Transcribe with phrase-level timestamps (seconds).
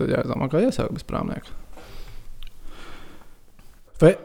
[0.00, 1.56] tad jāizdomā, kā iesākt bez prāmnieka.
[4.00, 4.16] Vai...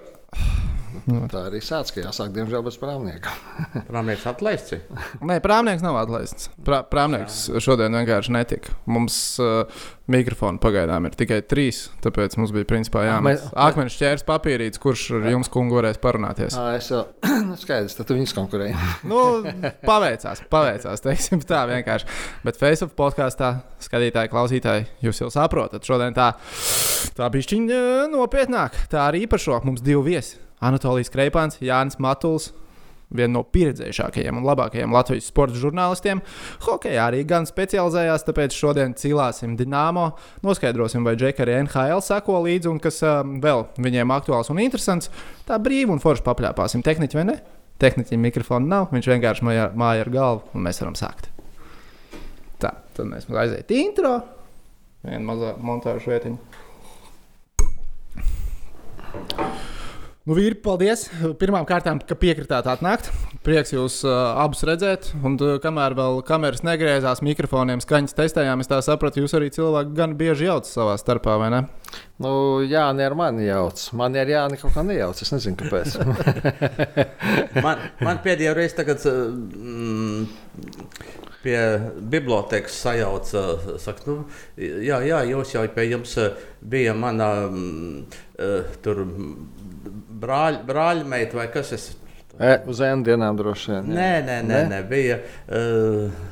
[1.10, 1.25] Nu.
[1.32, 3.33] Tā arī sācis, ka jāsāk, diemžēl, bez prāmnieka.
[3.90, 4.80] prāmnieks atlaists.
[5.25, 6.50] Nē, prāmnieks nav atlaists.
[6.66, 7.62] Prā, prāmnieks Jā.
[7.67, 8.75] šodien vienkārši netika.
[8.89, 9.66] Mums uh,
[10.12, 15.28] mikrofoni pagaidām ir tikai trīs, tāpēc mums bija principā jāmet akmens ķērs papīrītis, kurš ar
[15.32, 16.58] jums, kungu, varēs parunāties.
[16.60, 17.04] À, es jau
[17.64, 18.77] skaidrs, tad viņus konkurēju.
[19.12, 19.21] nu,
[19.86, 22.09] paveicās, paveicās, teiksim tā vienkārši.
[22.46, 23.55] Bet Facebook podkāstā
[23.86, 26.32] skatītāji, klausītāji, jūs jau saprotat, šodien tā,
[27.18, 28.86] tā bišķiņa nopietnāk.
[28.92, 30.45] Tā arī īpašo mums divi viesi.
[30.64, 32.51] Anatolijas Kreipāns, Jānis Matuls.
[33.15, 36.23] Viena no pieredzējušākajiem un labākajiem Latvijas sporta žurnālistiem.
[36.65, 40.07] Hokejā arī gan specializējās, tāpēc šodien cilāsim Dienāmo,
[40.45, 45.11] noskaidrosim, vai Džeki arī NHL sako līdzi un kas um, vēl viņiem aktuāls un interesants.
[45.45, 46.83] Tā brīvi un forši papļāpāsim.
[46.85, 47.37] Tehniķi vai ne?
[47.81, 51.29] Tehniķim mikrofona nav, viņš vienkārši māja, māja ar galvu un mēs varam sākt.
[52.63, 54.17] Tā, tad mēs aiziet intro.
[55.05, 56.39] Viena mazā montāžu vietiņa.
[60.26, 61.04] Nu, vīri, paldies!
[61.37, 63.12] Pirmkārt, ka piekritāt atnākt.
[63.45, 65.12] Prieks jūs uh, abus redzēt.
[65.20, 69.94] Un, uh, kamēr vēl kameras negriezās, mikrofoniem skaņas testējām, es tā sapratu, jūs arī cilvēki
[69.94, 71.59] gan bieži jaucat savā starpā, vai ne?
[72.26, 72.31] Nu,
[72.66, 73.84] jā, ne ar mani jauc.
[74.02, 75.22] Man ir jāni kaut kā nejauc.
[75.22, 75.94] Es nezinu, kāpēc.
[77.68, 79.06] man, man pēdējā reizē tagad.
[79.06, 80.26] Mm,
[81.46, 81.59] pie
[82.02, 83.44] bibliotekas sajauca.
[83.78, 84.18] Saka, nu,
[84.58, 86.18] jā, jā, jūs jau pie jums
[86.66, 88.22] bija mana mm,
[88.81, 89.06] tur
[90.22, 92.02] brāļ, brāļmeita vai kas tas ir?
[92.36, 93.91] E, uz ēndienām droši vien.
[93.91, 93.97] Jā.
[93.97, 95.22] Nē, nē, nē, nē bija.
[95.47, 96.23] Uh,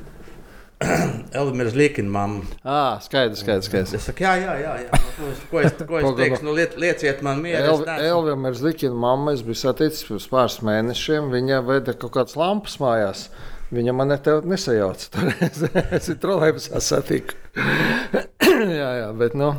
[1.39, 2.43] Elvis Līkina mamma.
[2.63, 3.69] Ah, skaidrs, skaidrs.
[3.69, 3.93] skaidrs.
[3.97, 4.73] Es saku, jā, jā, jā.
[4.83, 4.99] jā.
[5.19, 6.43] Nu, ko es, ko es teikšu?
[6.45, 7.77] Nu, liec, lieciet man mieru.
[7.93, 11.31] Elvis Līkina mamma, es biju saticis pirms pāris mēnešiem.
[11.33, 13.27] Viņa veda kaut kādas lampas mājās.
[13.73, 15.09] Viņa man te nesajauca.
[15.13, 15.31] Tur
[15.97, 17.37] es trolēļus satiku.
[18.79, 19.49] jā, jā, bet, nu,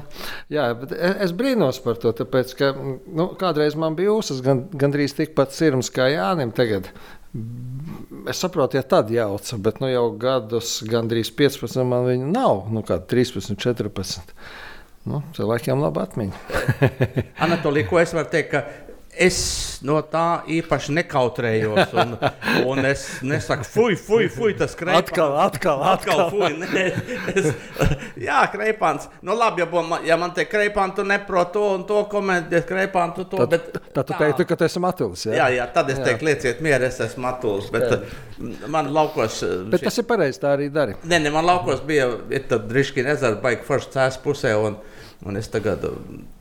[0.52, 5.16] jā, bet es brīnos par to, tāpēc, ka nu, kādreiz man bija ūsas gan, gandrīz
[5.18, 6.54] tikpat sirds kā Jānim.
[6.54, 6.90] Tagad.
[8.30, 12.68] Es saprotu, ja tad jauca, bet nu, jau gadus, gandrīz 15, man viņa nav.
[12.70, 14.34] Nu, kā 13, 14.
[15.10, 16.44] Nu, cilvēkiem laba atmiņa.
[17.44, 18.54] Anatolija, ko es varu teikt?
[19.14, 19.38] Es
[19.86, 21.94] no tā īpaši nekautrējos.
[21.98, 22.14] Un,
[22.70, 25.08] un es nesaku, fuj, fuj, fuj tas kreipāns.
[25.08, 26.22] Atkal, atkal, atkal.
[26.24, 26.84] atkal fuj, ne,
[27.34, 27.50] es,
[28.26, 29.08] jā, kreipāns.
[29.24, 33.16] Nu, labi, ja, man, ja man te kreipāns, tu neproti to un to komentēt, kreipāns,
[33.18, 33.42] tu to.
[33.42, 35.26] Tad, bet, tad tu teiktu, ka tu esi matulis.
[35.28, 36.08] Jā, jā, jā tad es jā.
[36.10, 37.70] teiktu, lieciet mieru, es esmu matulis.
[37.74, 38.00] Bet jā.
[38.70, 39.42] man laukos.
[39.72, 39.90] Bet šī...
[39.90, 40.98] tas ir pareizi, tā arī dari.
[41.02, 42.10] Nē, ne, man laukos bija,
[42.54, 44.54] Driškina ezera baigi forši cēs pusē.
[44.58, 44.78] Un,
[45.24, 45.84] Un es tagad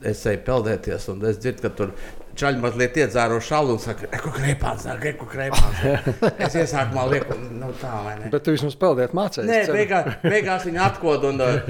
[0.04, 1.94] es eju peldēties, un es dzirdu, ka tur
[2.34, 5.84] Čaļi mazliet iedzēro šālu un saka, reku krēpāns, reku krēpāns.
[6.48, 8.32] es iesākumā lieku, nu tā, vai ne?
[8.34, 9.50] Bet tu vismaz peldēt mācējies.
[9.50, 11.70] Nē, beigā, beigās viņi atkod un uh,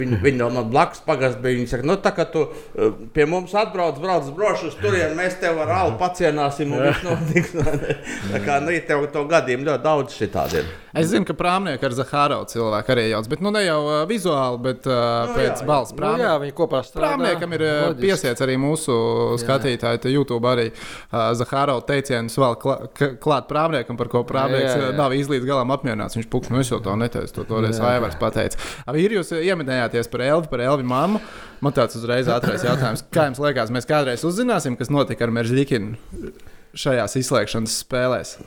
[0.00, 1.60] viņi, viņi no man blakus pagast bija.
[1.60, 5.38] Viņi saka, nu tā kā tu uh, pie mums atbrauc, brauc brošu uz turien, mēs
[5.42, 7.54] tev ar alu pacienāsim un viss notiks.
[8.34, 10.74] tā kā, nu, ja tev to gadījumu ļoti daudz šitādi ir.
[10.90, 14.58] Es zinu, ka prāmnieki ar Zahārovu cilvēku arī jauc, bet nu ne jau uh, vizuāli,
[14.64, 16.18] bet uh, nu, pēc balss prāmniekam.
[16.18, 17.12] Nu, jā, viņi kopā strādā.
[17.14, 18.96] Prāmniekam ir uh, piesiets arī mūsu
[19.38, 22.76] skatītāji te YouTube arī uh, Zahārova teicienus vēl klā,
[23.22, 24.92] klāt prāmniekam, par ko prāmnieks jā, jā.
[24.98, 26.18] nav īsti līdz galam apmierināts.
[26.18, 28.60] Viņš pukš, nu es jau to neteicu, to toreiz Aivars pateica.
[29.00, 31.22] Ir jūs ieminējāties par Elvi, par Elvi mammu.
[31.60, 33.04] Man tāds uzreiz ātrais jautājums.
[33.12, 36.32] Kā jums liekas, mēs kādreiz uzzināsim, kas notika ar Meržģikinu
[36.78, 38.38] šajās izslēgšanas spēlēs?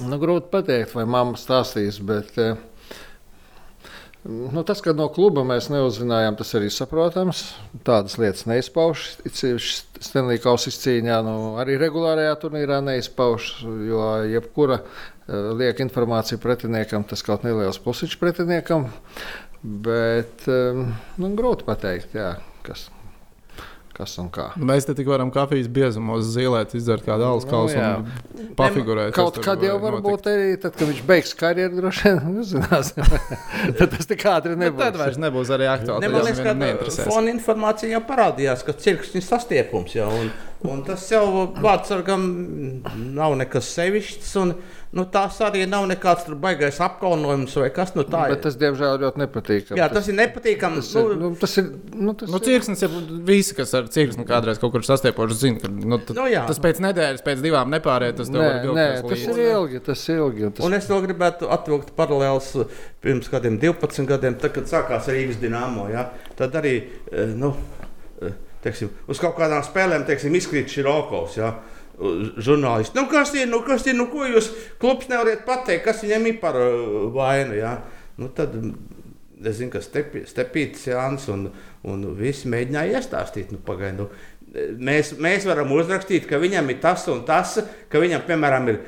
[0.00, 2.54] Nu, grūti pateikt, vai mamma stāstīs, bet uh,
[4.24, 7.40] Nu, tas, ka no kluba mēs neuzzinājām, tas arī saprotams.
[7.86, 9.06] Tādas lietas neizpauž.
[9.30, 13.48] Stanley Kausa izcīņā, nu, arī regulārajā turnīrā neizpauž.
[13.88, 18.90] Jo jebkura uh, lieka informācija pretiniekam, tas kaut neliels plusiņš pretiniekam.
[19.60, 22.34] Bet um, nu, grūti pateikt, jā,
[22.66, 22.90] kas
[24.00, 24.48] kas un kā.
[24.56, 29.12] Mēs te tik varam kafijas biezumos zilēt, izdzert kādu alus nu, kausu nu, un pafigurēt.
[29.16, 32.92] Kaut kad jau varbūt arī, tad, kad viņš beigs karjeru, droši vien uzzinās.
[33.78, 34.78] tad tas tik ātri nebūs.
[34.78, 36.06] Bet tad vairs nebūs arī aktuāli.
[36.06, 40.08] Ne, man liekas, ka fona informācija jau parādījās, ka cirkšņi sastiepums jau.
[40.20, 40.32] Un,
[40.68, 41.24] un tas jau
[41.56, 42.24] vārdsargam
[43.16, 44.32] nav nekas sevišķs.
[44.42, 44.52] Un,
[44.96, 48.26] nu, tas arī nav nekāds baisais apkaunojums vai kas nu tā.
[48.32, 49.80] Bet tas, diemžēl, ļoti nepatīkami.
[49.80, 50.82] Jā, tas ir nepatīkami.
[50.82, 51.70] Tas, ir, nu, tas ir.
[51.94, 52.98] Nu, tas nu, cirksnis ir
[53.28, 56.44] visi, kas ar cirksni kādreiz kaut kur sastiepoši zina, ka nu, t, nu, jā.
[56.50, 58.20] tas pēc nedēļas, pēc divām nepāriet.
[58.20, 59.82] Tas, nē, nē, tas ir ilgi.
[59.88, 60.64] Tas ir ilgi tas...
[60.66, 62.52] Un es vēl gribētu atvilkt paralēlus
[63.00, 65.88] pirms kādiem 12 gadiem, tad, kad sākās Rīgas dīnāmo.
[65.92, 67.54] Ja, tad arī eh, nu,
[68.64, 71.38] teiksim, uz kaut kādām spēlēm teiksim, izkrīt šī rokovs.
[71.40, 71.54] Ja,
[72.40, 72.96] žurnālisti.
[72.96, 74.48] Nu, kas ir, nu, kas ir, nu, ko jūs
[74.80, 77.58] klubs nevarat pateikt, kas viņam ir par uh, vainu?
[77.58, 77.74] Ja?
[78.16, 78.56] Nu, tad
[79.40, 81.46] Es zinu, ka stepi, Stepītis Jānis un,
[81.88, 84.10] un visi mēģināja iestāstīt, nu, pagaid, nu,
[84.76, 87.56] mēs, mēs varam uzrakstīt, ka viņam ir tas un tas,
[87.88, 88.80] ka viņam, piemēram, ir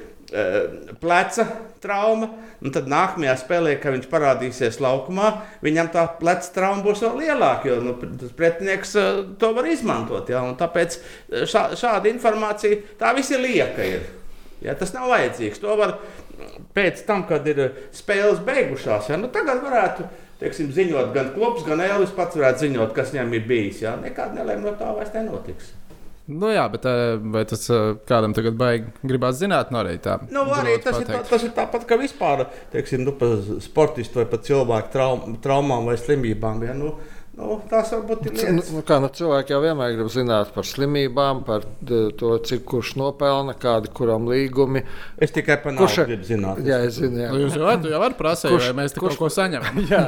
[1.00, 1.46] pleca
[1.82, 2.28] trauma.
[2.62, 5.32] Un tad nākamajā spēlē, kad viņš parādīsies laukumā,
[5.64, 7.96] viņam tā pleca trauma būs vēl lielāka, jo nu,
[8.38, 10.30] pretinieks uh, to var izmantot.
[10.30, 10.44] Ja?
[10.46, 10.98] Un tāpēc
[11.50, 13.88] šā, šāda informācija, tā viss ir lieka.
[13.96, 14.06] Ir.
[14.62, 15.62] Ja, tas nav vajadzīgs.
[15.64, 15.96] To var
[16.76, 17.64] pēc tam, kad ir
[17.94, 19.10] spēles beigušās.
[19.10, 19.18] Ja?
[19.18, 20.06] Nu, tagad varētu
[20.42, 23.82] teiksim, ziņot gan klubs, gan Elvis pats varētu ziņot, kas viņam ir bijis.
[23.84, 25.70] Jā, nekāda nelēma no tā vairs nenotiks.
[26.30, 29.96] Nu jā, bet eh, vai tas eh, kādam tagad baigi gribās zināt, no nu arī
[30.02, 30.20] tā?
[30.30, 31.08] Nu, arī tas, pateikt.
[31.10, 35.34] ir tā, tas ir tāpat kā vispār, teiksim, nu, par sportistu vai par cilvēku traum,
[35.42, 36.62] traumām vai slimībām.
[36.68, 36.76] Ja?
[36.78, 36.94] Nu,
[37.32, 38.34] Nu, tas varbūt ir.
[38.52, 42.90] Nu, nu, kā, nu, cilvēki jau vienmēr grib zināt par slimībām, par to, cik kurš
[43.00, 44.82] nopelna, kādi kuram līgumi.
[45.16, 46.60] Es tikai par kurš, gribu zināt.
[46.68, 47.22] Jā, es zinu.
[47.22, 47.30] Jā.
[47.32, 47.64] Nu, jūs jau,
[48.02, 49.80] varat prasīt, kurš, vai mēs kurš, kaut ko saņemam.
[49.94, 50.02] jā,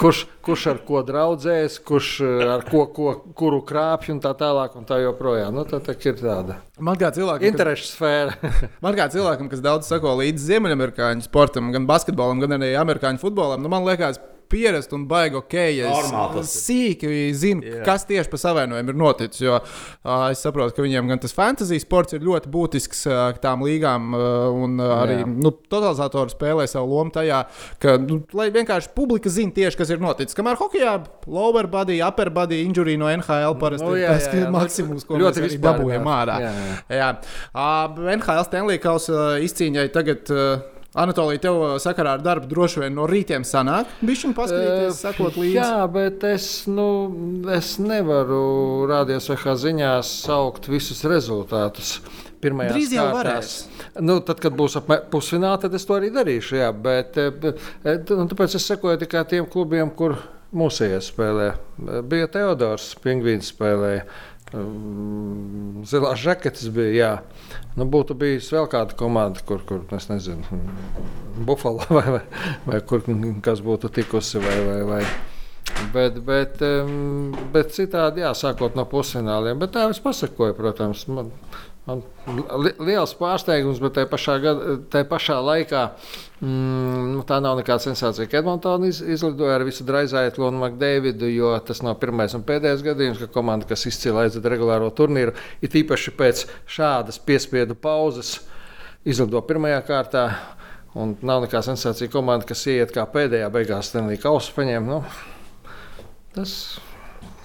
[0.00, 2.12] kurš, kurš ar ko draudzēs, kurš
[2.54, 5.52] ar ko, ko kuru krāpj un tā tālāk un tā joprojām.
[5.52, 6.56] Nu, tā, tā ir tāda.
[6.80, 8.54] Man kā cilvēkam, Interešu sfēra.
[8.84, 13.60] man kā cilvēkam, kas daudz sako līdzi Ziemeļamerikāņu sportam, gan basketbolam, gan arī amerikāņu futbolam,
[13.60, 14.16] nu, man liekas,
[14.50, 15.56] pierast un baigi ok.
[15.76, 15.92] Ja
[16.40, 17.84] es sīki zinu, yeah.
[17.86, 19.42] kas tieši pa savainojumu ir noticis.
[19.44, 23.64] Jo uh, es saprotu, ka viņiem gan tas fantasy sports ir ļoti būtisks uh, tām
[23.66, 25.34] līgām, uh, un uh, arī yeah.
[25.46, 27.42] nu, totalizatori spēlē savu lomu tajā,
[27.82, 30.36] ka nu, vienkārši publika zina tieši, kas ir noticis.
[30.36, 34.44] Kamēr hokeja lower body, upper body injury no NHL parasti nu, jā, ir tas jā,
[34.44, 34.52] jā.
[34.54, 36.38] maksimums, ko ļoti mēs dabūjam ārā.
[36.44, 36.78] Jā, jā.
[37.00, 37.10] Jā.
[37.52, 40.32] Uh, NHL Stanley Kausa uh, izcīņai tagad.
[40.32, 43.90] Uh, Anatolija, tev uh, sakarā ar darbu droši vien no rītiem sanāk.
[44.06, 45.56] Bišķiņ paskatīties, uh, sekot līdzi.
[45.58, 46.86] Jā, bet es, nu,
[47.52, 51.98] es nevaru vai kā ziņās saukt visus rezultātus.
[52.46, 53.52] Drīz jau varēs.
[54.04, 54.76] Nu, tad, kad būs
[55.10, 56.58] pusfinālā, tad es to arī darīšu.
[56.60, 57.64] Jā, bet, bet,
[58.12, 60.18] nu, tāpēc es sekoju tikai tiem klubiem, kur
[60.56, 61.48] mūsējie spēlē.
[62.06, 64.04] Bija Teodors, Pingvīns spēlēja.
[64.56, 66.92] Ehm, zilās žaketes bija.
[66.96, 67.12] Jā.
[67.76, 70.60] Nu, būtu bijusi vēl kāda komanda, kur, kur nezinu,
[71.46, 72.22] Buffalo vai, vai,
[72.66, 73.04] vai kur
[73.44, 74.40] kas būtu tikusi.
[74.42, 75.02] Vai, vai, vai.
[75.92, 79.58] Bet, bet, ehm, bet citādi, jā, sākot no pusfināliem.
[79.60, 81.04] Bet tā es pasakoju, protams.
[81.10, 81.32] Man,
[81.86, 82.00] Man
[82.64, 85.82] li liels pārsteigums, bet tajā pašā, gada, tajā pašā laikā
[86.40, 88.26] mm, nu, tā nav nekāda sensācija.
[88.40, 93.22] Edmontona iz, izlidoja ar visu Draizaitu un Makdēvidu, jo tas nav pirmais un pēdējais gadījums,
[93.22, 96.42] ka komanda, kas izcīla aizved regulāro turnīru, ir īpaši pēc
[96.74, 98.40] šādas piespiedu pauzes,
[99.06, 100.26] izlido pirmajā kārtā.
[100.96, 104.88] Un nav nekāda sensācija komanda, kas iet kā pēdējā beigās Stanley Kausu paņēma.
[104.88, 105.72] Nu,
[106.34, 106.56] tas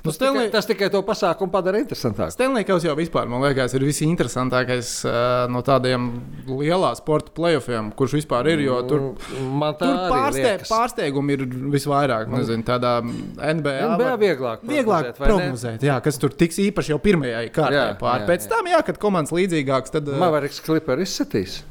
[0.02, 0.48] Nu, tas, Stanley...
[0.48, 2.34] tikai, tas tikai to pasākumu padara interesantāku.
[2.34, 6.08] Stanley's jau vispār, man liekas, ir visinteresantākais uh, no tādiem
[6.50, 8.64] lielā sporta playoffiem, kurš vispār ir.
[8.66, 11.46] Jo tur, mm, tur pārste, pārsteigumi ir
[11.78, 12.34] visvairāk.
[12.34, 17.46] Nezinu, tādā NBA, NBA vieglāk, vieglāk prognozēt, prognozēt jā, kas tur tiks īpaši jau pirmajai
[17.54, 18.26] kārtai pāri.
[18.32, 18.56] Pēc jā.
[18.56, 20.10] tam, jā, kad komandas līdzīgāks, tad.
[20.10, 21.62] Uh, Maveriks Klippers izsatīs.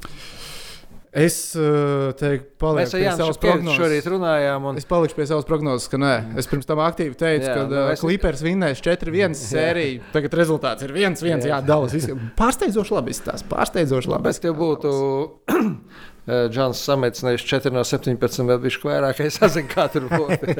[1.10, 3.80] Es uh, teiktu, palieku pie savas prognozes.
[3.80, 4.68] Šorīt runājām.
[4.70, 4.76] Un...
[4.78, 6.12] Es palikšu pie savas prognozes, ka nē.
[6.38, 10.04] Es pirms tam aktīvi teicu, jā, ka nu, Clippers vinnēs 4-1 sēriju.
[10.14, 11.42] Tagad rezultāts ir 1-1.
[11.42, 11.96] Jā, jā Dallas.
[12.38, 13.48] Pārsteidzoši labi izstāsta.
[13.50, 14.28] Pārsteidzoši labi.
[14.28, 14.92] Bet tev būtu
[16.28, 20.54] Džons Samets, nevis 4 no 17, bet viņš vairāk sazina, kā tur būtu.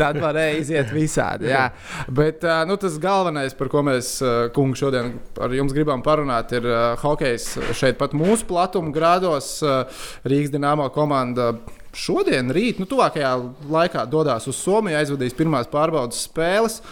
[0.00, 1.48] Tad varēja iziet visādi.
[1.50, 1.70] Jā.
[2.12, 4.18] Bet nu, tas galvenais, par ko mēs,
[4.56, 6.68] kungi, šodien ar jums gribam parunāt, ir
[7.00, 9.56] hokejs šeit pat mūsu platuma grādos.
[10.28, 11.54] Rīgas Dienāmo komanda
[11.96, 13.32] šodien, rīt, nu, tuvākajā
[13.72, 16.82] laikā dodas uz Somiju, aizvadīs pirmās pārbaudas spēles.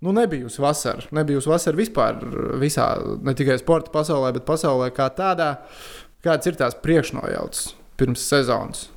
[0.00, 1.04] Nu, nebija uz vasaru.
[1.12, 2.22] Nebija uz vasaru vispār,
[2.60, 2.86] visā,
[3.20, 5.50] ne tikai sporta pasaulē, bet pasaulē kā tādā.
[5.60, 8.88] Uh, Kādas ir tās priekšnojautas pirms sezonas?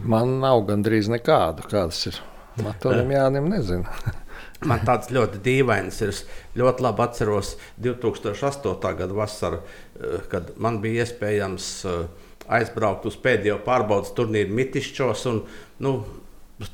[0.00, 2.20] Man nav gandrīz nekādu, kādas ir.
[2.64, 3.84] Matonam Jānim nezinu.
[4.68, 6.12] Man tāds ļoti dīvains ir.
[6.14, 6.22] Es
[6.56, 8.72] ļoti labi atceros 2008.
[8.98, 12.26] gada vasaru, eh, kad man bija iespējams eh,
[12.60, 15.24] aizbraukt uz pēdējo pārbaudas turnīru Mitišķos.
[15.32, 15.42] Un,
[15.84, 15.94] nu,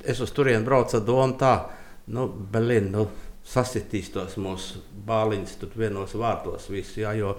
[0.04, 1.54] es uz turieni braucu ar domu tā,
[2.14, 2.92] nu, Berlīna.
[2.92, 3.08] Nu,
[3.48, 6.68] sasitīs tos mūsu bāliņus tur vienos vārtos.
[6.72, 7.36] Visu, jā, jo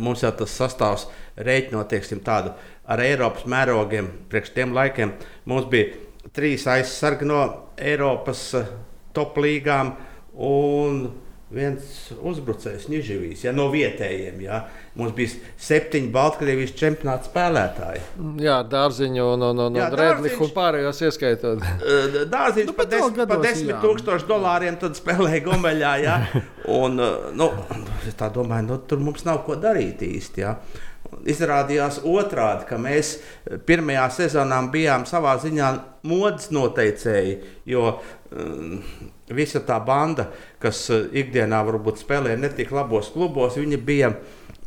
[0.00, 2.54] mums jau tas sastāvs rēķinot teiksim, tādu
[2.88, 5.12] ar Eiropas mērogiem, priekš tiem laikiem.
[5.50, 5.92] Mums bija
[6.34, 7.42] trīs aizsargi no
[7.76, 8.72] Eiropas eh,
[9.16, 9.94] top līgām.
[10.32, 11.04] Un
[11.52, 14.40] viens uzbrucējs, Nižavīs, ja no vietējiem.
[14.44, 14.62] Ja.
[14.98, 18.02] Mums bija septiņi Baltkrievijas čempionāta spēlētāji.
[18.44, 21.64] Jā, dārziņu no, no, no Dārziņš un pārējos ieskaitot.
[22.34, 25.92] Dārziņš nu, par des, pa desmit tūkstošu dolāriem spēlēja Gomeļā.
[26.04, 26.16] Ja.
[26.82, 27.00] Un,
[27.36, 27.50] nu,
[28.08, 30.44] es tā domāju, nu, tur mums nav ko darīt īsti.
[30.44, 30.56] Ja.
[31.28, 33.16] izrādījās otrādi, ka mēs
[33.68, 35.72] pirmajā sezonā bijām savā ziņā
[36.08, 37.34] modes noteicēji.
[37.68, 37.98] Jo
[38.32, 38.78] um,
[39.36, 40.28] visa tā banda,
[40.62, 44.12] kas uh, ikdienā varbūt spēlē ne tik labos klubos, viņi bija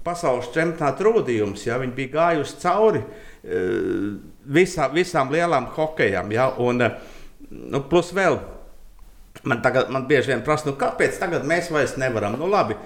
[0.05, 1.65] pasaules čempionāta rūdījums.
[1.67, 1.79] Ja?
[1.81, 4.10] Viņi bija gājuši cauri uh,
[4.45, 6.34] visā, visām lielām hokejām.
[6.36, 6.51] Ja?
[6.62, 7.15] Un, uh,
[7.50, 8.41] nu, plus vēl
[9.43, 12.38] Man, tagad, man bieži vien prasa, nu, kāpēc mēs vairs nevaram.
[12.39, 12.77] Nu, labi,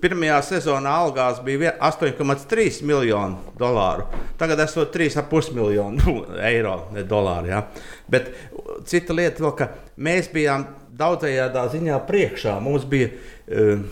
[0.00, 4.06] pirmajā sezonā algās bija 8,3 miljoni dolāru.
[4.38, 6.16] Tagad esot 3,5 miljoni
[6.52, 7.50] eiro, ne dolāru.
[7.52, 7.64] Ja?
[8.08, 8.32] Bet
[8.88, 10.64] cita lieta vēl, ka mēs bijām
[10.96, 12.56] daudzajādā ziņā priekšā.
[12.64, 13.86] Mums bija uh,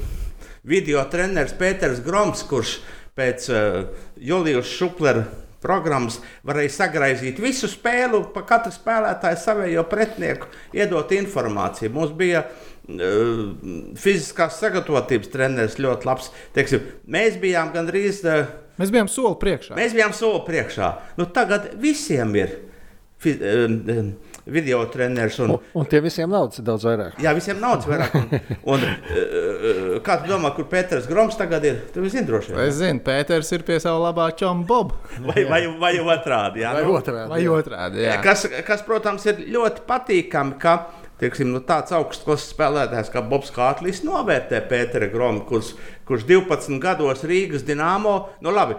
[0.65, 2.79] video treneris Pēters Groms, kurš
[3.19, 3.81] pēc uh,
[4.17, 5.27] Julijas Šuplera
[5.65, 11.93] programmas varēja sagraizīt visu spēli, pa katru spēlētāju savējo pretinieku, iedot informāciju.
[11.95, 13.55] Mums bija uh,
[14.01, 16.31] fiziskās sagatavotības treneris ļoti labs.
[16.57, 18.21] Teiksim, mēs bijām gandrīz.
[18.27, 19.79] Uh, mēs bijām soli priekšā.
[19.81, 20.93] Mēs bijām soli priekšā.
[21.21, 22.61] Nu, tagad visiem ir.
[23.25, 25.39] Fiz, uh, video treneris.
[25.39, 27.19] Un, un, un tie visiem naudas ir daudz vairāk.
[27.23, 28.17] Jā, visiem naudas vairāk.
[28.19, 28.43] Un,
[28.75, 31.81] un, uh, kā tu domā, kur Pēters Groms tagad ir?
[31.95, 32.61] Tu zini, droši vien.
[32.67, 34.99] Es zinu, Pēters ir pie sava labā čoma Boba.
[35.29, 36.65] vai, vai, vai otrādi.
[36.65, 37.31] Jā, vai nu, otrādi.
[37.33, 38.19] Vai otrādi jā.
[38.25, 40.61] Kas, kas, protams, ir ļoti patīkami.
[40.61, 40.79] Ka,
[41.15, 45.71] Teiksim, nu, tāds augsts spēlētājs kā Bobs Kātlis novērtē Pētera Gromu, kurš,
[46.09, 48.75] kurš 12 gados Rīgas dīnāmo, nu labi,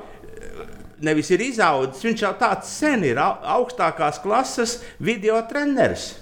[1.03, 6.13] nevis ir izaudzis, viņš jau tāds sen ir augstākās klases video treneris.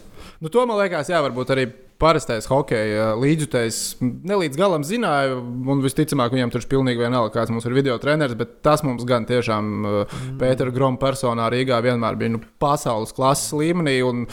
[0.43, 1.69] Nu, to man liekas, jā, varbūt arī
[2.03, 7.53] parastais hockey līdzjutējs ne līdz galam zināja, un visticamāk, viņam tur ir pilnīgi vienalga, kāds
[7.53, 10.35] mums ir video treneris, bet tas mums gan tiešām mm.
[10.41, 14.25] Pētera Groma personā Rīgā vienmēr bija nu, pasaules klases līmenī, un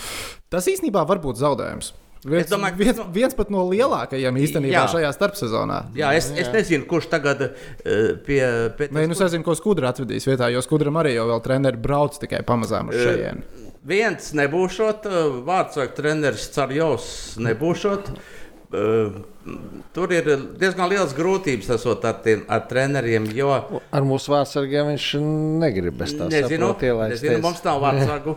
[0.50, 1.92] tas īstenībā var būt zaudējums.
[2.20, 4.82] Viens, es domāju, ka viens, viens pat no lielākajiem īstenībā jā.
[4.92, 5.78] šajā starpsezonā.
[5.96, 6.42] Jā, es, jā.
[6.42, 7.54] es nezinu, kurš tagad uh,
[8.26, 8.42] pie
[8.76, 8.92] Pēters.
[8.92, 12.18] Nē, nu es nezinu, ko Skudra atvedīs vietā, jo Skudram arī jau vēl treneri brauc
[12.20, 13.46] tikai pamazām uz uh, šejienu.
[13.46, 15.08] Uh, viens nebūšot,
[15.48, 17.08] vārdsargs treneris Carjovs
[17.40, 18.12] nebūšot.
[18.70, 19.22] Uh,
[19.94, 20.26] tur ir
[20.60, 23.28] diezgan liels grūtības esot ar, tiem, ar treneriem.
[23.36, 25.06] Jo, ar mūsu vārdsargiem viņš
[25.62, 26.72] negrib bez tā nezinu,
[27.42, 28.36] mums nav vārdsargu.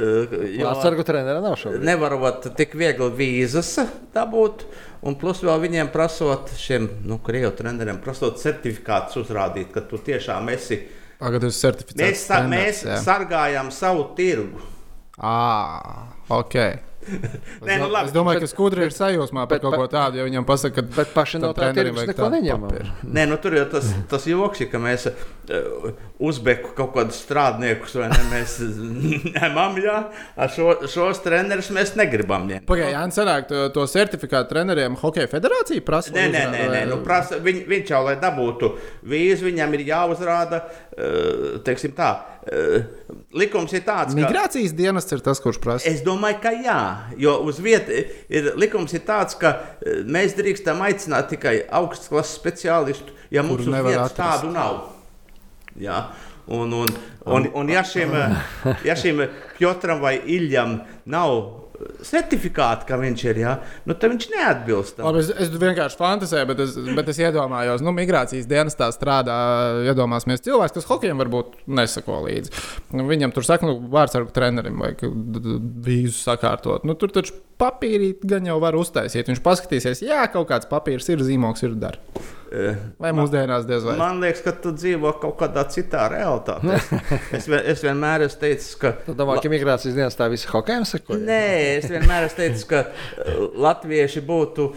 [0.66, 1.86] vārdsargu trenera nav šobrīd.
[1.86, 3.76] Nevarot tik viegli vīzas
[4.16, 4.66] dabūt.
[5.04, 10.48] Un plus vēl viņiem prasot, šiem nu, krievu treneriem, prasot certifikātus uzrādīt, ka tu tiešām
[10.54, 10.80] esi.
[11.20, 12.00] Tagad ir certificēts.
[12.00, 12.96] Mēs, sa mēs jā.
[13.04, 14.64] sargājam savu tirgu.
[15.20, 16.56] Ah, ok.
[17.04, 20.20] Nē, nu, labi, es domāju, bet, ka skudri ir sajūsmā par bet, kaut ko tādu,
[20.20, 22.74] ja viņam pasaka, ka bet paši no tā tirgus neko neņemam.
[23.04, 25.88] Nē, nu tur ir tas, tas joks, ka mēs uh,
[26.24, 28.56] uzbeku kaut kādus strādniekus vai ne, mēs
[29.36, 29.98] ņemam, jā,
[30.36, 32.66] ar šo, šos trenerus mēs negribam ņemt.
[32.68, 36.14] Pagaidā, Jānis, sanāk, to, to certifikātu treneriem Hokeja federācija prasa?
[36.16, 38.74] Nē, nē, nē, nē nu, prasa, viņ, viņš jau, lai dabūtu
[39.10, 42.14] vīzu, viņam ir jāuzrāda, uh, teiksim tā,
[43.34, 44.18] likums ir tāds, ka...
[44.18, 45.88] Migrācijas dienests ir tas, kurš prasa.
[45.88, 46.80] Es domāju, ka jā.
[47.20, 52.36] Jo uz vietas ir likums ir tāds, ka e, mēs drīkstam aicināt tikai augstas klases
[52.40, 54.82] speciālistu, ja mums uz vietas tādu nav.
[55.80, 56.06] Jā.
[56.44, 56.90] Un, un,
[57.24, 58.12] un, un ja šim,
[58.84, 59.22] ja šim
[59.56, 61.38] Piotram vai Iļam nav
[62.08, 63.54] certifikāti, ka viņš ir, jā,
[63.88, 65.00] nu, tad viņš neatbilst.
[65.04, 69.38] Labi, es, es vienkārši fantāzēju, bet es, bet es iedomājos, nu, migrācijas dienestā strādā,
[69.90, 72.54] iedomāsimies cilvēks, kas hokejam varbūt nesako līdzi.
[72.96, 75.06] Nu, viņam tur saka, nu, vārdsargu trenerim vajag
[75.88, 76.86] vīzu sakārtot.
[76.88, 79.28] Nu, tur taču papīrīt gan jau var uztaisīt.
[79.30, 82.00] Viņš paskatīsies, jā, kaut kāds papīrs ir, zīmoks ir dar.
[83.02, 83.96] Vai mūsdienās diez vai?
[83.98, 86.76] Man liekas, ka tu dzīvo kaut kādā citā realitātē.
[87.36, 88.92] es, es vienmēr esmu teicis, ka.
[89.06, 91.18] Tu domā, ka migrācijas dienas tā visa hokejam seko?
[91.18, 91.40] Nē,
[91.80, 92.84] es vienmēr esmu teicis, ka
[93.64, 94.68] latvieši būtu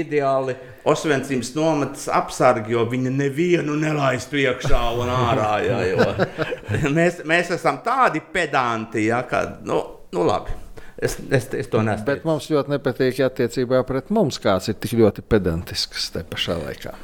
[0.00, 0.56] ideāli
[0.88, 5.50] Osvencības nometnes apsargi, jo viņi nevienu nelaistu iekšā un ārā.
[5.66, 6.08] Jā, jo
[6.98, 9.82] mēs, mēs esam tādi pedanti, ja, ka, nu,
[10.14, 10.56] nu labi.
[10.98, 12.08] Es, es, es to nesaku.
[12.08, 16.58] Bet mums ļoti nepatīk, ja attiecībā pret mums kāds ir tik ļoti pedantisks te pašā
[16.58, 16.96] laikā.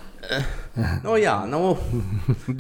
[1.05, 1.75] Nu, jā, nu.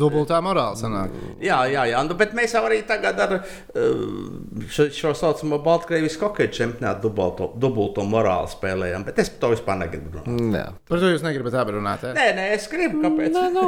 [0.00, 1.14] Dubultā morāla sanāk.
[1.42, 2.02] Jā, jā, jā.
[2.06, 7.50] Nu, bet mēs jau arī tagad ar uh, šo, šo saucamo Baltkrievijas hokeja čempionātu dubulto,
[7.61, 9.06] dubulto morāli spēlējam.
[9.09, 10.59] Bet es par to vispār negribu runāt.
[10.59, 10.66] Jā.
[10.90, 12.06] Par to jūs negribat runāt?
[12.09, 12.14] Ja?
[12.16, 13.02] Nē, nē, es gribu.
[13.04, 13.35] Kāpēc?
[13.35, 13.66] Nē, nu,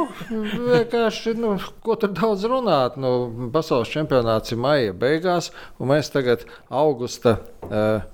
[0.71, 2.99] vienkārši, nu, ko tur daudz runāt?
[3.01, 3.15] Nu,
[3.53, 7.39] pasaules čempionāts ir maija beigās, un mēs tagad augusta.
[7.67, 8.05] Uh,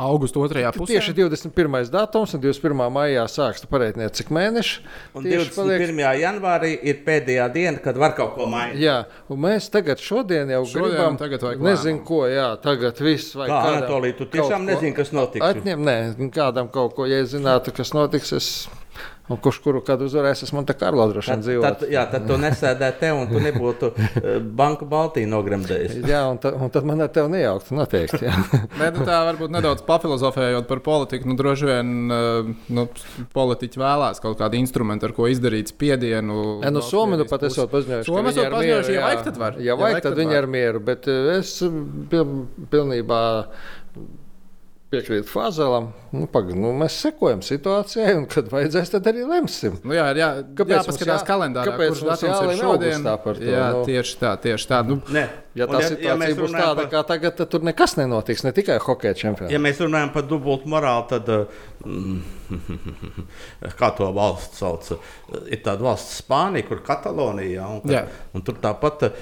[0.00, 0.94] Augusta otrajā pusē.
[0.94, 1.90] Tieši 21.
[1.92, 2.80] datums un 21.
[2.94, 4.80] maijā sāks pareitniet, cik mēneši.
[5.18, 5.52] Un 21.
[5.56, 6.22] Paliek...
[6.22, 8.80] janvārī ir pēdējā diena, kad var kaut ko mainīt.
[8.80, 11.18] Jā, un mēs tagad šodien jau šodien gribam.
[11.20, 13.52] Tagad nezinu, ko, jā, tagad viss vajag.
[13.52, 15.44] Kā, Anatolī, tu tiešām nezini, kas notiks?
[15.44, 15.98] Atņem, nē,
[16.32, 18.48] kādam kaut ko, ja zinātu, kas notiks, es
[19.30, 21.80] Un kurš kuru kad uzvarēs, es man te Karlo droši vien Tad, dzīvotu.
[21.82, 25.98] tad, jā, tad tu nesēdētu te un tu nebūtu eh, banku Baltiju nogremdējis.
[26.10, 28.22] Jā, un, ta, un tad man ar tevi nejauktu noteikti.
[28.26, 28.34] jā.
[28.80, 31.30] Nē, nu tā varbūt nedaudz papilozofējot par politiku.
[31.30, 32.86] Nu, droši vien uh, nu,
[33.34, 36.38] politiķi vēlās kaut kādu instrumentu, ar ko izdarīt spiedienu.
[36.62, 39.24] Ja, nu, Somi nu pat esot paziņojuši, ka Somi viņi esot paziņojuši, mieru, ja vajag,
[39.30, 39.58] tad var.
[39.62, 41.54] Ja Ja vajag, tad tad viņi ar mieru, bet eh, es
[42.12, 42.32] pil,
[42.72, 43.20] pilnībā
[44.92, 45.86] piekrītu Fāzelam.
[46.12, 49.78] Nu, pagaid, nu, mēs sekojam situācijai, un kad vajadzēs, tad arī lemsim.
[49.80, 50.28] Nu, jā, ir jā,
[50.58, 53.06] Kāpēc jāpaskatās jā- kalendārā, kāpēc kurš datums ir šodien.
[53.06, 53.84] to, Jā, nu?
[53.88, 54.82] tieši tā, tieši tā.
[54.86, 55.24] Nu, Nē.
[55.54, 58.44] Ja tā situācija mēs būs tāda par- kā tagad, tad tur nekas nenotiks.
[58.44, 59.52] Ne tikai hokeja čempionātā.
[59.52, 61.28] Ja mēs runājam par dubultu morāli, tad
[61.84, 62.22] mm,
[63.80, 64.88] kā to valsts sauc?
[65.52, 68.04] Ir tāda valsts Spānija, kur Katalonija, un, Jā.
[68.36, 69.12] un tur tāpat uh,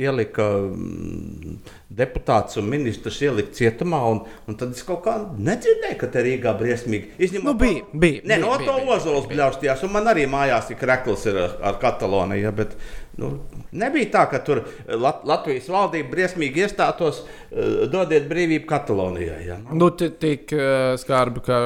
[0.00, 1.58] ielika mm,
[2.00, 6.52] deputāts un ministrs ielika cietumā, un, un tad es kaut kā nedzirdēju, ka te Rīgā
[6.58, 7.12] briesmīgi.
[7.28, 10.82] Izņemot Nu, bija, bija, Nē, no bija, to ozols bļaustījās, un man arī mājās tik
[10.90, 12.74] rekls ir ar, ar Kataloniju, bet
[13.18, 13.32] nu,
[13.72, 19.38] nebija tā, ka tur Lat Latvijas valdība briesmīgi iestātos, uh, dodiet brīvību Katalonijai.
[19.46, 19.60] Ja?
[19.68, 20.50] Nu, nu, ti- tik
[20.98, 21.60] skarbi, ka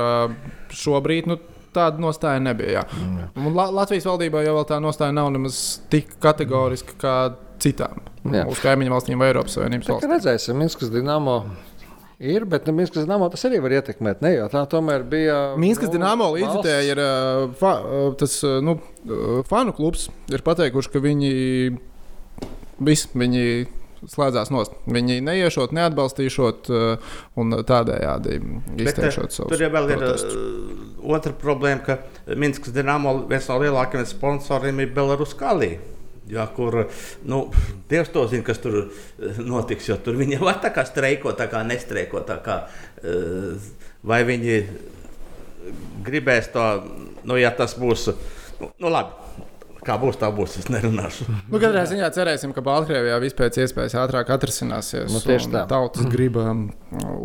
[0.70, 1.26] šobrīd.
[1.32, 1.38] Nu,
[1.72, 2.82] Tāda nostāja nebija.
[3.40, 5.56] Un La Latvijas valdībā jau vēl tā nostāja nav nemaz
[5.88, 7.14] tik kategoriska kā
[7.64, 8.42] citām Jā.
[8.44, 10.12] mūsu kaimiņu valstīm vai Eiropas Savienības valstīm.
[10.12, 11.38] redzēsim, Minskas Dienāmo
[12.22, 14.22] ir, bet nu, Minskas Dienāmo tas arī var ietekmēt.
[14.24, 15.36] Ne, jo tā tomēr bija.
[15.60, 17.02] Mīnskas nu, valsts- līdzekļi ir
[17.60, 17.72] fa,
[18.20, 18.78] tas nu,
[19.50, 20.08] fanu klubs.
[20.32, 21.32] Ir pateikuši, ka viņi
[22.82, 23.46] visi viņi
[24.10, 24.74] slēdzās nost.
[24.90, 26.70] Viņi neiešot, neatbalstīšot
[27.38, 28.38] un tādējādi
[28.82, 30.04] izteikšot savus Tur jau vēl ir
[31.02, 35.76] otra problēma, ka Minskas dīnāmo viens no lielākajiem sponsoriem ir Belarus Kalī.
[36.32, 36.78] Jā, kur
[37.28, 37.42] nu,
[37.90, 39.90] Dievs to zina, kas tur eh, notiks.
[40.04, 42.24] Tur viņi var tā kā streikot, tā kā nestreikot.
[42.28, 42.58] Tā kā,
[43.04, 43.72] eh,
[44.06, 44.60] vai viņi
[46.06, 46.68] gribēs to,
[47.28, 48.08] nu, ja tas būs.
[48.60, 49.21] Nu, nu, labi,
[49.86, 50.56] kā būs, tā būs.
[50.62, 51.26] Es nerunāšu.
[51.50, 55.10] Nu, katrā ziņā cerēsim, ka Baltkrievijā viss pēc iespējas ātrāk atrisināsies.
[55.12, 55.64] Nu, tieši un tā.
[55.70, 56.64] Tautas griba um,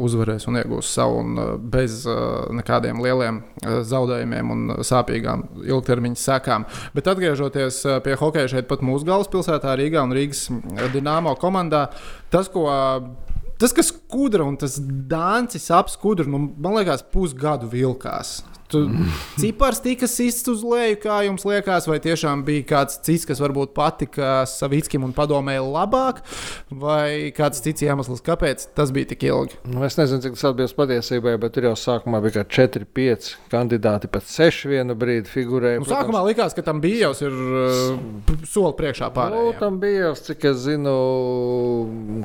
[0.05, 6.21] uzvarēs un iegūs savu un uh, bez uh, nekādiem lieliem uh, zaudējumiem un sāpīgām ilgtermiņa
[6.23, 6.67] sekām.
[6.97, 10.47] Bet atgriežoties uh, pie hokeja šeit, pat mūsu galvaspilsētā, Rīgā un Rīgas
[10.93, 11.87] Dienāmo komandā,
[12.33, 12.67] tas, ko.
[13.57, 18.43] Tas, kas skudra un tas dāncis ap skudru, nu, man liekas, pusgadu vilkās.
[18.67, 18.81] Tu
[19.41, 23.71] cipars tika sists uz leju, kā jums liekas, vai tiešām bija kāds cits, kas varbūt
[23.77, 26.19] patika Savickim un padomēja labāk,
[26.71, 29.55] vai kāds cits iemesls, kāpēc tas bija tik ilgi?
[29.71, 33.29] Nu, es nezinu, cik tas atbilst patiesībai, bet tur jau sākumā bija kā 4, 5
[33.53, 35.79] kandidāti, pat 6 vienu brīdi figurēja.
[35.83, 39.57] Nu, sākumā likās, ka tam bija jau ir uh, soli priekšā Nu, pārējiem.
[39.63, 40.97] tam bija, cik es zinu,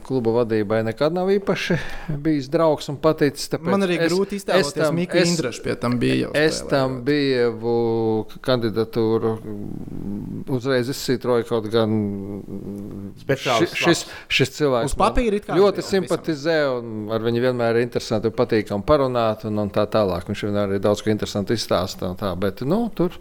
[0.07, 1.79] kluba vadībai nekad nav īpaši
[2.23, 3.49] bijis draugs un paticis.
[3.63, 6.32] Man arī grūti es iztēloties, tam- Mika es- Indrašs pie tam bija jau.
[6.35, 6.71] Es spēlējot.
[6.73, 11.93] tam biju kandidatūru mm, uzreiz izsītroju kaut gan.
[13.23, 17.87] Speciāls ši- šis, šis cilvēks Uz papīra man ļoti simpatizē, un ar viņu vienmēr ir
[17.87, 20.27] interesanti un patīkami parunāt, un, un tā tālāk.
[20.31, 22.07] Viņš vienmēr ir daudz ko interesantu izstāstīt.
[22.09, 23.15] un Tā, bet, nu, tur,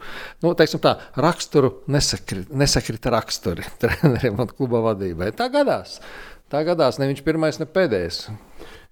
[0.43, 5.32] nu, teiksim tā, raksturu nesakrita, nesakrita raksturi treneriem un kluba vadībai.
[5.38, 6.00] Tā gadās.
[6.52, 8.26] Tā gadās ne viņš pirmais, ne pēdējais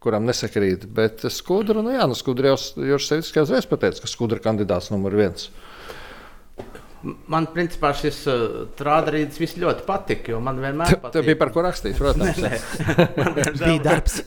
[0.04, 0.88] kuram nesakrīt.
[0.96, 2.60] Bet skudra, nu jā, nu skudra jau
[2.94, 5.50] Juris uzreiz pateica, ka skudra kandidāts numur viens.
[7.00, 8.42] Man, principā, šis uh,
[8.76, 12.42] trādarītis viss ļoti patika, jo man vienmēr Tev bija par ko rakstīt, protams.
[12.44, 14.18] Man, Bija diemžēl, darbs.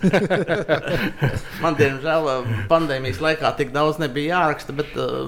[1.64, 2.30] man, diemžēl,
[2.72, 5.20] pandēmijas laikā tik daudz nebija jāraksta, bet uh,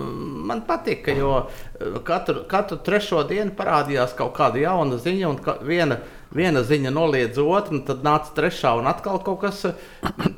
[0.49, 5.59] man patika, jo uh, katru, katru trešo dienu parādījās kaut kāda jauna ziņa, un ka,
[5.69, 6.01] viena,
[6.35, 9.75] viena ziņa noliedz otru, un tad nāca trešā, un atkal kaut kas uh,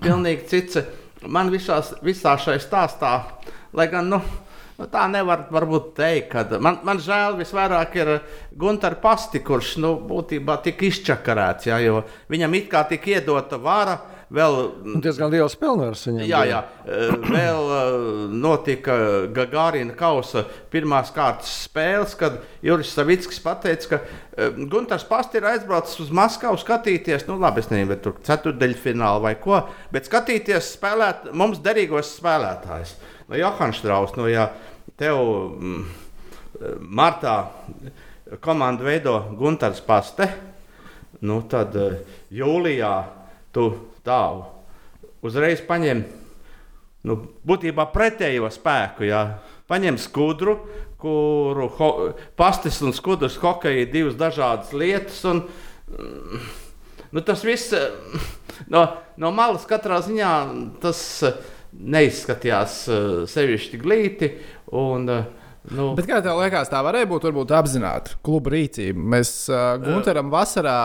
[0.05, 0.83] pilnīgi cits.
[1.27, 3.13] Man visās, visā šajā stāstā,
[3.75, 4.21] lai gan, nu,
[4.77, 8.11] Nu, tā nevar varbūt teikt, ka man, man žēl visvairāk ir
[8.61, 13.97] Gunter Pasti, kurš nu, būtībā tika izčakarēts, jo viņam it kā tika iedota vara.
[14.27, 14.57] Vēl,
[14.91, 16.25] Un diezgan liels pilnvars viņam.
[16.27, 16.61] jā, jā,
[17.37, 17.93] vēl eh,
[18.35, 18.97] notika
[19.37, 26.01] Gagārina kausa pirmās kārtas spēles, kad Juris Savickis pateica, ka eh, Gunārs Pasti ir aizbraucis
[26.03, 29.61] uz Maskavu skatīties, nu labi, es nezinu, vai tur ceturdaļfinālu vai ko,
[29.95, 32.97] bet skatīties spēlēt, mums derīgos spēlētājus.
[33.31, 34.49] No Johans Strauss, no ja
[34.99, 35.87] tev mm,
[36.99, 37.39] martā
[38.43, 40.27] komandu veido Gunārs Paste,
[41.23, 42.01] nu tad eh,
[42.35, 42.97] jūlijā
[43.55, 43.71] tu
[44.07, 44.47] tālu
[45.27, 46.05] uzreiz paņem
[47.07, 49.07] nu, būtībā pretējo spēku.
[49.09, 49.23] Jā.
[49.71, 50.59] Paņem skudru,
[51.03, 51.91] kuru ho,
[52.39, 55.19] pastis un skudrs hokeja ir divas dažādas lietas.
[55.29, 55.43] Un,
[55.91, 56.45] mm,
[57.13, 57.91] nu, tas viss eh,
[58.73, 58.87] no,
[59.19, 60.35] no malas katrā ziņā
[60.83, 61.01] tas
[61.77, 64.33] neizskatījās eh, sevišķi glīti.
[64.77, 65.27] Un, eh,
[65.75, 69.03] Nu, Bet kā tev liekas, tā varēja būt varbūt apzināta kluba rīcība?
[69.17, 70.77] Mēs uh, Gunteram vasarā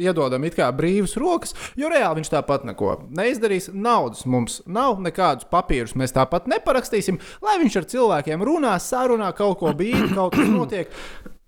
[0.00, 3.70] iedodam it kā brīvas rokas, jo reāli viņš tāpat neko neizdarīs.
[3.74, 7.20] Naudas mums nav, nekādus papīrus mēs tāpat neparakstīsim.
[7.44, 10.94] Lai viņš ar cilvēkiem runā, sarunā, kaut ko bīda, kaut kas notiek.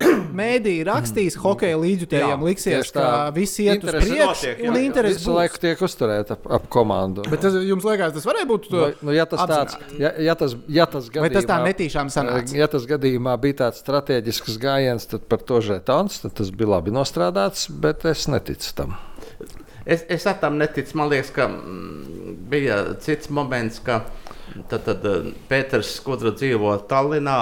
[0.40, 5.36] Mēdīja rakstīs, hokeja līdzjutējiem liksies, ka visi iet uz priekšu un interesi Visu būs.
[5.36, 7.24] laiku tiek uzturēta ap, ap komandu.
[7.28, 10.54] Bet tas, jums liekas, tas varēja būt Nu, nu, ja tas tāds, ja, ja tas,
[10.72, 12.56] ja tas Vai tas tā gadījumā- netīšām sanāca?
[12.56, 16.94] Ja tas gadījumā bija tāds strateģisks gājiens, tad par to žetons, tad tas bija labi
[16.96, 18.96] nostrādāts, bet es neticu tam.
[19.84, 20.96] Es, es ar tam neticu.
[21.00, 24.02] Man liekas, ka mm, bija cits moments, ka
[24.70, 27.38] tad, tad, eh, Pēters Skudra dzīvo Tallinā,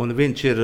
[0.00, 0.62] un viņš ir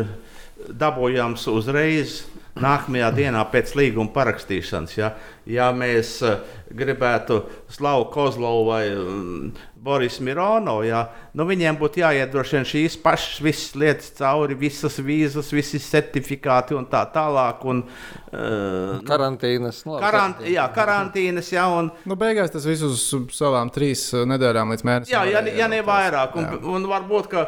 [0.57, 2.23] dabūjams uzreiz.
[2.57, 5.11] Nākamajā dienā pēc līguma parakstīšanas, ja,
[5.45, 6.39] ja mēs eh,
[6.73, 9.51] gribētu Slavu Kozlovu vai mm,
[9.87, 11.03] Boris Mironovu, ja,
[11.37, 17.05] nu viņiem būtu jāiedrošina šīs pašas visas lietas cauri, visas vīzas, visi certifikāti un tā
[17.13, 17.63] tālāk.
[17.69, 19.85] Un, uh, Karantīnas.
[19.85, 23.05] Nu, labi, Karant, jā, karantīnas, jā, un, Nu, beigās tas viss uz
[23.37, 25.13] savām trīs uh, nedēļām līdz mēnesim.
[25.13, 26.61] jā, ja, ja ne vairāk, un, Jā.
[26.73, 27.47] un varbūt, ka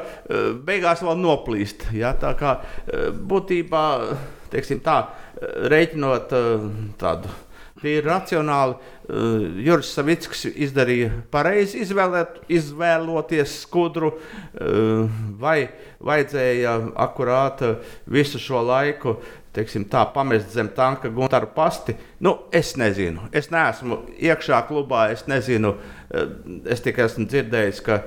[0.69, 1.89] beigās vēl noplīst.
[1.97, 2.59] Jā, tā kā
[3.29, 3.85] būtībā,
[4.53, 5.03] teiksim tā,
[5.73, 7.31] reiķinot uh, tādu.
[7.79, 15.69] Tīri racionāli uh, Juris Savickis izdarīja pareizi izvēlēt, izvēloties skudru, uh, vai
[16.03, 16.75] vajadzēja
[17.07, 19.19] akurāt uh, visu šo laiku
[19.59, 21.97] teiksim, tā, pamest zem tanka guntaru pasti.
[22.25, 23.29] Nu, es nezinu.
[23.35, 25.09] Es neesmu iekšā klubā.
[25.15, 25.77] Es nezinu.
[26.11, 26.29] eh,
[26.69, 28.03] Es tikai esmu dzirdējis, ka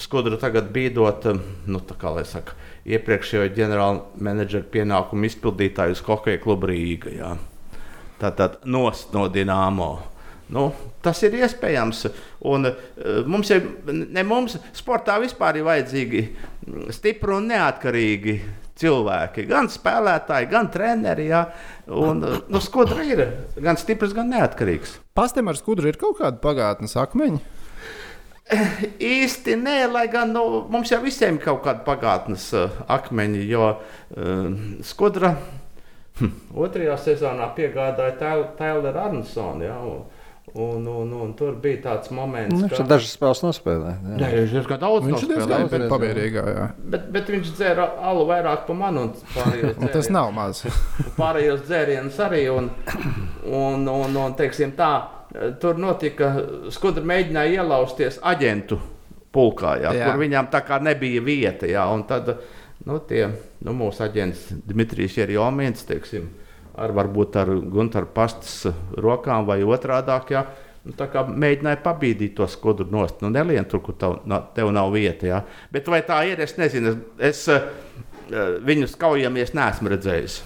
[0.00, 6.02] skudra tagad bīdot eh, nu, tā kā, lai saka, iepriekšējo ģenerāla menedžera pienākumu izpildītāju uz
[6.04, 7.14] hokeja klubu Rīgā.
[7.18, 7.34] jā.
[8.20, 9.92] Tātad nost no Dienāmo.
[10.54, 10.68] Nu,
[11.02, 12.04] tas ir iespējams.
[12.46, 16.22] Un, uh, mums ir, ne mums, sportā vispār ir vajadzīgi
[16.94, 18.36] stipri un neatkarīgi
[18.78, 19.46] cilvēki.
[19.48, 21.30] Gan spēlētāji, gan treneri.
[21.32, 21.46] Jā.
[21.88, 23.24] Un, uh, nu, skudra ir
[23.56, 24.98] gan stiprs, gan neatkarīgs.
[25.16, 27.40] Pastam ar skudru ir kaut kāda pagātnes akmeņa.
[29.00, 33.70] Īsti nē, lai gan nu, mums jau visiem ir kaut kāda pagātnes uh, akmeņi, jo
[33.72, 34.42] uh,
[34.84, 35.30] skudra
[36.20, 36.34] hm,
[36.66, 38.18] otrajā sezonā piegādāja
[38.58, 39.64] Tailera Arnsonu.
[39.64, 40.04] Ja, un,
[40.54, 44.04] un, un, un tur bija tāds moments, Nu, Viņš ir dažas spēles nospēlējis.
[44.20, 45.94] Nē, viņš diezgan daudz Viņš ir diezgan nospēlējis.
[45.96, 46.44] pabērīgā.
[46.58, 46.68] jā.
[46.92, 49.08] Bet, bet viņš dzēra alu vairāk par mani.
[49.80, 50.62] un Tas nav maz.
[51.16, 52.44] Pārējos dzērienus arī.
[52.52, 52.70] Un,
[53.48, 54.92] un, un, un, teiksim, tā,
[55.60, 56.30] tur notika,
[56.74, 58.78] skudra mēģināja ielausties aģentu
[59.34, 60.08] pulkā, jā, Jā.
[60.10, 61.68] kur viņām tā kā nebija vieta.
[61.70, 62.30] Jā, un tad
[62.86, 63.26] nu, tie,
[63.64, 66.28] nu, mūsu aģents Dmitrijs Jerjomins, teiksim,
[66.78, 70.36] ar varbūt ar Gunteru pastas rokām vai otrādāk.
[70.36, 70.46] Jā,
[70.84, 70.92] Nu,
[71.40, 73.22] mēģināja pabīdīt to skudru nost.
[73.24, 75.24] Nu, nelien tur, kur tev, na- tev nav vieta.
[75.24, 75.38] Jā.
[75.72, 76.98] Bet vai tā ir, es nezinu.
[77.16, 80.42] Es, es eh, viņus kaujamies, neesmu redzējis.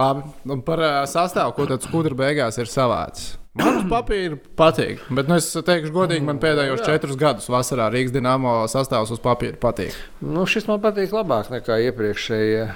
[0.00, 3.34] Labi, un par uh, sastāvu, ko tad skudra beigās ir savāds.
[3.58, 8.12] Man uz papīra patīk, bet nu, es teikšu, godīgi, man pēdējos četrus gadus vasarā Rīgas
[8.14, 9.96] dīnāmo sastāvs uz papīra patīk.
[10.22, 12.68] Nu, šis man patīk labāk nekā iepriekšējie.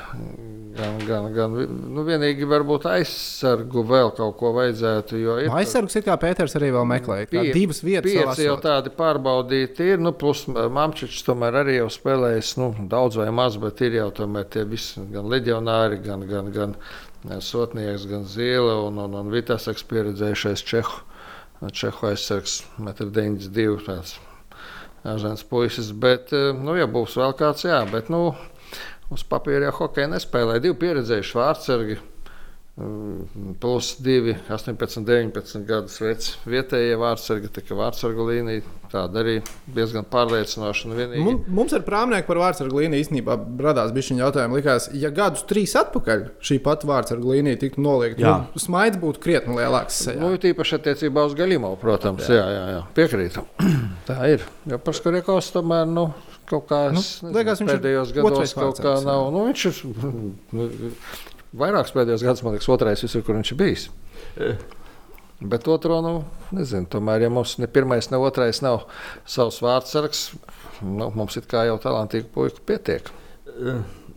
[0.74, 1.54] Gan, gan, gan,
[1.94, 5.20] nu, vienīgi varbūt aizsargu vēl kaut ko vajadzētu.
[5.22, 7.28] Ir Nu, Aizsargs ir kā Pēters arī vēl meklēja.
[7.30, 10.02] Pie- divas vietas Pieci jau tādi pārbaudīti ir.
[10.02, 14.50] Nu, plus Mamčičs tomēr arī jau spēlējis nu, daudz vai maz, bet ir jau tomēr
[14.50, 16.74] tie visi gan leģionāri, gan, gan, gan
[17.24, 21.02] Sotnieks, gan Zīle un, un, un Vitaseks pieredzējušais Čehu.
[21.72, 24.02] Čehu aizsargs 1,92 m.
[25.14, 28.34] Ažants puisis, bet eh, nu, ja būs vēl kāds, jā, bet nu,
[29.12, 30.58] uz papīra jau hokeja nespēlē.
[30.60, 31.98] Divi pieredzējuši vārdsargi.
[33.60, 38.64] Plus 2, 18, 19 gadus veci vietējie vārdsargi, tā kā vārdsargu līnija.
[38.90, 39.34] Tāda arī
[39.74, 40.88] diezgan pārliecinoša.
[40.90, 44.58] un vienīgi- Mums, mums ar prāmnieku par vārdsargu līniju īstenībā radās bišķiņa jautājumi.
[44.58, 48.34] Likās, ja gadus trīs atpakaļ šī pati vārdsargu līnija tiktu noliekta, Jā.
[48.54, 49.98] nu, smaids būtu krietni lielāks.
[50.06, 50.18] sejā.
[50.18, 52.82] Nu, tīpaši attiecībā uz Galīmu, protams, jā, jā, jā.
[52.94, 53.44] piekrītu.
[54.06, 54.42] Tā ir.
[54.66, 56.12] Jo par Skorjakovs tomēr nu,
[56.46, 59.06] kaut kā Nu, liekas, viņš pēdējos gados kaut kā vārdsargs, jā.
[59.06, 59.30] nav.
[59.32, 59.74] Nu, viņš ir
[60.58, 60.70] nu,
[61.58, 63.86] vairākus pēdējos gados, man liekas, otrais visur, kur viņš ir bijis.
[65.44, 66.14] Bet otru, nu,
[66.54, 68.86] nezinu, tomēr, ja mums ne pirmais, ne otrais nav
[69.28, 70.24] savs vārdsargs,
[70.86, 73.10] nu, mums it kā jau talantīgu puiku pietiek.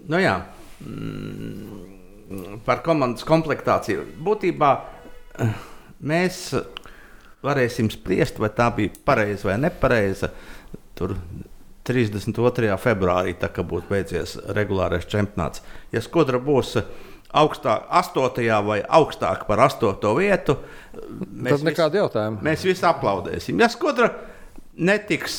[0.08, 0.40] Nu, jā.
[0.86, 1.94] Mm,
[2.66, 4.02] Par komandas komplektāciju.
[4.24, 4.72] Būtībā
[6.12, 6.42] mēs
[7.46, 10.32] varēsim spriest, vai tā bija pareiza vai nepareiza.
[10.98, 11.16] Tur
[11.88, 12.74] 32.
[12.84, 15.64] februārī, tā būs beidzies regulārais čempionāts.
[15.94, 16.76] Ja skudra būs
[17.34, 18.48] augstāk, 8.
[18.68, 20.14] vai augstāk par 8.
[20.18, 20.58] vietu,
[20.98, 22.42] Tad nekāda jautājuma.
[22.46, 23.60] Mēs visi aplaudēsim.
[23.62, 24.10] Ja skudra
[24.78, 25.38] netiks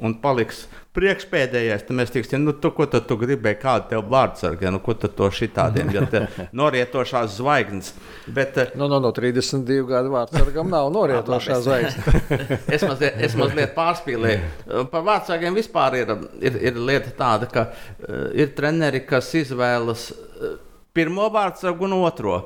[0.00, 4.64] un paliks Priekšpēdējais, tad mēs teiksim, nu, tu, ko tad tu gribēji, kādu tev vārdsargu,
[4.66, 6.24] ja, nu, ko tad to šitādiem, ja te
[6.60, 7.92] norietošās zvaigznes.
[8.26, 12.16] Bet, eh, Nu, no, no 32 gadu vārdsargam nav norietošā zvaigzne.
[12.74, 14.88] es, mazliet, es mazliet pārspīlēju.
[14.90, 16.10] Par vārdsargiem vispār ir,
[16.42, 20.58] ir, ir lieta tāda, ka uh, ir treneri, kas izvēlas uh,
[20.96, 22.42] pirmo vārdsargu un otro.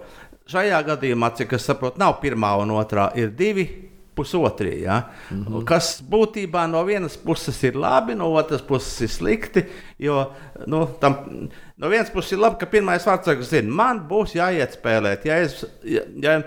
[0.51, 3.69] Šajā gadījumā, cik es saprotu, nav pirmā un otrā, ir divi.
[4.15, 5.01] Pusotrie, ja?
[5.31, 5.65] mm -hmm.
[5.67, 9.65] Kas būtībā no vienas puses ir labi, no otras puses ir slikti.
[9.99, 10.31] Jo
[10.67, 11.17] nu, tam,
[11.77, 15.25] no vienas puses ir labi, ka pirmais vārdsargs zina, man būs jāiet spēlēt.
[15.25, 16.43] Ja es, ja, ja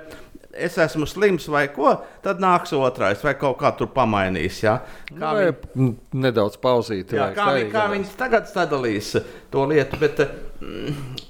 [0.58, 4.62] es esmu slims vai ko, tad nāks otrais vai kaut kā tur pamainīs.
[4.64, 4.80] Ja?
[5.12, 5.94] Kā Vai viņi...
[6.26, 7.14] nedaudz pauzīt.
[7.18, 9.14] Jā, kā, viņi, kā viņi tagad sadalīs
[9.54, 10.22] to lietu, bet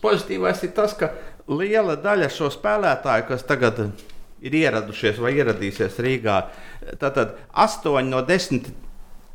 [0.03, 1.11] pozitīvais ir tas, ka
[1.47, 3.81] liela daļa šo spēlētāju, kas tagad
[4.43, 6.41] ir ieradušies vai ieradīsies Rīgā,
[7.01, 8.69] tātad 8 no 10,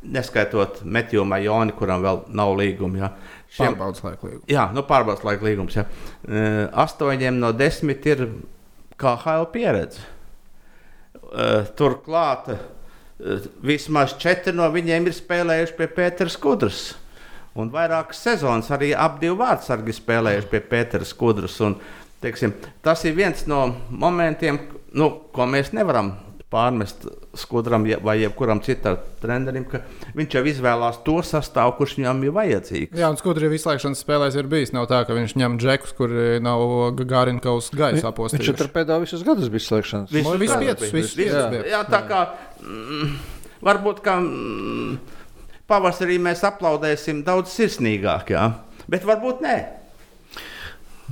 [0.03, 2.99] neskaitot Metju Majoni, kuram vēl nav līguma.
[2.99, 3.11] Ja.
[3.53, 3.75] Šiem...
[3.75, 4.47] Pārbaudas laika līgums.
[4.51, 5.77] Jā, nu, pārbaudas laika līgums.
[5.77, 5.85] Ja.
[6.83, 8.25] 8 no 10 ir
[8.99, 10.03] KHL pieredze.
[11.77, 12.49] Turklāt
[13.63, 16.81] vismaz 4 no viņiem ir spēlējuši pie Pētera Skudras.
[17.59, 21.59] Un vairākas sezonas arī ap divu vārdsargi spēlējuši pie Pētera Skudras.
[21.65, 21.77] Un,
[22.23, 24.59] teiksim, tas ir viens no momentiem,
[24.97, 26.15] nu, ko mēs nevaram
[26.53, 29.81] pārmest skudram vai jebkuram citam trenerim, ka
[30.13, 32.99] viņš jau izvēlās to sastāvu, kurš viņam ir vajadzīgs.
[32.99, 34.73] Jā, un skudri izslēgšanas spēlēs ir bijis.
[34.75, 36.13] Nav tā, ka viņš ņem džekus, kur
[36.45, 36.65] nav
[36.99, 38.45] Gārinkaus gaisa apostīts.
[38.45, 40.13] Viņš tur pēdējā visus gadus bija izslēgšanas.
[40.13, 41.57] Visus, visus piecus, visus piecus.
[41.57, 41.65] Jā.
[41.73, 42.21] jā, tā kā
[42.61, 43.17] mm,
[43.65, 45.21] varbūt kā mm,
[45.69, 48.49] pavasarī mēs aplaudēsim daudz sirsnīgāk, jā.
[48.91, 49.57] bet varbūt ne.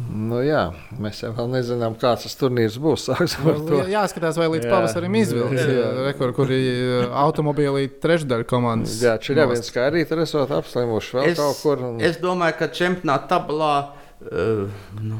[0.10, 0.62] Nu, jā,
[1.04, 3.10] mēs jau nezinām, kāds tas turnīrs būs.
[3.12, 4.72] Jā, jāskatās, vai līdz jā.
[4.72, 5.66] pavasarim izvilks.
[6.08, 8.96] Rekord, kur ir automobīlī trešdaļa komandas.
[9.04, 11.84] Jā, Čeļavins kā arī tur esot apslimuši vēl es, kaut kur.
[11.90, 12.00] Un...
[12.08, 13.76] Es domāju, ka čempionāta tabulā.
[14.24, 14.72] Uh,
[15.04, 15.20] nu.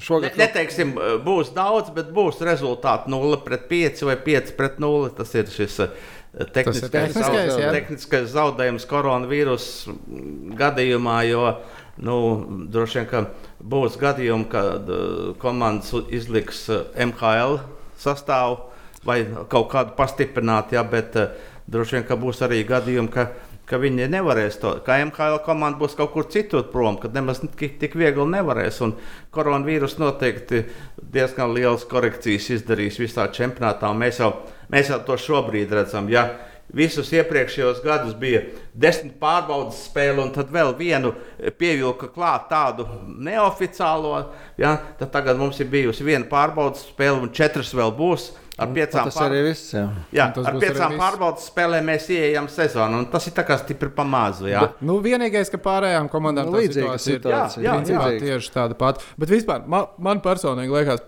[0.00, 0.94] Šogad ne, neteiksim,
[1.26, 5.10] būs daudz, bet būs rezultāti 0 pret 5 vai 5 pret 0.
[5.18, 5.82] Tas ir šis
[6.32, 9.70] tehniskais, tehniskais, zaudējums, tehniskais zaudējums koronavīrus
[10.58, 11.20] gadījumā.
[11.28, 11.46] Jo,
[11.96, 12.16] Nu,
[12.72, 13.20] droši vien, ka
[13.60, 17.58] būs gadījumi, kad uh, komandas izliks uh, MHL
[18.00, 18.62] sastāvu
[19.04, 19.20] vai
[19.52, 21.34] kaut kādu pastiprinātu, ja, bet uh,
[21.68, 23.26] droši vien, ka būs arī gadījumi, ka,
[23.68, 24.72] ka viņi nevarēs to.
[24.86, 28.80] Kā MHL komanda būs kaut kur citur prom, kad nemaz tik, tik viegli nevarēs.
[28.88, 28.96] Un
[29.36, 30.64] koronavīrus noteikti
[31.12, 33.92] diezgan liels korekcijas izdarīs visā čempionātā.
[33.92, 34.32] Mēs jau,
[34.72, 36.08] mēs jau to šobrīd redzam.
[36.12, 36.30] Ja,
[36.72, 41.10] Visus iepriekšējos gadus bija desmit pārbaudas spēle, un tad vēl vienu
[41.60, 42.86] pievilka klāt tādu
[43.26, 44.14] neoficiālo.
[44.60, 44.78] Ja?
[44.96, 48.30] Tad tagad mums ir bijusi viena pārbaudas spēle, un četras vēl būs.
[48.60, 49.34] Ar piecām, tas pār...
[49.44, 49.84] viss, jā.
[50.12, 54.48] Jā, ar piecām pārbaudas spēlēm mēs ieejam sezonā, un tas ir tā kā stipri pamāzu.
[54.48, 57.64] Bet, nu, vienīgais, ka pārējām komandām nu, līdzīga situācija.
[57.64, 59.04] Jā, jā, jā, tieši tāda pati.
[59.20, 61.04] Bet vispār man, man personīgi liekas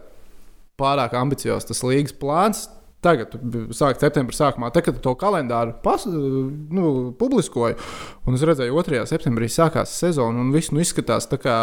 [0.81, 2.67] pārāk ambiciozs tas līgas plāns
[3.05, 3.37] Tagad,
[3.77, 7.77] sāk septembrī, sākumā, te, kad to kalendāru pas, nu, publiskoju,
[8.25, 9.05] un es redzēju, 2.
[9.11, 11.61] septembrī sākās sezona, un viss nu, izskatās tā kā.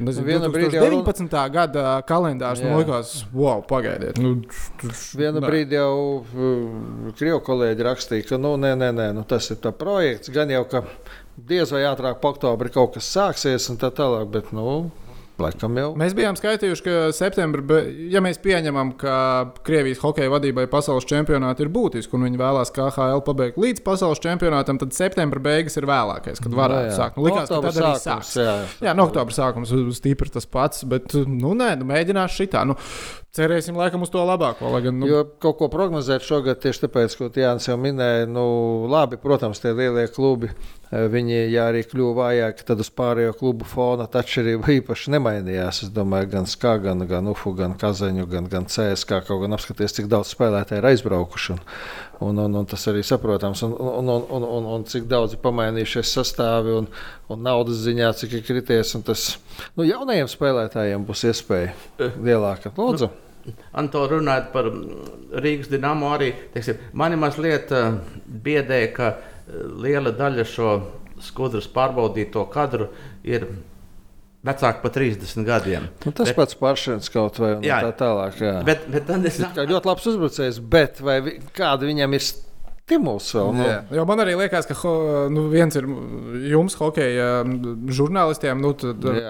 [0.00, 1.24] Nezinu, Viena brīdī jau 19.
[1.26, 1.40] Runa...
[1.52, 4.20] gada kalendārs man liekas, wow, pagaidiet.
[4.22, 4.36] Nu,
[5.18, 6.22] Vienu brīdi jau
[7.18, 10.30] krievu kolēģi rakstīja, ka nu, nē, nē, nē, nu, tas ir tā projekts.
[10.32, 10.84] Gan jau, ka
[11.50, 14.68] diez vai ātrāk pa oktobrī kaut kas sāksies un tā tālāk, bet nu,
[15.40, 15.90] Laikam jau.
[15.98, 17.80] Mēs bijām skaitījuši, ka septembrī,
[18.12, 19.14] ja mēs pieņemam, ka
[19.66, 24.80] Krievijas hokeja vadībai pasaules čempionāti ir būtiski un viņi vēlās KHL pabeigt līdz pasaules čempionātam,
[24.80, 27.18] tad septembra beigas ir vēlākais, kad varētu sākt.
[27.18, 28.34] Nu, likās, ka tad arī sāks.
[28.38, 32.66] Jā, jā, jā no oktobra sākums stipri tas pats, bet nu, nē, nu, mēģinās šitā.
[32.68, 32.76] Nu,
[33.36, 34.72] cerēsim laikam uz to labāko.
[34.82, 35.08] Gan, nu...
[35.10, 38.44] Jo kaut ko prognozēt šogad tieši tāpēc, ko Jānis jau minēja, nu,
[38.90, 40.52] labi, protams, tie lielie klubi
[40.90, 45.84] Eh, viņi, ja arī kļuva vājāki, tad uz pārējo klubu fona atšķirība īpaši nemainījās.
[45.86, 49.94] Es domāju, gan SKA, gan, gan UFU, gan Kazaņu, gan, gan CSK kaut gan apskaties,
[49.94, 51.54] cik daudz spēlētāju ir aizbraukuši.
[51.54, 51.62] Un,
[52.26, 55.44] un, un, un tas arī saprotams, un, un, un, un, un, un cik daudz ir
[55.44, 56.90] pamainījušies sastāvi un,
[57.30, 58.92] un naudas ziņā, cik ir krities.
[59.06, 59.26] Tas
[59.76, 61.74] nu, jaunajiem spēlētājiem būs iespēja
[62.18, 62.74] lielāka.
[62.76, 63.10] Lūdzu!
[63.10, 63.26] Nu.
[63.80, 64.66] Anto runājot par
[65.40, 67.96] Rīgas dīnāmo, arī teiksim, mani mazliet uh,
[68.44, 70.74] biedē, ka uh, liela daļa šo
[71.24, 72.90] skudras pārbaudīto kadru
[73.24, 73.48] ir
[74.46, 75.88] vecāki par 30 gadiem.
[76.04, 78.38] Nu, tas bet, pats pāršķirts kaut vai jā, tā tālāk.
[78.40, 78.54] Jā.
[78.66, 82.30] Bet, bet es domāju, ļoti labs uzbrucējs, bet vi, kāda viņam ir?
[82.90, 83.50] Stimuls vēl.
[83.54, 83.66] Nu.
[83.68, 84.92] Jā, jo man arī liekas, ka ho,
[85.30, 85.86] nu, viens ir
[86.50, 87.44] jums, hokeja
[87.94, 88.72] žurnālistiem, nu,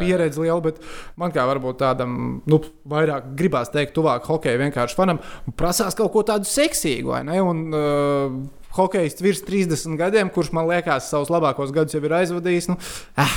[0.00, 0.80] pieredze liela, bet
[1.20, 2.14] man kā varbūt tādam,
[2.48, 5.20] nu, vairāk gribās teikt, tuvāk hokeja vienkārši fanam,
[5.60, 7.36] prasās kaut ko tādu seksīgu, vai ne?
[7.44, 8.38] Un, uh,
[8.78, 12.70] hokejists virs 30 gadiem, kurš man liekas, savus labākos gadus jau ir aizvadījis.
[12.70, 12.78] Nu,
[13.20, 13.36] ah.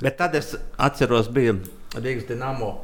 [0.00, 1.54] Bet tad es atceros, bija
[1.94, 2.74] Rīgas Dienāmo.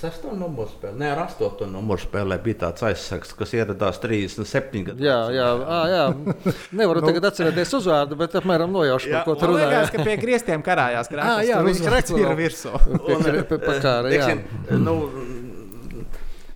[0.00, 5.02] Sesto numuru spēlē, ne ar astoto numuru spēlē bija tāds aizsargs, kas ieradās 37 gadus.
[5.04, 6.54] Jā, jā, ā, jā.
[6.80, 9.70] Nevaru nu, tagad atcerēties uzvārdu, bet apmēram nojaušu, Jā, par ko tur runājāt.
[9.76, 11.12] liekas, ka pie griestiem karājās.
[11.22, 12.18] Ā, jā, viņš kreklo.
[12.24, 12.72] ir virsū.
[12.72, 14.26] Un, pie- pie kāra, jā.
[14.26, 14.42] teiksim,
[14.82, 14.96] nu,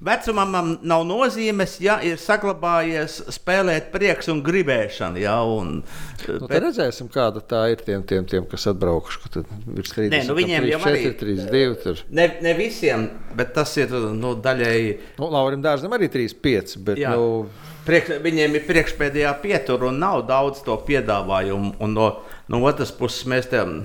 [0.07, 0.53] Vecumam
[0.87, 5.19] nav nozīmes, ja ir saglabājies spēlēt prieks un gribēšana.
[5.19, 5.83] Ja, un,
[6.27, 9.19] Nu, tad redzēsim, kāda tā ir tiem, tiem, tiem kas atbraukuši.
[9.25, 11.75] ka tad Ir 30, Nē, nu viņiem jau arī- 4, 32.
[11.83, 12.03] Tur.
[12.11, 14.99] ne, ne visiem, bet tas ir nu, daļēji.
[15.19, 17.11] Nu, Laurim Dārzam arī 35, bet Jā.
[17.14, 17.49] nu,
[17.87, 21.77] Priekš, viņiem ir priekšpēdējā pietura un nav daudz to piedāvājumu.
[21.81, 22.09] Un no,
[22.49, 23.85] no otras puses, mēs tam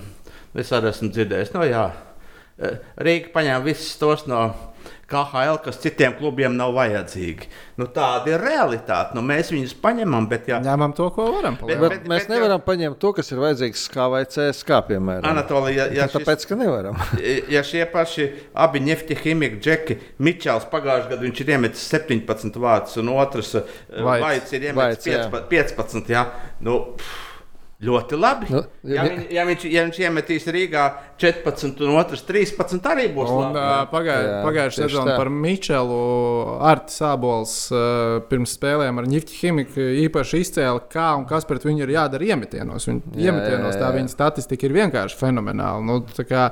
[0.55, 1.53] es arī esmu dzirdējis.
[1.53, 1.91] No, jā,
[2.59, 4.55] eh, Rīga paņēma visus tos no
[5.11, 7.49] KHL, kas citiem klubiem nav vajadzīgi.
[7.81, 9.15] Nu, tāda ir realitāte.
[9.17, 11.57] Nu, mēs viņus paņemam, bet jā, Ņemam to, ko varam.
[11.61, 15.27] Bet- bet, bet- mēs bet- nevaram paņemt to, kas ir vajadzīgs kā vai CSK, piemēram.
[15.31, 16.95] Anatolija, ja, ja Tāpēc, ka nevaram.
[17.55, 22.95] ja šie paši abi nefti ķīmijaki, Džeki, Mičels pagājušajā gadā viņš ir iemetis 17 vārdus,
[23.01, 24.23] un otrs eh, Vaits.
[24.25, 25.27] Vaits ir Vaits, iemetis jā.
[25.31, 25.75] 15.
[25.75, 26.25] 15 jā.
[26.61, 27.27] Nu, pff,
[27.81, 28.45] ļoti labi.
[28.53, 30.83] Nu, ja, ja- viņ, ja, viņš, ja viņš iemetīs Rīgā
[31.21, 33.63] 14 un otrs 13, arī būs Un, labi.
[33.89, 34.27] pagāj,
[34.75, 35.17] tieši sezonā tā.
[35.17, 35.97] par Mičelu
[36.61, 41.87] Artis Sābols uh, pirms spēlēm ar Nifti Chimiku īpaši izcēla, kā un kas pret viņu
[41.87, 42.85] ir jādara iemetienos.
[42.91, 43.95] Viņa Jā, iemetienos jā, tā jā.
[43.97, 45.81] viņa statistika ir vienkārši fenomenāla.
[45.81, 46.51] Nu, tā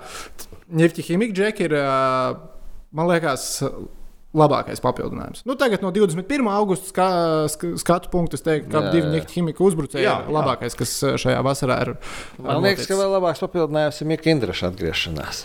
[0.69, 2.37] Nifti Chimika džeki ir, uh,
[2.91, 3.61] man liekas,
[4.37, 5.41] labākais papildinājums.
[5.49, 6.45] Nu, tagad no 21.
[6.53, 7.05] augusta ska,
[7.49, 9.13] ska, skatu punktu es teiktu, ka Jā, divi jā.
[9.15, 10.35] Nifti Chimika uzbrucēji Jā, ir jā.
[10.35, 11.91] labākais, kas uh, šajā vasarā ir.
[12.45, 15.41] Man liekas, ka vēl labāks papildinājums ir Mika Indraša atgriešanās.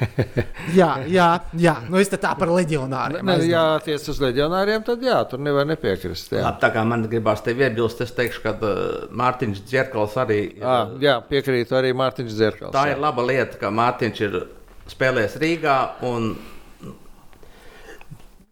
[0.76, 1.28] Jā, jā,
[1.58, 1.74] jā.
[1.88, 3.24] Nu, es tā par leģionāriem.
[3.26, 6.34] Ne, ja attiecas uz leģionāriem, tad jā, tur nevar nepiekrist.
[6.36, 8.76] Jā, Labi, tā kā man gribās te iebilst, es teikšu, ka uh,
[9.16, 10.62] Mārtiņš Dzirkals arī ir.
[10.62, 12.74] à, jā piekrītu arī Mārtiņš Zerkals.
[12.76, 14.40] Tā ir laba lieta, ka Mārtiņš ir
[14.92, 15.76] spēlējis Rīgā.
[16.10, 16.32] Un...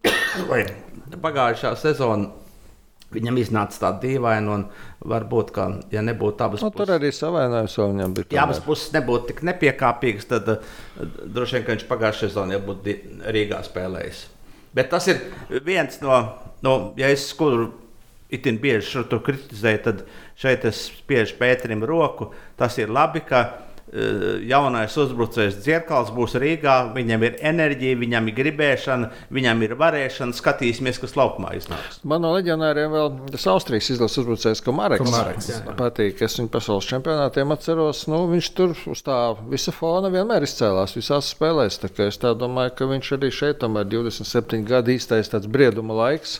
[1.25, 2.29] Pagājušā sezonā
[3.13, 4.65] viņam iznāca tā dīvaina, un
[5.09, 8.29] varbūt, ka, ja nebūtu abas Nu, tur arī savainojums vēl viņam bija.
[8.37, 10.75] Ja abas puses nebūtu tik nepiekāpīgas, tad uh,
[11.25, 12.95] droši vien, viņš pagājušajā sezonā jau būtu
[13.33, 14.23] Rīgā spēlējis.
[14.77, 15.23] Bet tas ir
[15.65, 16.19] viens no,
[16.65, 17.71] no ja es skuru
[18.29, 20.03] itin bieži kritizēju, tad
[20.37, 22.29] šeit es spiežu Pēterim roku.
[22.59, 23.47] Tas ir labi, ka
[24.49, 30.37] jaunais uzbrucējs Dzirkals būs Rīgā, viņam ir enerģija, viņam ir gribēšana, viņam ir varēšana.
[30.39, 32.01] Skatīsimies, kas laukumā iznāks.
[32.07, 36.21] Man no leģionāriem vēl tas Austrijas izlases uzbrucējs, ko Marks Komareks, patīk.
[36.25, 38.05] Es viņu pasaules čempionātiem atceros.
[38.11, 41.81] Nu, viņš tur uz tā visa fona vienmēr izcēlās visās spēlēs.
[41.83, 46.39] Tā Es tā domāju, ka viņš arī šeit tomēr 27 gadu īstais tāds brieduma laiks.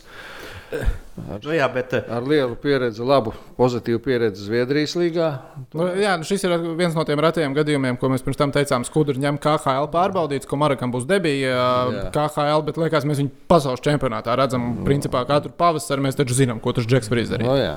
[0.69, 5.29] Nu, jā, bet, uh, Ar lielu pieredzi, labu, pozitīvu pieredzi Zviedrijas līgā.
[5.75, 8.85] Nu, jā, nu šis ir viens no tiem retajiem gadījumiem, ko mēs pirms tam teicām.
[8.87, 12.05] Skudri ņem KHL pārbaudīts, ko Marakam būs debija Jā.
[12.15, 14.69] KHL, bet liekas, mēs viņu pasaules čempionātā redzam.
[14.87, 17.49] Principā katru pavasari mēs taču zinām, ko tas Džeks var izdarīt.
[17.49, 17.75] No, jā.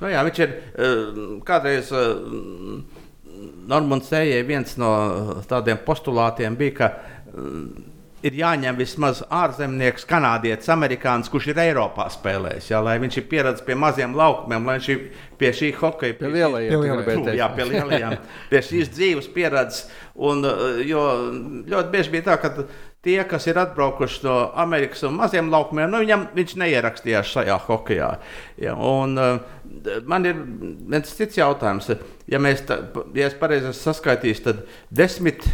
[0.00, 1.92] Nu, jā, viņš ir uh, kādreiz.
[3.70, 4.90] Normāns Ejai viens no
[5.48, 6.88] tādiem postulātiem bija, ka
[8.26, 12.68] ir jāņem vismaz ārzemnieks, kanādietis, amerikānis, kurš ir Eiropā spēlējis.
[12.72, 15.00] Jā, lai viņš ir pieredzējis pie maziem laukumiem, lai viņš ir
[15.40, 17.30] pie šī hokeja, Pie šī- lielajiem, Pie lielajiem.
[17.38, 18.16] Jā, pie lielajiem,
[18.50, 19.86] pie šīs dzīves pieredzes.
[20.20, 21.00] Un, uh, jo
[21.72, 22.50] ļoti bieži bija tā, ka
[23.00, 28.10] tie, kas ir atbraukuši no Amerikas un maziem laukumiem, nu, viņam, viņš neierakstījās šajā hokeja.
[28.60, 30.36] Ja, un, uh, man ir
[30.92, 31.88] viens cits jautājums.
[32.28, 32.82] Ja, mēs tā,
[33.16, 35.48] ja es pareizi esmu saskaitījis, tad desmit.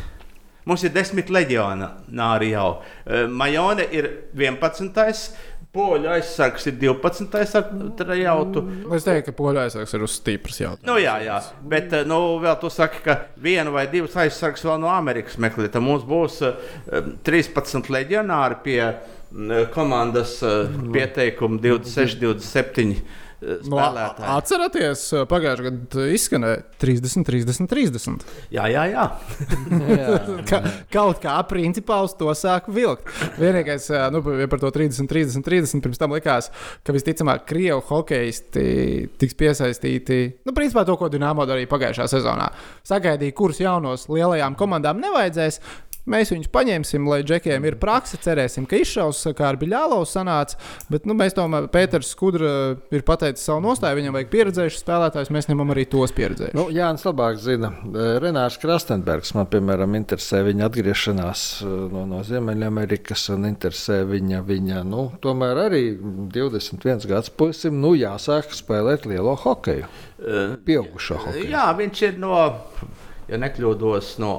[0.67, 2.71] Mums ir desmit leģionāri jau.
[3.07, 5.29] Eh, Majone ir 11.
[5.77, 7.37] Poļu aizsargs ir 12.
[7.59, 7.67] ar
[7.99, 8.63] trajautu.
[8.97, 10.87] Es teiktu, ka poļu aizsargs ir uz stipras jautājums.
[10.89, 11.37] Nu, jā, jā,
[11.71, 15.69] bet eh, nu, vēl tu saki, ka vienu vai divus aizsargus vēl no Amerikas meklē.
[15.71, 16.57] Tad mums būs uh,
[17.29, 20.65] 13 leģionāri pie mm, komandas uh,
[20.97, 22.97] pieteikuma 26, 27
[23.43, 24.29] uh, No, spēlētāji.
[24.37, 28.25] atceraties, pagājušajā gadā izskanēja 30, 30, 30.
[28.55, 29.05] Jā, jā, jā.
[30.49, 30.61] Ka,
[30.93, 33.09] kaut kā principā uz to sāk vilkt.
[33.41, 36.51] Vienīgais, ā, nu, ja par to 30, 30, 30, pirms tam likās,
[36.87, 38.67] ka visticamāk, krievu hokeisti
[39.21, 40.21] tiks piesaistīti.
[40.49, 42.49] Nu, principā to, ko Dienāmo darīja pagājušā sezonā.
[42.87, 45.61] Sagaidīja, kurus jaunos lielajām komandām nevajadzēs.
[46.07, 48.19] Mēs viņus paņemsim, lai džekiem ir praksa.
[48.23, 50.59] Cerēsim, ka izšaus, kā ar Biļālovu sanāca.
[50.93, 52.51] Bet nu, mēs tomēr, Pēters Skudra
[52.95, 53.99] ir pateicis savu nostāju.
[53.99, 55.33] Viņam vajag pieredzējušus spēlētājus.
[55.35, 56.55] Mēs ņemam arī tos pieredzējušus.
[56.55, 57.73] Nu, Jānis labāk zina.
[58.23, 65.09] Renārs Krastenbergs man, piemēram, interesē viņa atgriešanās no, no Ziemeļamerikas un interesē viņa, viņa nu,
[65.23, 65.85] tomēr arī
[66.33, 69.91] 21 gads puisim, nu jāsāk spēlēt lielo hokeju.
[70.67, 71.49] Pieaugušo hokeju.
[71.51, 72.37] Jā, viņš ir no,
[73.27, 74.37] ja nekļūdos, no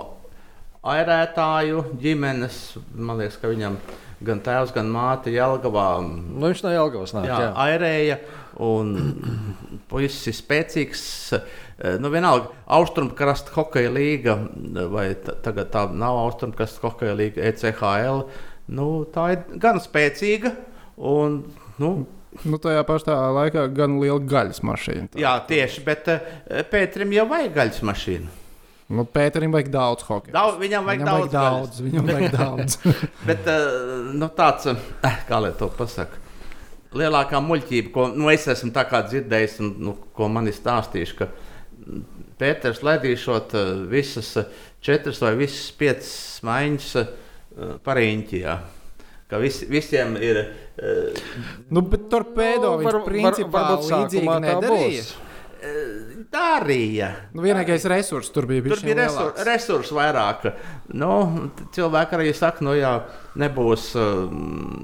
[0.94, 2.60] airētāju ģimenes.
[2.96, 3.78] Man liekas, ka viņam
[4.28, 5.88] gan tēvs, gan māte Jelgavā.
[6.02, 7.30] Nu, viņš no Jelgavas nāk.
[7.30, 7.54] Jā, jā.
[7.68, 8.20] airēja.
[8.68, 8.94] Un
[9.92, 11.06] puisis ir spēcīgs.
[12.02, 14.40] Nu, vienalga, austrumkrasta hokeja līga,
[14.90, 15.12] vai
[15.46, 18.26] tagad tā nav austrumkrasta hokeja līga, ECHL.
[18.74, 20.56] Nu, tā ir gan spēcīga.
[20.98, 21.44] Un,
[21.82, 21.98] nu,
[22.46, 25.08] Nu, tajā pašā laikā gan liela gaļas mašīna.
[25.14, 25.22] Tā.
[25.24, 26.28] Jā, tieši, bet uh,
[26.70, 28.34] Pēterim jau vajag gaļas mašīnu.
[28.88, 30.34] Nu, Pēterim vajag daudz hokeja.
[30.36, 31.34] Daudz, viņam vajag viņam daudz.
[31.34, 31.82] vajag daudz.
[31.84, 32.78] Viņam vajag daudz.
[33.28, 36.22] bet uh, nu, tāds, uh, kā lai to pasakā,
[36.96, 41.30] lielākā muļķība, ko nu, es esmu dzirdējis un nu, ko man ir stāstījuši, ka
[42.40, 44.32] Pēters ledīšot uh, visas
[44.84, 46.18] četras vai visas piecas
[46.48, 46.90] maiņas
[47.84, 48.58] parīņķijā
[49.28, 50.40] ka vis, visiem ir.
[50.78, 51.18] Uh,
[51.74, 55.08] nu, bet torpēdo nu, var, principā var, varbūt līdzīgi nedarīja.
[56.32, 57.08] Darīja.
[57.36, 58.64] Nu, vienīgais resurs tur bija.
[58.68, 60.48] Tur bija resur, resursi vairāk.
[60.98, 61.12] Nu,
[61.76, 62.94] cilvēki arī saka, nu, ja
[63.40, 64.26] nebūs uh,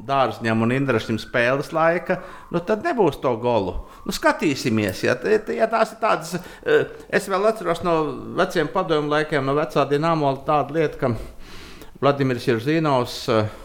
[0.07, 2.19] dārzņam un indrašam spēles laika,
[2.53, 3.75] nu, tad nebūs to golu.
[4.07, 5.17] Nu, skatīsimies, ja,
[5.55, 6.35] ja tās ir tādas.
[6.37, 7.97] Uh, es vēl atceros no
[8.39, 11.13] veciem padomu laikiem, no vecā dīnāmo tādu lietu, ka
[12.03, 13.19] Vladimirs Jirzīnovs.
[13.33, 13.59] Uh,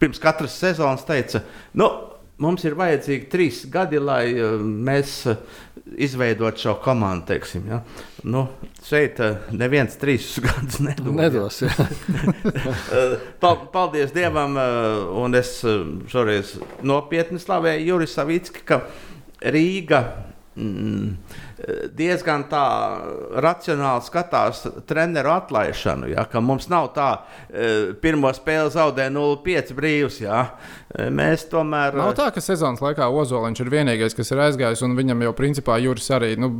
[0.00, 1.42] pirms katras sezonas teica,
[1.76, 1.90] nu,
[2.40, 4.32] mums ir vajadzīgi trīs gadi, lai
[4.64, 5.18] mēs
[5.96, 7.26] izveidotu šo komandu.
[7.30, 7.80] Teiksim, ja?
[8.22, 8.46] nu,
[8.86, 11.14] šeit uh, neviens trīs gadus nedos.
[11.16, 11.62] nedos
[13.74, 14.58] Paldies Dievam,
[15.22, 15.58] un es
[16.12, 18.82] šoreiz nopietni slavēju Juris Savicki, ka
[19.40, 20.04] Rīga.
[20.60, 21.14] Mm,
[21.96, 22.64] diezgan tā
[23.42, 26.10] racionāli skatās treneru atlaišanu.
[26.12, 27.08] Ja, mums nav tā,
[27.50, 30.20] e, pirmo spēli zaudē 0,5 brīvs.
[30.24, 30.42] Ja.
[30.88, 31.98] E, mēs tomēr.
[32.00, 35.78] Nav tā, ka sezonas laikā Ozoliņš ir vienīgais, kas ir aizgājis, un viņam jau principā
[35.82, 36.34] Juris arī.
[36.40, 36.52] Nu,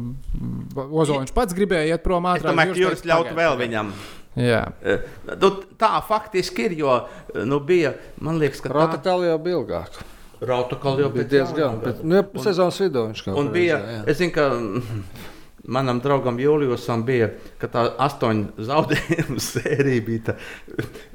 [0.76, 2.46] Ozoliņš pats gribēja iet prom ātrāk.
[2.46, 3.92] Es domāju, ka Juris ļautu vēl viņam.
[4.38, 4.62] Jā.
[4.86, 5.01] E,
[5.40, 7.01] nu, tā faktiski ir, jo
[7.48, 8.70] nu, bija, man liekas, ka.
[8.72, 10.03] Protokols jau bija ilgāk.
[10.41, 11.82] Rautakāli jau bija diezgan.
[11.84, 13.76] Bet, nu, ja sezonas vidū viņš kaut kā bija.
[13.76, 14.01] Jā.
[14.09, 14.49] Es zinu, ka
[15.76, 17.28] manam draugam Juliusam bija
[17.61, 20.05] tā astoņu zaudējumu sērija.
[20.07, 20.34] Bija tā.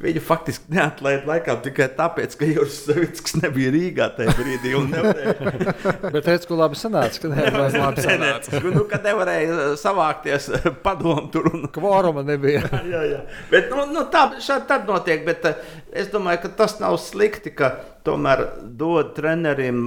[0.04, 4.76] Viņu faktiski neatlaida laikā tikai tāpēc, ka Juris Savickis nebija Rīgā tajā brīdī.
[6.16, 8.62] Bet redz, ko labi sanāca, ka nevarēja labi sanāca.
[8.70, 10.52] nu, kad nevarēja savākties
[10.86, 11.50] padomu tur.
[11.50, 11.66] Un...
[11.74, 12.62] Kvoruma nebija.
[12.70, 13.26] jā, jā, jā.
[13.50, 15.50] Bet, nu, nu, tā šādi tad notiek, bet
[15.90, 17.74] es domāju, ka tas nav slikti, ka
[18.06, 18.44] tomēr
[18.78, 19.84] dod trenerim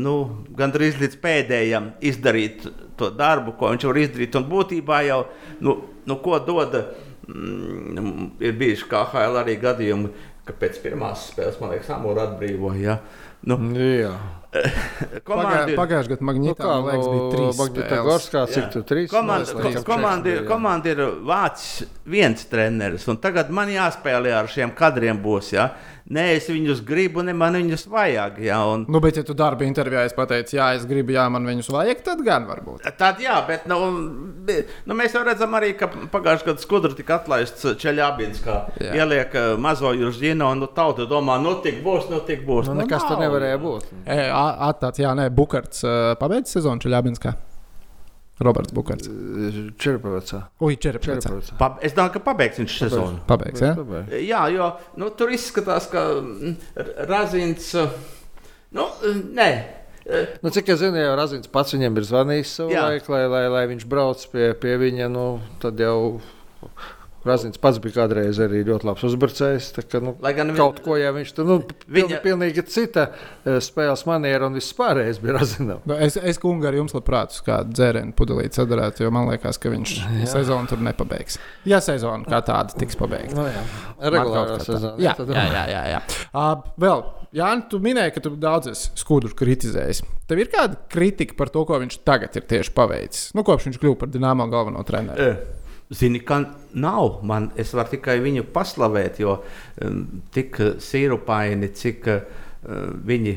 [0.00, 0.14] nu,
[0.58, 4.38] gandrīz līdz pēdējiem izdarīt to darbu, ko viņš var izdarīt.
[4.38, 5.24] Un būtībā jau,
[5.64, 6.76] nu, nu ko dod,
[7.26, 12.80] mm, ir bijuši KHL arī gadījumi, ka pēc pirmās spēles, man liekas, Amūra atbrīvoja.
[12.84, 12.98] Ja?
[13.48, 14.14] Nu, jā.
[15.28, 15.74] Komandi...
[15.74, 18.28] Pagājušajā gadā Magnitā nu, liekas, bija trīs spēles.
[18.30, 19.86] Kā, cik tur trīs komandi, spēles?
[19.88, 25.50] Komandi, ir, komandi ir vācis viens treneris, un tagad man jāspēlē ar šiem kadriem būs.
[25.56, 25.72] Ja?
[26.04, 28.36] Nē, es viņus gribu, ne man viņus vajag.
[28.44, 28.82] Ja, un...
[28.92, 32.20] Nu, bet, ja tu darba intervijā pateici, jā, es gribu, jā, man viņus vajag, tad
[32.26, 32.84] gan varbūt.
[32.98, 37.64] Tad, jā, bet nu, nu, mēs jau redzam arī, ka pagājušajā gadā skudra tika atlaists
[37.80, 38.92] Čeļābins, kā jā.
[39.00, 42.68] ieliek uh, mazo jūržģinu, un nu, tauta domā, nu, tik būs, nu, tik būs.
[42.68, 43.88] Nu, nekas nu, tur nevarēja būt.
[44.04, 44.20] E,
[44.68, 47.32] attāts, jā, nē, Bukarts uh, pabeidz sezonu Čeļābinskā.
[48.42, 49.06] Roberts Bukārs.
[49.78, 50.40] Čerpavecā.
[50.64, 51.54] Ui, Čerpavecā.
[51.60, 53.22] Pa, es domāju, ka pabeigs viņš sezonu.
[53.28, 53.74] Pabeigs, jā?
[54.18, 56.02] Jā, jo nu, tur izskatās, ka
[57.06, 57.70] Razins.
[58.74, 58.90] Nu,
[59.38, 59.48] nē,
[60.44, 63.62] Nu, cik es zinu, jau Razins pats viņam ir zvanījis savu laiku, lai, lai, lai
[63.70, 65.06] viņš brauc pie, pie viņa.
[65.08, 65.24] Nu,
[65.62, 66.18] tad jau
[67.24, 69.70] Razins pats bija kādreiz arī ļoti labs uzbrucējs.
[69.90, 71.56] Ka, nu, Lai gan kaut ko, ja viņš tur nu,
[71.96, 72.20] viņa...
[72.24, 75.82] pilnīgi cita e, spēles maniera un viss pārējais bija Razinam.
[75.88, 79.60] Nu, es, es kungu ar jums labprāt uz kādu dzērienu pudelīti sadarētu, jo man liekas,
[79.62, 80.30] ka viņš jā.
[80.36, 81.40] sezonu tur nepabeigs.
[81.68, 83.36] Ja sezona kā tāda tiks pabeigta.
[83.38, 83.66] No, jā.
[84.14, 84.96] Regulārā sezona.
[85.00, 85.66] Jā, jā, jā.
[85.72, 86.02] jā, jā.
[86.34, 90.04] Uh, vēl, Jāni, tu minēji, ka tu daudz esi skudru kritizējis.
[90.30, 93.32] Tev ir kāda kritika par to, ko viņš tagad ir tieši paveicis?
[93.34, 95.32] Nu, kopš viņš kļuva par Dienāmo galveno treneru.
[95.32, 95.63] E.
[95.92, 96.40] Zini, ka
[96.72, 97.18] nav.
[97.22, 99.36] Man, es varu tikai viņu paslavēt, jo
[99.84, 100.04] um,
[100.34, 102.22] tik sīrupaini, cik uh,
[103.04, 103.36] viņi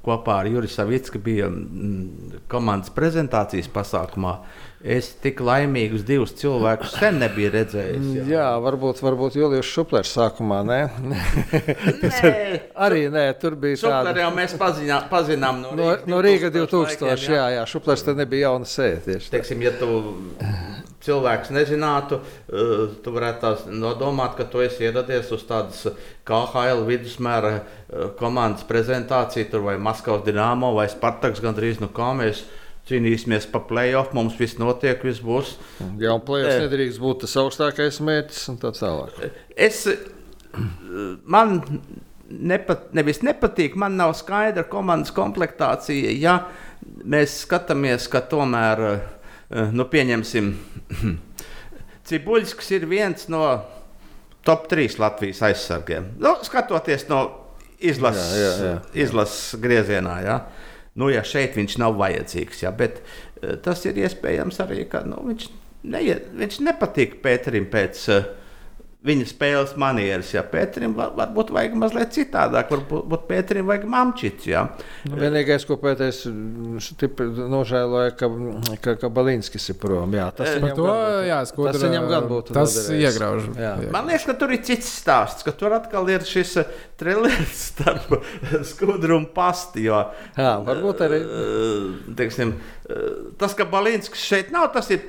[0.00, 4.38] kopā ar Juriju Savicku bija mm, komandas prezentācijas pasākumā.
[4.80, 8.06] Es tik laimīgus divus cilvēkus sen nebiju redzējis.
[8.16, 10.62] Jā, jā varbūt, varbūt Julius Šuplers sākumā.
[10.70, 10.78] Nē,
[12.80, 14.22] arī nē, tur bija Šupleri tāda.
[14.24, 17.10] jau mēs paziņā, pazinām no, No, Rīgas no Rīga 2000 2000.
[17.10, 19.18] laikiem, Jā, jā, Šuplers tad nebija jauna sēde.
[19.32, 19.90] Teiksim, ja tu
[21.04, 25.86] cilvēks nezinātu, eh, tu varētu tās nodomāt, ka tu esi ieradies uz tādas
[26.28, 32.44] KHL vidusmēra eh, komandas prezentāciju, tur vai Maskavas Dienāmo vai Spartaks gandrīz no kā mēs
[32.90, 35.56] cīnīsimies pa playoff, mums viss notiek, viss būs.
[36.00, 36.56] Jā, un Nē.
[36.64, 39.20] nedrīkst būt tas augstākais mērķis un tā tālāk.
[39.54, 39.84] Es,
[41.24, 41.60] man
[42.30, 46.14] nepat, nevis nepatīk, man nav skaidra komandas komplektācija.
[46.18, 46.36] Ja
[46.80, 49.00] mēs skatāmies, ka tomēr, eh,
[49.50, 50.54] nu, pieņemsim,
[52.10, 53.44] Cibuļskis ir viens no
[54.46, 56.08] top 3 Latvijas aizsargiem.
[56.18, 57.20] Nu, skatoties no
[57.78, 58.80] izlases, Jā, jā, jā.
[59.04, 60.16] izlases griezienā.
[60.24, 60.38] Ja?
[60.98, 62.72] Nu, ja šeit viņš nav vajadzīgs, ja?
[62.74, 65.46] bet eh, tas ir iespējams arī, ka nu, viņš,
[65.92, 68.26] neie, viņš nepatīk Pēterim pēc uh,
[69.06, 70.30] viņa spēles manieres.
[70.34, 74.48] Ja Pēterim var, varbūt vajag mazliet citādāk, varbūt Pēterim vajag mamčits.
[74.50, 74.66] Ja?
[75.08, 76.18] Nu, vienīgais, ko pētējis,
[77.50, 78.28] nožēloja, ka,
[78.84, 80.12] ka, ka Balinskis ir prom.
[80.16, 80.88] Jā, tas viņam to,
[81.28, 82.56] jā, skudra, tas viņam gan būtu.
[82.56, 83.48] Tas iegrauž.
[83.56, 83.72] Jā.
[83.94, 88.12] Man liekas, ka tur ir cits stāsts, ka tur atkal ir šis uh, trillers starp
[88.68, 89.86] skudru un pasti.
[89.88, 90.02] Jo,
[90.36, 91.22] Jā, varbūt arī.
[91.24, 92.52] uh, teiksim,
[93.40, 95.02] tas, ka Balinskis šeit nav, tas ir.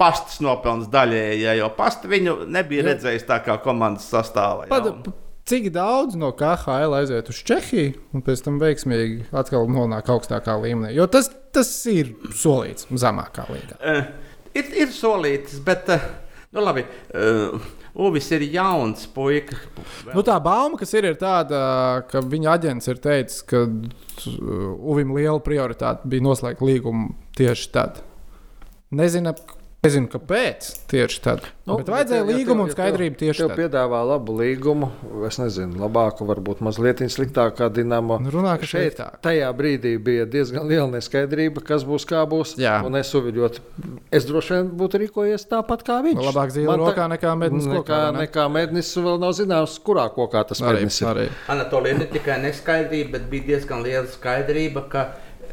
[0.00, 2.86] Pastas nopelns daļēji, ja, jo pasta viņu nebija Jā.
[2.94, 4.70] redzējis tā kā komandas sastāvā.
[4.70, 5.12] ja, un-
[5.50, 10.94] cik daudz no KHL aiziet uz Čehiju un pēc tam veiksmīgi atkal nonāk augstākā līmenī?
[10.94, 13.76] Jo tas, tas ir solīts zemākā līnijā.
[13.82, 16.08] Uh, ir, ir solīts, bet uh,
[16.54, 16.86] nu, labi.
[17.12, 17.60] Uh,
[18.00, 19.56] Uvis ir jauns puika.
[20.14, 21.58] Nu, tā bauma, kas ir, ir tāda,
[22.06, 27.98] ka viņa aģents ir teicis, ka uh, Uvim liela prioritāte bija noslēgt līgumu tieši tad.
[28.94, 29.34] Nezinu,
[29.80, 31.44] nezinu kāpēc tieši tad.
[31.64, 33.58] Nu, bet vajadzēja ja tev- līgumu un ja tev- skaidrību tieši Tev tad.
[33.62, 34.90] piedāvā labu līgumu,
[35.26, 38.18] es nezinu, labāku, varbūt mazliet sliktāku kā Dienāmo.
[38.20, 39.20] Nu, runā, ka šeit sliktāk.
[39.24, 42.58] tajā brīdī bija diezgan liela neskaidrība, kas būs, kā būs.
[42.60, 42.84] Jā.
[42.84, 43.60] Un es uviļot,
[44.12, 46.20] es droši vien būtu rīkojies tāpat kā viņš.
[46.20, 48.26] Nu, labāk Man rokā nekā mednis nekā, kokā, ne?
[48.26, 51.30] nekā mednis vēl nav zināms, kurā kokā tas Arī, mednis ir.
[51.48, 55.06] Anatolija ne tikai neskaidrība, bet bija diezgan liela skaidrība, ka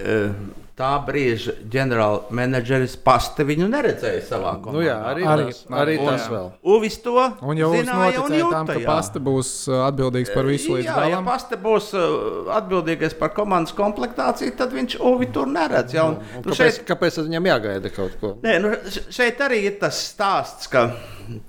[0.03, 0.33] uh,
[0.77, 4.75] tā brīža ģenerālmenedžeris pasta viņu neredzēja savā komandā.
[4.75, 6.51] Nu, jā, arī, Arī- tas, arī un- tas vēl.
[6.75, 8.73] Uvis to Un jau zināja un noticējāt tam, jūta.
[8.73, 8.85] ka jā.
[8.85, 11.25] pasta būs uh, atbildīgs par visu līdz jā, ja galam.
[11.25, 15.93] pasta būs uh, atbildīgais par komandas komplektāciju, tad viņš Uvi tur neredz.
[15.97, 18.35] Jā, un, Un nu, Kāpēc, šeit, kāpēc tad viņam jāgaida kaut ko?
[18.43, 18.75] Nē, nu,
[19.09, 20.91] šeit arī ir tas stāsts, ka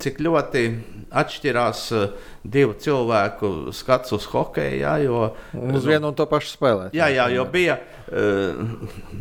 [0.01, 0.65] cik ļoti
[1.13, 2.09] atšķirās uh,
[2.49, 4.81] divu cilvēku skats uz hokeju.
[4.81, 6.93] Jā, jo, Un uz vienu un to pašu spēlēt.
[6.97, 7.79] Jā, jā, jo bija.
[8.09, 9.18] Uh,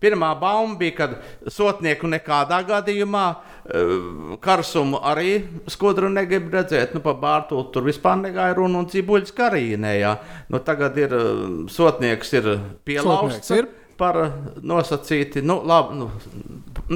[0.00, 1.10] Pirmā bauma bija, kad
[1.52, 5.34] sotnieku nekādā gadījumā uh, karsumu arī
[5.68, 6.94] skudru negrib redzēt.
[6.96, 9.92] Nu, par Bārtu tur vispār negāja runa un cibuļs karīnē.
[10.00, 10.14] Jā.
[10.48, 12.48] Nu, tagad ir uh, sotnieks ir
[12.88, 13.42] pielausts.
[13.44, 13.68] Sotnieks ir.
[14.00, 14.16] Par
[14.64, 16.06] nosacīti, nu, labi, nu,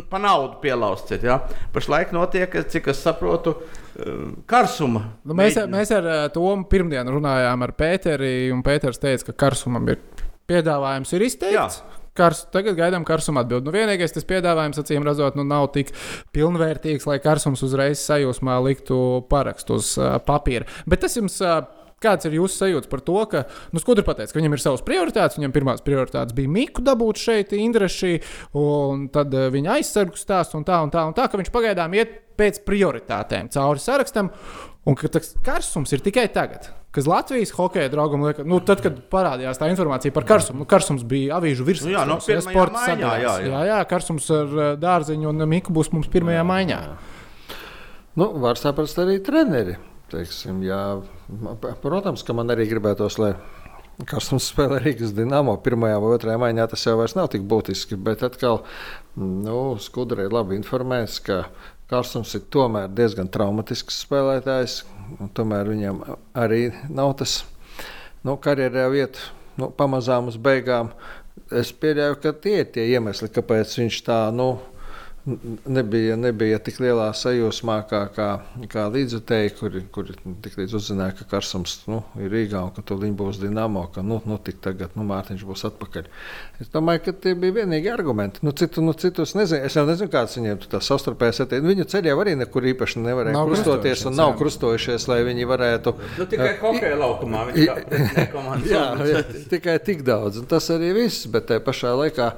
[0.08, 1.12] pa naudu pielausts.
[1.12, 1.34] Ir, jā.
[1.74, 5.02] Pašlaik notiek, cik es saprotu, uh, karsuma.
[5.28, 9.92] Nu, mēs, mēģina- mēs ar Tomu pirmdien runājām ar Pēteri, un Pēters teica, ka karsumam
[9.92, 10.00] ir
[10.48, 11.82] piedāvājums ir izteikts.
[11.84, 12.00] Jā.
[12.14, 13.66] Kars, tagad gaidām karsuma atbildi.
[13.66, 15.90] Nu, vienīgais tas piedāvājums, acīm redzot, nu, nav tik
[16.34, 18.98] pilnvērtīgs, lai karsums uzreiz sajūsmā liktu
[19.30, 20.68] parakstu uz uh, papīra.
[20.86, 21.40] Bet tas jums.
[21.42, 21.64] Uh,
[22.04, 23.40] Kāds ir jūsu sajūta par to, ka
[23.72, 25.38] nu, Skudra pateica, ka viņam ir savas prioritātes.
[25.38, 28.18] Viņam pirmās prioritātes bija Miku dabūt šeit, Indreši,
[28.60, 32.12] un tad viņa aizsargu stāstu un tā, un tā, un tā, ka viņš pagaidām iet
[32.36, 34.28] pēc prioritātēm cauri sarakstam,
[34.84, 36.70] un ka tas karsums ir tikai tagad.
[36.94, 41.02] Kas Latvijas hokeja draugam liekas, nu, tad, kad parādījās tā informācija par karsumu, nu, karsums
[41.10, 41.88] bija avīžu virsmas.
[41.90, 43.48] Nu jā, no pirmajā maiņā, jā, jā.
[43.50, 46.78] jā, jā, karsums ar uh, dārziņu un Miku būs mums pirmajā maiņā.
[48.20, 49.74] Nu, var saprast arī treneri.
[50.12, 50.80] Teiksim, jā,
[51.82, 53.32] protams, ka man arī gribētos, lai
[54.02, 55.54] Karstums spēlē Rīgas dīnāmo.
[55.62, 57.94] Pirmajā vai otrajā maiņā tas jau nav tik būtiski.
[57.94, 58.64] Bet atkal,
[59.14, 61.44] nu, Skudra ir labi informēts, ka
[61.90, 64.78] Karstums ir tomēr diezgan traumatisks spēlētājs.
[65.36, 66.00] Tomēr viņam
[66.40, 67.42] arī nav tas
[68.24, 69.20] nu, karjerā vieta
[69.60, 70.94] nu, pamazām uz beigām.
[71.52, 74.18] Es pieļauju, ka tie ir tie iemesli, kāpēc viņš tā.
[74.32, 74.54] Nu,
[75.66, 78.28] nebija, nebija tik lielā sajūsmā kā, kā,
[78.70, 83.00] kā līdzutēji, kuri, kuri tik līdz uzzināja, ka Karsams nu, ir Rīgā un ka tur
[83.00, 86.10] viņi būs Dinamo, ka nu, nu tagad nu, Mārtiņš būs atpakaļ.
[86.60, 88.44] Es domāju, ka tie bija vienīgi argumenti.
[88.44, 89.64] Nu, citu, nu, citus nezinu.
[89.64, 91.72] Es jau nezinu, kāds viņiem tur tas savstarpējais attiecības.
[91.72, 95.96] Viņu ceļā arī nekur īpaši nevarēja Nav krustoties un nav krustojušies, lai viņi varētu.
[96.20, 98.16] Nu, tikai hokeja laukumā uzbrucējs.
[99.10, 100.42] jā, tikai tik daudz.
[100.42, 101.26] Un tas arī viss.
[101.32, 102.32] Bet tajā pašā laikā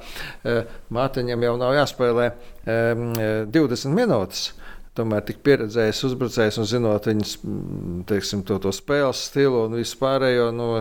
[0.93, 2.31] Mārtiņam jau nav jāspēlē
[2.67, 4.51] 20 minūtes.
[4.97, 9.99] Tomēr tik pieredzējis uzbrucējs un zinot viņas mm, teiksim, to, to spēles stilu un visu
[10.01, 10.49] pārējo.
[10.55, 10.71] Nu,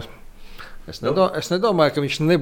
[0.87, 2.37] Es, nedo, es nedomāju, ka viņš ne,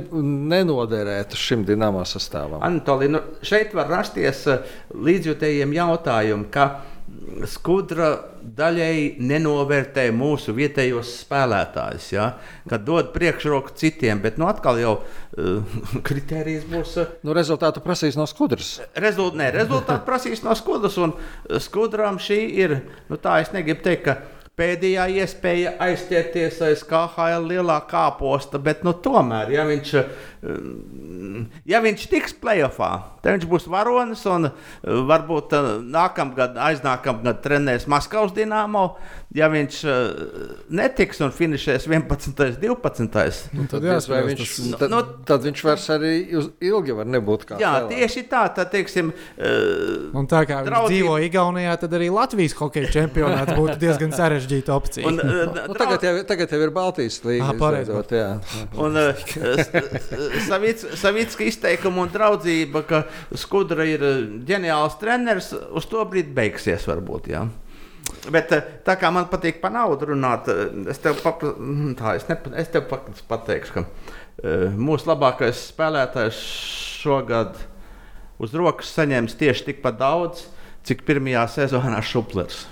[0.53, 2.61] nenoderētu šim dīnāmā sastāvam.
[2.67, 6.67] Anatolij, nu, šeit var rasties eh, līdzjutējiem jautājumi, ka
[7.49, 8.09] skudra
[8.57, 12.29] daļēji nenovērtē mūsu vietējos spēlētājus, ja?
[12.71, 15.77] kad dod priekšroku citiem, bet nu, atkal jau uh,
[16.07, 16.95] kritērijs būs.
[17.01, 18.77] Uh, Nu, rezultātu prasīs no skudras.
[19.01, 21.17] Rezult, ne, rezultāti prasīs no skudras, un
[21.63, 22.79] skudrām šī ir,
[23.11, 28.95] nu tā es negribu teikt, ka pēdējā iespēja aizķerties aiz KHL lielā kāposta, bet nu,
[29.03, 30.34] tomēr, ja viņš, mm,
[31.69, 32.91] ja viņš tiks playoffā,
[33.25, 34.53] tad viņš būs varonis un eh,
[35.09, 38.87] varbūt eh, nākamgad, aiznākamgad trenēs Maskavas dīnāmo.
[39.35, 40.03] Ja viņš eh,
[40.79, 42.29] netiks un finišēs 11.
[42.31, 43.41] un 12.
[43.57, 46.13] Nu, Tad, diez vai viņš, tas- tad, Nu, tad viņš vairs arī
[46.63, 47.97] ilgi var nebūt kā Jā, spēlētājs.
[48.05, 49.11] tieši tā, tad teiksim.
[50.15, 54.77] Un tā kā viņš Draudzība- dzīvo Igaunijā, tad arī Latvijas hokeja čempionāts būtu diezgan sarežģīta
[54.77, 55.09] opcija.
[55.09, 55.33] Un, eh,
[55.65, 57.51] Nu, tagad, jau, tagad jau ir Baltijas līnija.
[57.51, 58.29] Ah, jā.
[58.79, 58.95] Un
[60.43, 63.03] Savicka izteikuma un draudzība, ka
[63.39, 67.31] Skudra ir eh, ģeniāls treneris, uz to brīdi beigsies varbūt.
[67.35, 67.45] Jā.
[68.33, 71.55] Bet eh, tā kā man patīk par naudu runāt, eh, es tev, papra...
[71.55, 72.53] mm, tā, es nepa...
[72.61, 73.87] es tev pat- pateikšu, ka
[74.75, 76.41] mūsu labākais spēlētājs
[77.05, 77.55] šogad
[78.43, 80.49] uz rokas saņems tieši tikpat daudz,
[80.85, 82.65] cik pirmajā sezonā Šuplers.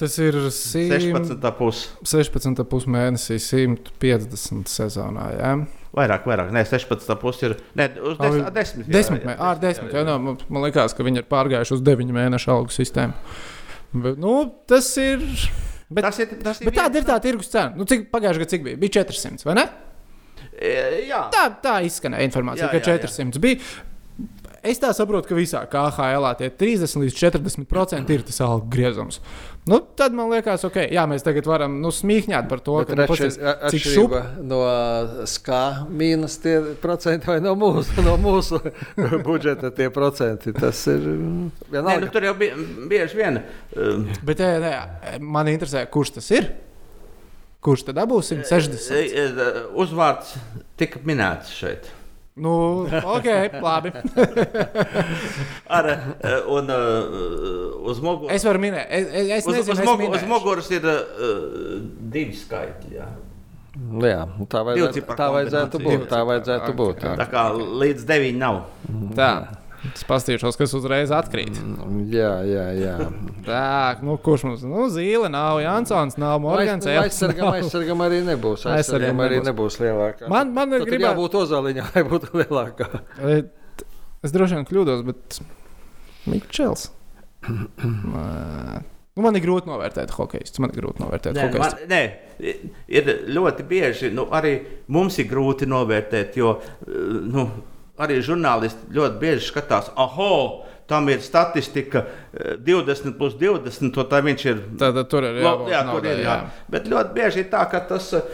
[0.00, 1.80] Tas ir 100 16,5.
[2.08, 5.26] 16,5 mēnesī, 150 sezonā.
[5.36, 5.52] Jā.
[5.96, 6.52] Vairāk, vairāk.
[6.54, 7.56] Nē, 16,5 ir.
[7.74, 8.50] Nē, uz Ah, 10.
[8.54, 9.90] desmit, jā, Desmit, jā, mē, ar desmit.
[9.92, 13.12] Jā, jā, man, man liekas, ka viņi ir pārgājuši uz 9 mēnešu algu sistēmu.
[13.92, 14.34] Bet, nu,
[14.70, 15.24] tas ir.
[15.90, 17.72] Bet, Tas ir, tas ir bet tāda ir tā tirgus cena.
[17.74, 18.78] Nu, cik pagājušajā gadā cik bija?
[18.78, 19.64] Bija 400, vai ne?
[20.54, 23.08] E, Jā, Tā, tā izskanēja informācija, Jā, ka jā, jā.
[23.10, 23.58] 400 bija.
[24.62, 29.20] Es tā saprotu, ka visā KHL tie 30 līdz 40% ir tas algu griezums.
[29.68, 32.96] Nu, tad man liekas, ok, jā, mēs tagad varam nu, smīkņāt par to, Bet ka
[32.98, 33.38] nu, atšķir- pasies,
[33.72, 34.14] cik šup.
[34.16, 34.58] atšķirība no
[35.28, 38.60] skā mīnus tie procenti vai no mūsu, no mūsu
[39.28, 40.52] budžeta tie procenti.
[40.56, 42.10] Tas ir mm, Nē, nu, vienalga.
[42.16, 42.56] tur jau bija
[42.92, 43.40] bieži vien.
[43.76, 44.74] um, Bet nē, nē,
[45.24, 46.50] man interesē, kurš tas ir.
[47.60, 48.92] Kurš tad dabūs 160?
[48.96, 50.36] e, e, Uzvārds
[50.80, 51.90] tika minēts šeit.
[52.40, 52.52] Nu,
[52.88, 53.26] ok,
[53.60, 53.92] labi.
[55.76, 58.32] Ar, e, un uh, uz muguras.
[58.36, 61.02] Es varu minēt, es, es, es Uz, nezinu, uz, es mugu, uz muguras ir uh,
[62.14, 62.94] divi skaitļi.
[62.96, 63.10] Jā.
[64.02, 66.06] Jā, tā vajadzētu, tā vajadzētu būt.
[66.10, 67.04] Tā vajadzētu būt.
[67.06, 67.12] jā.
[67.20, 68.62] Tā kā līdz deviņi nav.
[69.18, 69.32] Tā.
[69.94, 71.56] Es paskatīšos, kas uzreiz atkrīt.
[72.12, 72.96] Jā, jā, jā.
[73.46, 73.62] Tā,
[74.04, 76.84] nu, kurš mums nu, zīle nav, Jansons nav, Morgans.
[76.84, 78.66] Aiz- Aizsargam, aizsargam arī nebūs.
[78.68, 79.48] Aizsargam Aizsargam arī nebūs.
[79.48, 80.28] nebūs lielākā.
[80.28, 82.90] Man, man Tad gribētu, jābūt ozoliņā, lai būtu lielākā.
[84.20, 85.40] Es droši vien kļūdos, bet
[86.28, 86.90] Mikls.
[89.18, 90.46] Nu, man ir grūti novērtēt hokeju.
[90.62, 91.60] Man ir grūti novērtēt Nē, hokeju.
[91.64, 92.52] man, nē,
[92.94, 94.52] ir ļoti bieži, nu, arī
[94.94, 96.94] mums ir grūti novērtēt, jo eh,
[97.26, 97.42] nu,
[98.00, 100.18] arī žurnālisti ļoti bieži skatās, ah,
[100.90, 104.62] tam ir statistika eh, 20 plus 20, to tā viņš ir.
[104.80, 106.22] Tad tur ir Lo- jābūt jā, tur naudai, ir.
[106.26, 106.36] Jā.
[106.74, 108.24] Bet ļoti bieži ir tā, ka tas uh,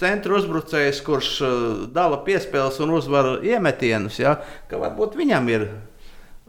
[0.00, 1.54] centra uzbrucējs, kurš uh,
[1.92, 4.38] dala piespēles un uzvar iemetienus, jā,
[4.70, 5.70] ka varbūt viņam ir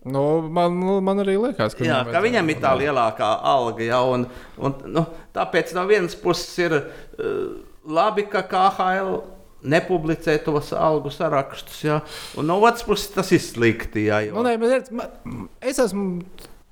[0.03, 3.85] Nu, man, nu, man arī liekas, ka, Jā, ka viņam ir tā lielākā alga.
[3.87, 4.25] Jā, un,
[4.59, 7.53] un, nu, tāpēc no vienas puses ir uh,
[7.87, 9.13] labi, ka KHL
[9.63, 11.83] nepublicē tos algu sarakstus.
[11.87, 12.01] Jā,
[12.37, 14.07] un no otras puses tas ir slikti.
[14.09, 15.09] Jā, jo, Nu, nē, bet, redz, ma-
[15.61, 16.23] es esmu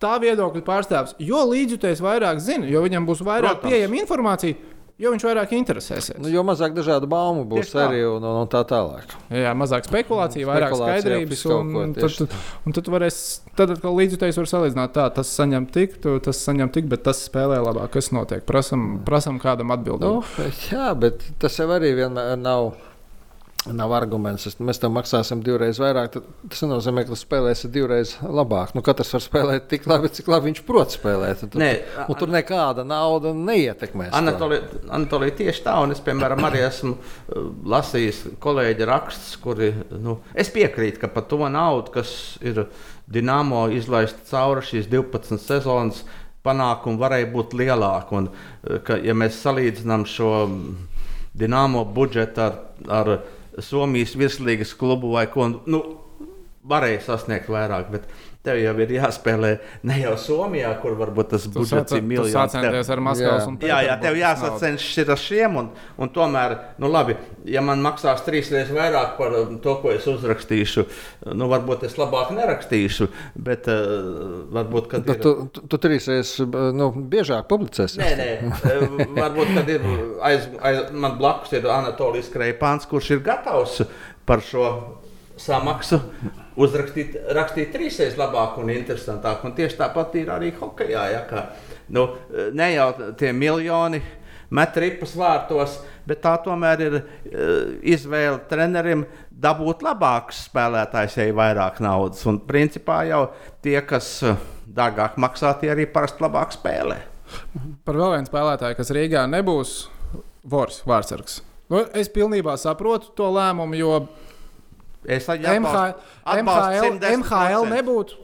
[0.02, 1.16] tā viedokļa pārstāvis.
[1.22, 3.70] Jo līdzjutējs vairāk zina, jo viņam būs vairāk Protams.
[3.70, 4.56] pieejama informācija,
[5.02, 6.20] jo viņš vairāk interesēsies.
[6.22, 7.88] Nu, jo mazāk dažādu baumu būs tā.
[7.88, 9.16] arī un, un, un tā tālāk.
[9.34, 11.45] Jā, mazāk spekulāciju, vairāk Spekulācija, skaidrības.
[11.56, 12.38] Un, un tieši tad,
[12.68, 13.20] un tad varēs,
[13.60, 17.24] tad atkal līdzjutējs var salīdzināt, tā, tas saņem tik, tu, tas saņem tik, bet tas
[17.26, 17.91] spēlē labāk.
[17.97, 18.45] Kas notiek?
[18.47, 20.08] Prasam, prasam kādam atbildēt.
[20.08, 22.72] Nu, jā, bet tas jau arī vienmēr nav.
[23.70, 26.16] Nav arguments, es- mēs tam maksāsim divreiz vairāk.
[26.49, 28.72] Tas nenozīmē, ka spēlēsi divreiz labāk.
[28.74, 31.43] Nu, katrs var spēlēt tik labi, cik labi viņš prot spēlēt.
[31.51, 31.70] Tur, Nē,
[32.09, 34.09] un tur nekāda nauda neietekmēs.
[34.09, 34.49] to.
[34.89, 40.49] Anatolija, tieši tā, un es, piemēram, arī esmu uh, lasījis kolēģi rakstus, kuri, nu, es
[40.49, 42.66] piekrītu, ka par to naudu, kas ir
[43.12, 46.01] Dienāmo izlaista cauri šīs 12 sezonas,
[46.43, 48.12] panākumi varēja būt lielāki.
[48.18, 50.32] Un, uh, ka, ja mēs salīdzinām šo
[51.38, 52.57] Dienāmo budžetu ar,
[52.89, 53.14] ar
[53.60, 55.82] Somijas virslīgas klubu vai ko, nu,
[56.68, 57.89] varēja sasniegt vairāk.
[57.91, 58.08] Bet
[58.46, 59.52] tev jau ir jāspēlē
[59.86, 62.34] ne jau Somijā, kur varbūt tas budžets ir milzīgs.
[62.34, 63.50] sacenties ar Maskavas Jā.
[63.50, 65.70] un Jā, jā, tev Pēterburgas jāsacenšas ir ar šiem, un,
[66.02, 70.08] un tomēr, nu, labi, ja man maksās trīs reizes vairāk par um, to, ko es
[70.10, 70.86] uzrakstīšu,
[71.38, 75.22] nu, varbūt es labāk nerakstīšu, bet uh, varbūt, kad ir.
[75.22, 78.02] tu, tu, tu trīs reizes nu, biežāk publicēsi.
[78.02, 78.30] Nē, nē,
[78.74, 79.86] eh, varbūt, kad ir
[80.32, 83.84] aiz, aiz man blakus ir Anatolijas Kreipāns, kurš ir gatavs
[84.26, 84.66] par šo
[85.42, 86.02] samaksu
[86.60, 89.45] uzrakstīt, rakstīt trīsreiz labāk un interesantāk.
[89.47, 91.06] Un tieši tāpat ir arī hokeja.
[91.14, 91.45] Ja, kā,
[91.95, 92.08] nu,
[92.54, 92.89] ne jau
[93.20, 94.02] tie miljoni
[94.52, 95.78] met ripas vārtos,
[96.08, 97.04] bet tā tomēr ir uh,
[97.88, 99.06] izvēle trenerim
[99.41, 102.26] dabūt labākus spēlētājus, ja ir vairāk naudas.
[102.30, 103.24] Un principā jau
[103.64, 104.36] tie, kas eh,
[104.70, 106.99] dārgāk maksā, tie arī parasti labāk spēlē.
[107.88, 109.72] Par vēl vienu spēlētāju, kas Rīgā nebūs
[110.52, 111.39] Vors, Vārtsargs.
[111.72, 113.91] Nu, es pilnībā saprotu to lēmumu, jo
[115.06, 115.95] Es arī MH,
[116.41, 118.20] MHL, MHL nebūtu.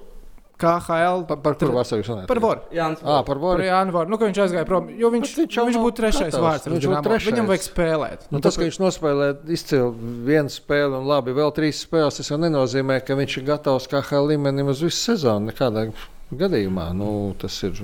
[0.57, 2.25] KHL Par, par kuru vasarā jūs runājat?
[2.31, 2.61] par Voru.
[2.73, 3.61] Jānis, Ah, par Voru.
[3.61, 4.09] Jānu Voru.
[4.09, 6.45] Nu, ka viņš aizgāja prom, jo viņš, Bet viņš jau viņš būtu trešais gatavs.
[6.47, 6.69] vārds.
[6.73, 7.27] Viņš būtu trešais.
[7.29, 8.25] Viņam vajag spēlēt.
[8.33, 9.91] Nu, tas, ka viņš nospēlē izcili
[10.25, 14.01] vienu spēli un labi vēl trīs spēles, tas jau nenozīmē, ka viņš ir gatavs kā
[14.01, 15.51] HL līmenim uz visu sezonu.
[15.51, 15.91] Nekādā
[16.33, 17.77] gadījumā nu, tas ir.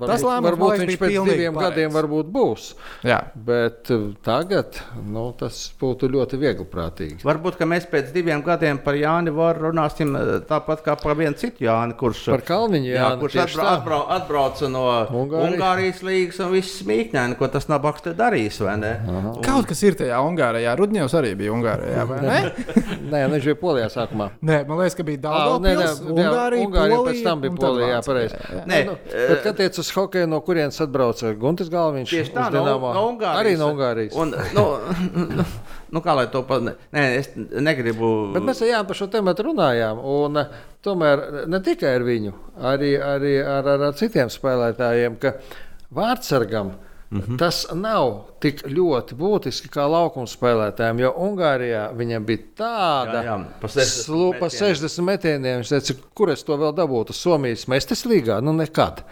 [0.00, 1.74] Varbūt, Tas lēmums, varbūt viņš pēc diviem pareizs.
[1.76, 2.68] gadiem varbūt būs.
[3.04, 3.18] Jā.
[3.36, 7.20] Bet uh, tagad nu, tas būtu ļoti viegli prātīgi.
[7.26, 11.36] Varbūt ka mēs pēc diviem gadiem par Jāni Vāru runāsim eh, tāpat kā par vienu
[11.36, 14.84] citu Jāni, kurš, Par Kalniņu jā, Jāni, kurš tieši atbrau, atbrau, atbrauca no
[15.20, 15.52] Ungārijas.
[15.54, 18.60] Ungārijas līnijas un viss smīkņēni, ko tas nabaks te darīs.
[18.64, 18.94] vai ne?
[19.10, 20.72] Un- Kaut kas ir tajā Ungārijā.
[20.80, 22.06] Rudņevs arī bija Ungārijā.
[22.08, 22.40] vai ne?
[23.12, 24.30] Nē, viņš bija Polijā sākumā.
[24.46, 28.38] Nē, man liekas, ka bija daudz jā, Ungārija, Ungārija pēc tam bija Polijā, pareizi.
[28.40, 28.64] Jā, jā.
[28.70, 32.12] Nē, Nu, eh, bet, kad tiec uz hokeju, no kurienes atbrauca Guntis Galviņš?
[32.12, 33.40] Tieši tā, no, no Ungārijas.
[33.42, 34.16] Arī no Ungārijas.
[34.18, 34.66] Un, nu,
[35.94, 36.68] nu, kā lai to pat.
[36.94, 38.30] Nē, es negribu.
[38.34, 40.02] Bet mēs jau par šo tēmu runājām.
[40.16, 42.36] Un, eh, tomēr ne tikai ar viņu,
[42.72, 45.36] arī, arī ar, ar, ar citiem spēlētājiem, ka
[45.96, 46.74] vārdsargam.
[46.74, 46.89] Mhm.
[47.18, 47.38] -hmm.
[47.38, 53.46] Tas nav tik ļoti būtiski kā laukuma spēlētājiem, jo Ungārijā viņam bija tāda Jā, jā,
[53.60, 54.76] pa 60 slu- pa metieniem.
[54.76, 55.56] 60 metieniem.
[55.60, 57.12] Viņš teica, kur es to vēl dabūtu?
[57.12, 58.40] Somijas mestes līgā?
[58.42, 59.02] Nu, nekad.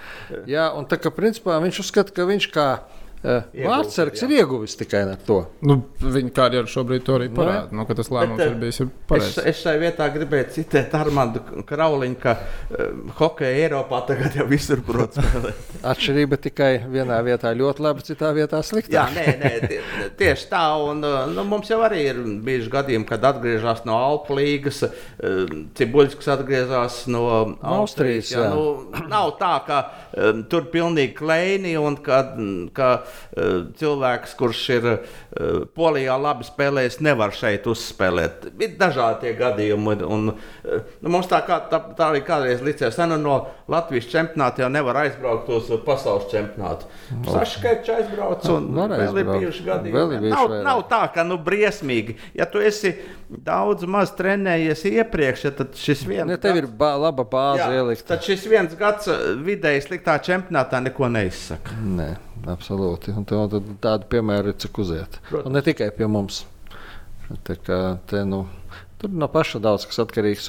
[0.46, 5.02] Jā, un tā kā principā viņš uzskata, ka viņš kā uh, vārdsargs ir ieguvis tikai
[5.08, 5.38] ar to.
[5.66, 7.72] Nu, viņa karjeru šobrīd to arī parāda.
[7.74, 9.38] Nu, ka tas lēmums Bet, ir bijis ir Es, pareizs.
[9.50, 15.18] es šai vietā gribēju citēt Armānu Krauliņu, ka uh, hokeja Eiropā tagad jau visur prot
[15.18, 15.72] spēlēt.
[15.92, 18.94] Atšķirība tikai vienā vietā ļoti labi, citā vietā sliktāk.
[18.94, 20.62] Jā, nē, nē, tie- tieši tā.
[20.88, 24.84] Un, uh, nu, mums jau arī ir bijuši gadījumi, kad atgriežas no Alpu līnijas,
[25.78, 27.78] Cibuļs atgriezās no Austrijas.
[27.88, 28.48] Austrijas, jā.
[28.52, 29.78] nu, nav tā, ka
[30.14, 32.20] um, tur pilnīgi kleini un ka,
[32.76, 33.07] ka uh,
[33.78, 34.98] cilvēks, kurš ir uh,
[35.76, 38.48] Polijā labi spēlējis, nevar šeit uzspēlēt.
[38.58, 39.88] Ir dažādi gadījumi.
[39.88, 43.38] Un, un, uh, nu, mums tā, kā, tā, tā arī kādreiz licējās, ka no
[43.70, 46.88] Latvijas čempionāta jau nevar aizbraukt uz pasaules čempionātu.
[47.28, 50.20] Saškaits aizbrauc un Var vēl ir bijuši gadījumi.
[50.32, 52.18] Nav, nav tā, ka nu, briesmīgi.
[52.36, 52.94] Ja tu esi
[53.28, 58.06] daudz maz trenējies iepriekš, ja tad šis viens Ne, tev ir bā, laba bāze ielikt.
[58.08, 61.76] Tad šis viens gads uh, vidēji sliktā čempionātā neko neizsaka.
[61.84, 62.10] Nē,
[62.48, 63.12] absolūti.
[63.16, 65.20] Un tādu piemēru ir cik uziet.
[65.28, 65.50] Protams.
[65.50, 66.44] Un ne tikai pie mums.
[67.44, 68.46] Tā kā te, nu,
[69.00, 70.48] tur no paša daudz kas atkarīgs.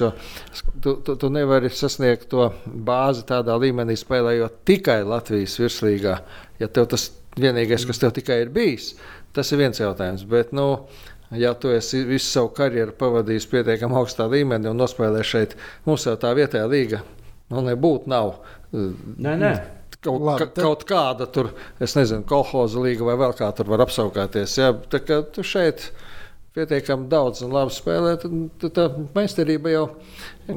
[0.80, 6.16] Tu, tu, tu nevari sasniegt to bāzi tādā līmenī, spēlējot tikai Latvijas virslīgā.
[6.62, 7.10] Ja tev tas
[7.40, 8.94] vienīgais, kas tev tikai ir bijis,
[9.36, 10.24] tas ir viens jautājums.
[10.28, 10.86] Bet, nu,
[11.38, 15.56] Ja tu esi visu savu karjeru pavadījis pietiekami augstā līmenī un nospēlējis šeit,
[15.86, 17.04] mums jau tā vietējā līga
[17.50, 18.10] nu, nebūtu.
[18.10, 18.32] Nav.
[18.72, 19.52] Nē, nē.
[20.00, 21.50] Kaut, Labi, ka, kaut kāda tur,
[21.82, 24.54] es nezinu, kolhoza līga vai vēl kā tur var apsaukāties.
[24.56, 25.90] Jā, tā kā tu šeit
[26.56, 29.84] pietiekami daudz un labi spēlē, tad, tā meistarība jau,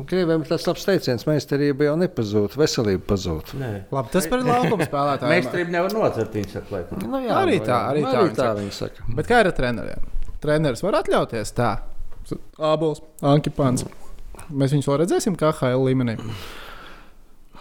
[0.10, 3.52] krieviem ir tas labs teiciens, meistarība jau nepazūd, veselība pazūd.
[3.94, 5.36] Labi, tas par laukuma spēlētājiem.
[5.36, 7.04] Meistarību nevar nocert, viņa saka.
[7.04, 8.58] Nu, Arī tā, arī tā arī viņi tā saka.
[8.64, 9.12] viņi saka.
[9.20, 10.12] Bet kā ir ar treneriem?
[10.44, 11.78] Treneris var atļauties tā.
[12.60, 13.86] Abols, Ankipāns.
[14.52, 16.18] Mēs viņus vēl redzēsim, kā HL līmenī.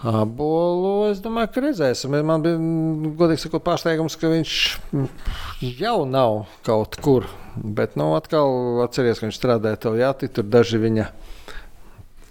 [0.03, 2.17] Abolu, es domāju, ka redzēsim.
[2.27, 2.59] Man bija
[3.21, 4.55] godīgi sakot, pārsteigums, ka viņš
[5.79, 7.29] jau nav kaut kur.
[7.55, 11.07] Bet, nu, atkal atceries, ka viņš strādāja Toljātī, tur daži viņa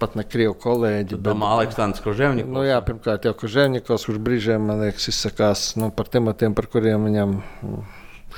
[0.02, 1.16] pat ne krievu kolēģi.
[1.16, 2.52] Bet, Domā, Aleksandrs Koževņikovs.
[2.52, 7.06] Nu, jā, pirmkārt jau Koževņikovs, kurš brīžiem, man liekas, izsakās nu, par tematiem, par kuriem
[7.08, 7.38] viņam.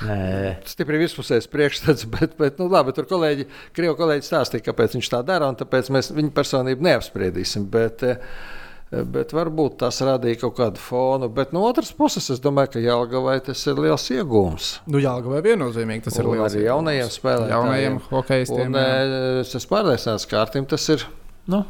[0.02, 0.56] Nē.
[0.66, 5.22] Stipri vispusējs priekšstats, bet, bet nu, labi, tur kolēģi, krievu kolēģi stāstīja, kāpēc viņš tā
[5.26, 7.70] dara, un tāpēc mēs viņu personību neapspriedīsim.
[7.70, 8.52] Bet, uh,
[8.94, 11.28] Bet varbūt tas radīja kaut kādu fonu.
[11.32, 14.68] Bet no otras puses, es domāju, ka Jālgavai tas ir liels iegūms.
[14.92, 16.54] Nu, Jālgavai viennozīmīgi tas ir Un liels.
[16.54, 17.54] arī jaunajiem spēlētājiem.
[17.54, 18.62] Jaunajiem hokeistiem.
[18.68, 21.06] Un, eh, es pārliecināts, ka Artim tas ir.
[21.50, 21.64] Nu,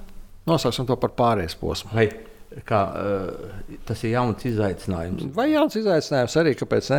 [0.44, 1.94] Nosauksim to par pārējais posmu.
[1.94, 2.10] Vai,
[2.68, 5.30] kā, uh, tas ir jauns izaicinājums.
[5.32, 6.52] Vai jauns izaicinājums arī?
[6.60, 6.90] Kāpēc?
[6.92, 6.98] Ne?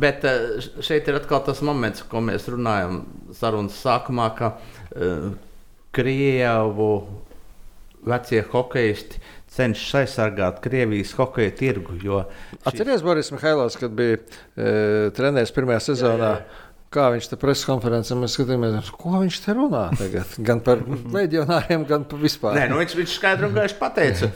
[0.00, 3.04] Bet uh, šeit ir atkal tas moments, ko mēs runājam
[3.36, 5.30] sarunas sākumā, ka uh,
[5.94, 6.92] Krievu
[8.04, 9.20] vecie hokeisti
[9.54, 11.96] cenšas aizsargāt Krievijas hokeja tirgu.
[12.00, 12.20] Šī...
[12.64, 14.72] Atcerieties, Boris Mihailovs, kad bija e,
[15.14, 16.30] treneris pirmajā sezonā.
[16.34, 16.63] Jā, jā.
[16.94, 20.36] Kā viņš te preses konferencē mēs skatījāmies, ko viņš te runā tagad?
[20.46, 20.84] Gan par
[21.16, 22.54] leģionāriem, gan par vispār.
[22.60, 24.30] Nē, nu viņš, viņš skaidri un gaiši pateica,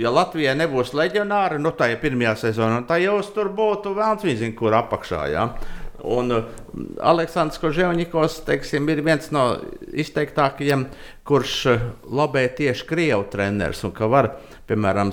[0.00, 4.56] ja Latvijai nebūs leģionāri, nu tā ir pirmajā sezonā, tad jau tur būtu vēlams vīzīgi,
[4.58, 5.22] kur apakšā.
[5.30, 5.48] Jā.
[6.04, 6.48] Un uh,
[7.00, 9.46] Aleksandrs Koževņikovs teiksim, ir viens no
[9.88, 10.84] izteiktākajiem,
[11.24, 13.80] kurš uh, lobē tieši Krievu treneris.
[13.88, 14.34] Un ka var,
[14.68, 15.12] piemēram,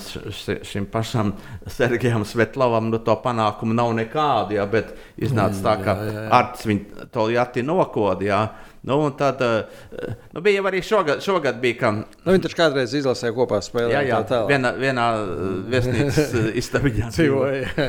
[0.68, 1.34] šim pašam
[1.68, 5.96] Sergejam Svetlavam nu, to panākumu nav nekādu, jā, bet iznāca tā, ka
[6.40, 8.44] Arts viņu to jāti nokodīja.
[8.82, 11.92] Nu, tad uh, nu, bija arī šogad, šogad bija, ka.
[11.94, 13.94] Nu, viņi taču kādreiz izlasīja kopā spēlēt.
[13.94, 16.34] Jā, jā tā vienā, vienā uh, viesnīcas
[16.64, 17.86] istabiņā dzīvoja.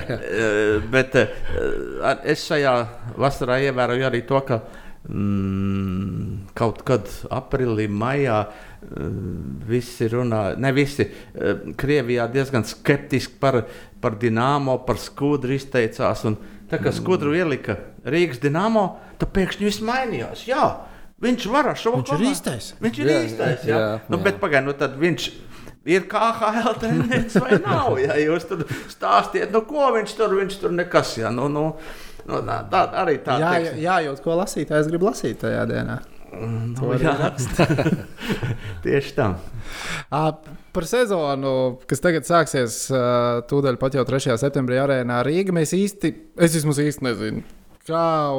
[0.93, 1.17] Bet
[2.29, 2.75] es šajā
[3.17, 4.61] vasarā ievēroju arī to, ka
[5.09, 8.43] mm, kaut kad aprīlī, maijā.
[9.69, 11.07] Visi runā, ne visi.
[11.79, 13.63] Krievijā diezgan skeptiski par,
[14.03, 16.25] par dīnāmo, par skudru izteicās.
[16.29, 16.37] Un,
[16.71, 17.79] tā kā skudru ielika
[18.09, 18.87] Rīgas dīnāmo,
[19.21, 20.45] tad pēkšņi viss mainījās.
[20.49, 20.67] Jā,
[21.23, 22.69] viņš var ar šo Viņš ir īstais.
[22.83, 23.67] Viņš ir jā, īstais.
[23.69, 24.25] Jā, jā, nu, jā.
[24.27, 25.31] bet pagaidi, nu tad viņš.
[25.93, 27.97] Ir KHL treniņš vai nav?
[27.99, 31.17] Ja jūs tur stāstiet, nu, ko viņš tur, viņš tur nekas.
[31.19, 31.65] Ja, nu, nu,
[32.29, 33.39] nu, tā arī tā.
[33.43, 35.99] Jā, jā, jā, jūt, ko lasīt, es gribu lasīt tajā dienā.
[36.33, 36.93] Nu,
[38.85, 39.29] Tieši tā.
[40.73, 41.55] Par sezonu,
[41.89, 42.85] kas tagad sāksies,
[43.51, 44.39] tūdaļ pat jau 3.
[44.41, 47.45] septembrī arēnā Rīgā, mēs īsti, es vismaz īsti nezinu.
[47.83, 48.31] Kā,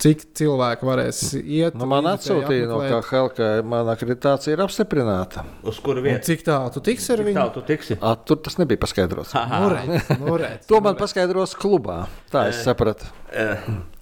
[0.00, 1.74] cik cilvēki varēs iet?
[1.76, 5.44] Nu, man atsūtīja no KHL, ka mana akreditācija ir apstiprināta.
[5.68, 6.24] Uz kuru vietu?
[6.30, 7.36] Cik tālu tu tiksi ar viņu?
[7.36, 7.98] Tālu tu tiksi?
[8.00, 9.36] A, tur tas nebija paskaidrots.
[9.36, 12.06] Nurēc, nurēc, to man paskaidros klubā.
[12.32, 13.12] Tā es sapratu.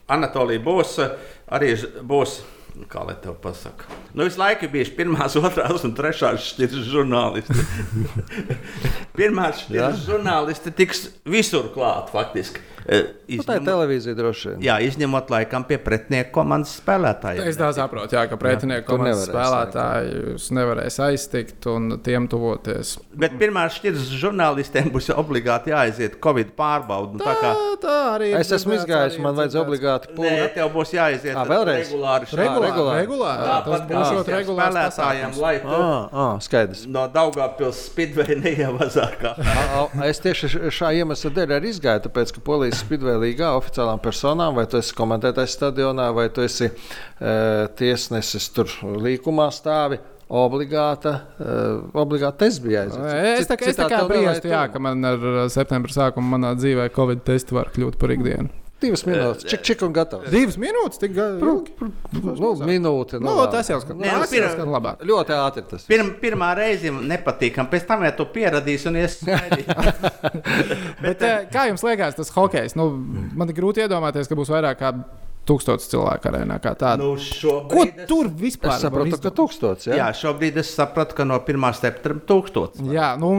[0.06, 1.00] Anatolija būs
[1.50, 1.74] arī
[2.06, 2.38] būs
[2.90, 3.88] kā lai tev pasakā.
[4.12, 7.66] Nu, visu laiku bija pirmās, otrās un trešās šķiras žurnālisti.
[9.18, 12.62] Pirmās šķiras žurnālisti tiks visur klāt, faktiski.
[12.86, 14.60] Izņemot, nu, tā ir televīzija droši vien.
[14.62, 17.48] Jā, izņemot laikam pie pretinieku komandas spēlētājiem.
[17.50, 22.94] Es tā saprotu, jā, ka pretinieku komandas spēlētājus nevarēs aiztikt un tiem tuvoties.
[23.18, 27.18] Bet pirmās šķiras žurnālistiem būs obligāti jāaiziet Covid pārbaudi.
[27.24, 28.38] Tā, tā, tā arī ir.
[28.38, 30.30] Es esmu izgājis, man vajadzēja obligāti pūli.
[30.30, 31.34] Nē, tev būs jāaiziet.
[31.34, 31.90] À, vēlreiz.
[31.90, 32.30] Regulāri.
[32.30, 32.70] Regulāri.
[32.70, 33.02] regulāri.
[33.02, 33.50] regulāri.
[33.50, 36.86] Jā, tas būs regulāri spēlētājiem, lai tu à, à, skaidrs.
[36.86, 39.34] no Daugavpils Spidvei neievazākā.
[40.06, 44.66] es tieši šā iemesla dēļ arī izgāju, tāpēc, ka polijas Spidvei līgā oficiālām personām, vai
[44.70, 50.00] tu esi komentētājs stadionā, vai tu esi uh, tiesnesis tur līkumā stāvi.
[50.26, 53.16] Obligāta, uh, obligāta tests bija jāizdara.
[53.36, 56.90] Es tā kā, es tā kā brīvstu, jā, ka man ar septembra sākumu manā dzīvē
[56.96, 58.65] Covid testi var kļūt par ikdienu.
[58.76, 60.28] Divas minūtes, čik, čik un gatavs.
[60.28, 61.72] Divas minūtes, tik ilgi.
[62.20, 63.16] Nu, minūte.
[63.22, 65.00] Nu, no, tas jau skan, Nē, tas jau skan labāk.
[65.08, 65.86] Ļoti ātri tas.
[65.88, 69.16] Pirm, pirmā reize nepatīkam, pēc tam jau tu pieradīsi un es
[71.04, 71.24] Bet
[71.54, 72.76] kā jums liekas tas hokejs?
[72.76, 72.90] Nu,
[73.32, 74.92] man ir grūti iedomāties, ka būs vairāk kā
[75.48, 76.60] tūkstotis cilvēku arēnā.
[77.00, 77.14] Nu,
[77.72, 78.06] Ko es...
[78.10, 78.76] tur vispār?
[78.76, 79.88] Es saprotu, ka tūkstotis.
[79.88, 80.02] Jā?
[80.02, 81.68] jā, šobrīd es sapratu, ka no 1.
[81.80, 82.84] septembra tūkstotis.
[82.92, 83.38] Jā, nu,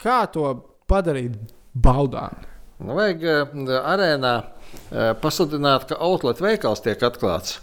[0.00, 0.54] kā to
[0.88, 1.36] padarīt
[1.76, 2.46] baudām?
[2.78, 7.58] Vajag uh, arēnā uh, pasludināt, ka outlet veikals tiek atklāts.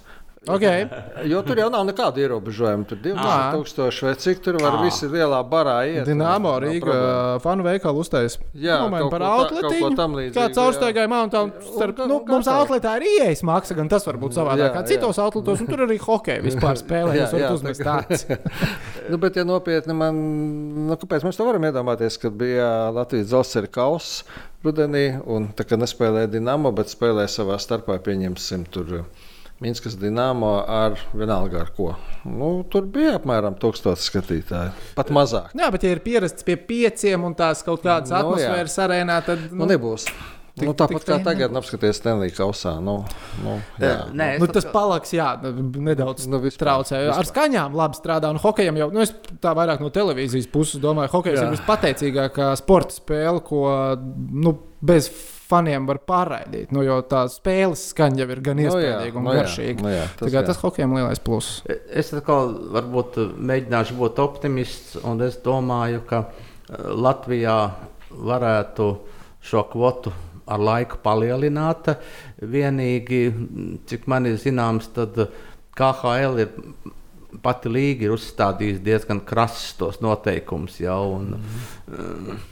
[0.47, 0.85] Okay.
[1.31, 2.85] Jo tur jau nav nekāda ierobežojuma.
[2.89, 6.03] Tur 20,000 vai cik tur var visi lielā barā iet.
[6.07, 6.97] Dienāmo Rīgā
[7.43, 8.37] fanu veikalu uztais.
[8.53, 10.29] Jā, Domājam par outletiņu.
[10.35, 11.53] Kā caurstaigāja Mountain.
[11.65, 15.63] Starp, nu, mums outletā ir ieejas maksa, gan tas var būt savādāk kā citos outletos,
[15.63, 17.17] un tur arī hokeja vispār spēlē.
[17.21, 18.27] Jūs varat uzmest tāds.
[19.11, 20.19] nu, bet, ja nopietni man,
[20.89, 24.25] nu, kāpēc mēs to varam iedomāties, kad bija Latvijas dzelzceļa kauss
[24.65, 29.01] rudenī, un tā kā nespēlēja Dinamo, bet spēlēja savā starpā, pieņemsim, tur
[29.63, 31.93] Minskas Dienāmo ar vienalga ar ko.
[32.27, 34.73] Nu, tur bija apmēram 1000 skatītāju.
[34.97, 35.53] Pat mazāk.
[35.55, 38.23] Jā, bet ja ir pierasts pie pieciem un tās kaut kādas Nu, jā.
[38.25, 39.45] atmosfēras arēnā, tad.
[39.55, 40.09] Nu, nebūs.
[40.55, 42.77] Tik- nu, tāpat tik kā tagad, nu, apskaties Stanley Kausā.
[42.83, 42.97] Nu,
[43.43, 44.05] nu, jā.
[44.15, 47.01] Nē, Nu, tas palaks, jā, nedaudz Nu, nu, vispār, traucē.
[47.11, 48.29] Ar skaņām labi strādā.
[48.31, 49.11] Un hokejam jau, nu, es
[49.43, 51.47] tā vairāk no televīzijas puses domāju, hokejs Jā.
[51.49, 53.65] ir vispateicīgākā sporta spēle, ko
[54.31, 55.09] nu, bez
[55.45, 56.71] faniem var pārraidīt.
[56.75, 59.85] Nu, jo tā spēles skaņa jau ir gan Nu, iespējama un nu, jā, garšīga.
[59.85, 61.61] nu, jā, tas Tas, hokejam lielais pluss.
[61.69, 67.57] Es atkal varbūt mēģināšu būt optimists, un es domāju, ka eh, Latvijā
[68.15, 68.89] varētu
[69.45, 70.13] šo kvotu
[70.45, 71.95] ar laiku palielināt.
[72.41, 73.21] Vienīgi,
[73.89, 75.17] cik man ir zināms, tad
[75.75, 76.53] KHL ir
[77.43, 81.01] pati līga ir uzstādījusi diezgan krasus tos noteikumus jau.
[81.19, 81.35] Un,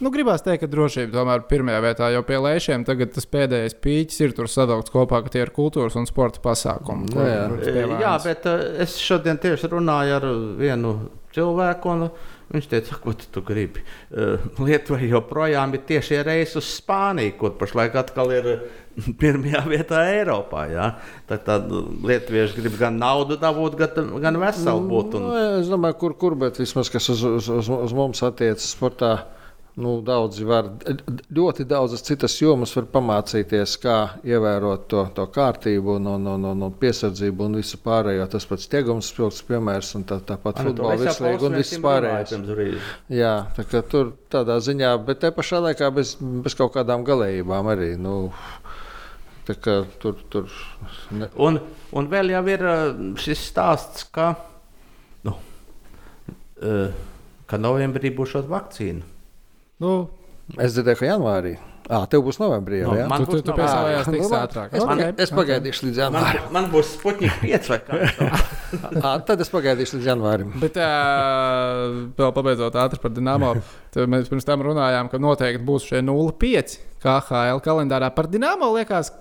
[0.04, 3.74] Nu, gribās teikt, ka drošība tomēr ir pirmajā vietā, jo pie lēšiem tagad tas pēdējais
[3.82, 7.10] pīķis ir tur savilkts kopā, ka tie ir kultūras un sporta pasākumi.
[7.10, 7.40] Nu, jā.
[7.50, 8.28] Jā, pievērsts.
[8.30, 10.28] bet eh, es šodien tieši runāju ar
[10.62, 10.94] vienu
[11.34, 12.08] cilvēku, un
[12.54, 13.82] viņš teica, ko tu, tu gribi.
[14.14, 18.66] Eh, Lietuvai joprojām ir tiešie reisi uz Spāniju, kur pašlaik atkal ir eh,
[19.22, 20.66] pirmajā vietā Eiropā.
[20.72, 20.90] Jā.
[21.30, 21.72] Tad, tad
[22.06, 25.18] lietuvieši grib gan naudu dabūt, gan, gan veselu būt.
[25.20, 28.70] Un, Nu, es domāju, kur, kur, bet vismaz kas uz, uz, uz, uz mums attiecas
[28.76, 29.16] sportā.
[29.74, 30.68] Nu, daudzi var,
[31.34, 36.66] ļoti daudzas citas jomas var pamācīties, kā ievērot to, to kārtību, un, un, un, un,
[36.68, 38.28] un piesardzību un visu pārējo.
[38.30, 42.36] Tas pats tiegums, spilgts piemērs, un tā, tāpat futbola virslīga un viss pārējais.
[43.18, 47.70] Jā, tā kā tur tādā ziņā, bet te pašā laikā bez, bez kaut kādām galējībām
[47.74, 47.88] arī.
[47.98, 48.28] Nu,
[49.50, 50.54] tur, tur
[51.18, 51.58] ne, Un,
[51.98, 52.68] un vēl jau ir
[53.26, 54.36] šis stāsts, ka,
[55.26, 55.34] nu,
[56.62, 59.10] ka novembrī būs šāda vakcīna.
[59.84, 59.94] Nu,
[60.64, 61.54] es dzirdēju, ka janvārī.
[61.92, 62.94] Ah, tev būs novembrī jau.
[62.94, 63.06] Nu, jā?
[63.12, 64.38] man tu, tu, būs tu Nu, tiks labi.
[64.40, 64.70] ātrāk.
[64.72, 66.46] Es, Ok, okay, es pagaidīšu līdz Man, janvārim.
[66.56, 68.00] man būs Sputnik 5 vai kā.
[69.04, 70.54] Ah, tad es pagaidīšu līdz janvārim.
[70.64, 73.52] Bet uh, vēl pabeidzot ātri par Dienāmo,
[73.92, 78.14] tad mēs pirms tam runājām, ka noteikti būs šie 0,5 KHL kalendārā.
[78.16, 79.12] Par Dienāmo liekas,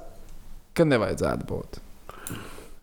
[0.78, 1.82] ka nevajadzētu būt.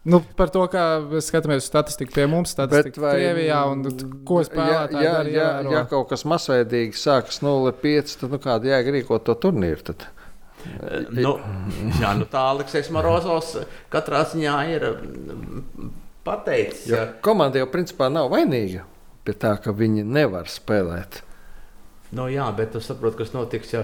[0.07, 3.17] Nu, par to, kā mēs skatāmies uz statistiku pie mums, statistiku vai...
[3.17, 3.81] Krievijā un
[4.27, 5.33] ko spēlētāji ja, dara.
[5.33, 5.73] ja, ievēro.
[5.75, 9.83] ja kaut kas masveidīgi sākas 0,5, tad nu, kāda jēga rīkot to turnīru?
[9.91, 10.07] Tad?
[11.15, 11.35] nu,
[11.99, 13.57] jā, nu tā Aleksis Morozovs
[13.91, 15.91] katrā ziņā ir mm,
[16.27, 16.87] pateicis.
[16.91, 17.07] Jo Ja.
[17.23, 18.85] komanda jau principā nav vainīga
[19.27, 21.23] pie tā, ka viņi nevar spēlēt.
[22.15, 23.83] Nu, jā, bet tu saproti, kas notiks, ja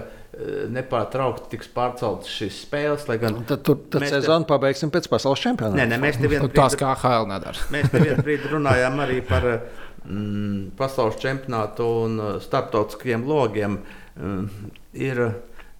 [0.76, 3.06] nepārtraukti tiks pārceltas šīs spēles.
[3.08, 5.78] Lai gan Tad, tur, tad Mēs te- sezonu pabeigsim pēc pasaules čempionāta.
[5.80, 7.66] Nē, nē, mēs te vienā Nu, tās KHL nedara.
[7.74, 13.78] Mēs te vienā brīdī runājām arī par mm, pasaules čempionātu un uh, starptautiskiem logiem.
[14.16, 14.72] Mm,
[15.08, 15.22] ir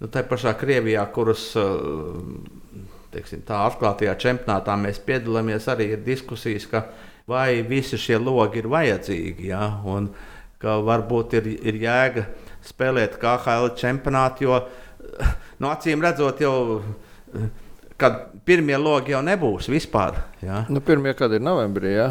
[0.01, 1.51] nu, tā pašā Krievijā, kuras
[3.13, 6.83] teiksim, tā atklātajā čempionātā mēs piedalāmies, arī ir diskusijas, ka
[7.29, 9.49] vai visi šie logi ir vajadzīgi.
[9.53, 9.69] Ja?
[9.89, 10.11] Un,
[10.61, 12.27] ka varbūt ir, ir jēga
[12.69, 14.61] spēlēt KHL čempionātu, jo
[15.63, 16.83] no acīm redzot, jau
[17.97, 20.19] kad pirmie logi jau nebūs vispār.
[20.45, 20.65] Ja?
[20.69, 22.11] Nu, pirmie, kad ir novembrī, jā.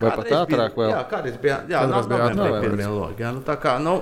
[0.00, 0.90] Vai pat Kādreiz ātrāk bija, vēl?
[0.94, 1.56] Jā, kādreiz bija.
[1.68, 2.64] Jā, Kādreiz nav bija novembrī ātrāk.
[2.64, 3.22] pirmie logi.
[3.22, 3.94] Jā, nu, tā kā, nu,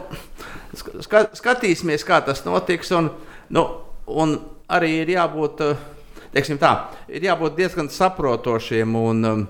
[0.78, 2.92] ska- ska, skatīsimies, kā tas notiks.
[2.94, 3.10] Un,
[3.50, 3.64] nu,
[4.06, 4.36] un
[4.70, 6.70] arī ir jābūt, eh, teiksim tā,
[7.10, 9.42] ir jābūt diezgan saprotošiem un um,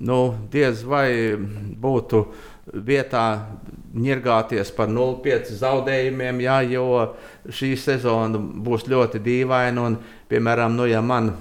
[0.00, 0.18] nu,
[0.50, 2.24] diez vai būtu
[2.74, 3.24] vietā
[3.94, 6.86] ņirgāties par 0,5 zaudējumiem, jā, jo
[7.50, 9.86] šī sezona būs ļoti dīvaina.
[9.86, 9.98] Un,
[10.30, 11.32] piemēram, nu, ja man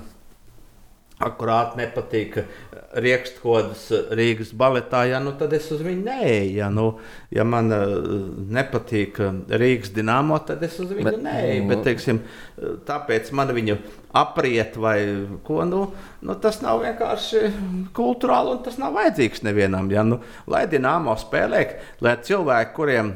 [1.20, 2.40] akurāt nepatīk
[2.98, 3.84] rīkstkodas
[4.18, 6.50] Rīgas baletā, ja, nu, tad es uz viņu neeju.
[6.58, 6.88] Ja, nu,
[7.34, 7.94] ja man uh,
[8.56, 11.68] nepatīk uh, Rīgas dīnāmo, tad es uz viņu Bet- neeju.
[11.70, 13.78] Bet, teiksim, uh, tāpēc man viņu
[14.18, 14.98] apriet vai
[15.46, 15.62] ko.
[15.70, 15.86] Nu,
[16.26, 17.44] nu, tas nav vienkārši
[17.98, 19.92] kultūrāli un tas nav vajadzīgs nevienam.
[19.94, 21.66] Ja, nu, lai dīnāmo spēlē,
[22.02, 23.14] lai cilvēki, kuriem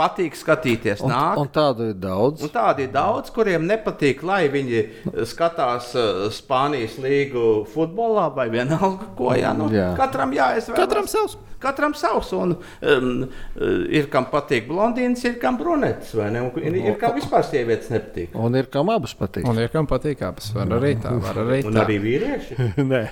[0.00, 1.38] patīk skatīties, Un, nāk.
[1.44, 2.42] un tādu ir daudz.
[2.48, 4.82] Un tādi ir daudz, kuriem nepatīk, lai viņi
[5.28, 9.34] skatās uh, Spānijas līgu futbolā vai vienalga, ko.
[9.36, 9.92] Jā, nu, Jā.
[10.00, 10.80] Katram jāizvēlas.
[10.80, 11.36] Katram savs.
[11.60, 12.32] Katram savs.
[12.36, 16.44] Un, um, uh, ir kam patīk blondīns, ir kam brunetis, vai ne?
[16.46, 18.34] Un ir, ir kam vispār sievietes nepatīk.
[18.38, 19.46] Un ir kam abas patīk.
[19.50, 21.84] Un ir kam patīk, abas var arī tā, var arī Un tā.
[21.84, 22.58] arī vīrieši.
[22.92, 23.04] nē,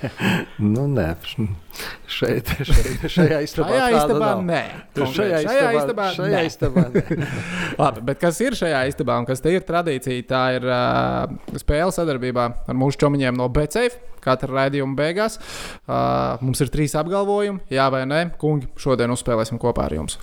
[0.65, 1.09] nu, nē.
[2.09, 3.69] Šeit, šeit, šajā istabā.
[3.71, 4.63] Šajā istabā nē.
[5.15, 5.41] Šajā
[5.79, 7.03] istabā, šajā istabā nē.
[7.83, 10.27] Labi, bet kas ir šajā istabā un kas te ir tradīcija?
[10.29, 14.01] Tā ir uh, spēle sadarbībā ar mūsu čomiņiem no BCF.
[14.29, 18.25] Katra raidījuma beigās uh, mums ir trīs apgalvojumi, jā vai nē.
[18.41, 20.21] Kungi, šodien uzspēlēsim kopā ar jums.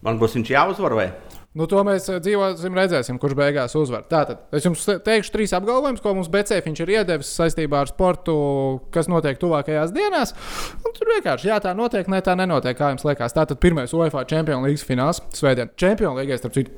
[0.00, 1.10] Man būs viņš jāuzvar vai?
[1.50, 4.04] Nu, to mēs dzīvosim, redzēsim, kurš beigās uzvar.
[4.06, 8.36] Tātad es jums te- teikšu trīs apgalvojumus, ko mums BCF ir iedevis saistībā ar sportu,
[8.94, 10.30] kas notiek tuvākajās dienās.
[10.86, 13.34] Un tur vienkārši, jā, tā notiek, ne tā nenotiek, kā jums liekas.
[13.34, 15.74] Tātad pirmais UEFA Champions League fināls, Svētdien.
[15.74, 16.70] Champions League, starp citu,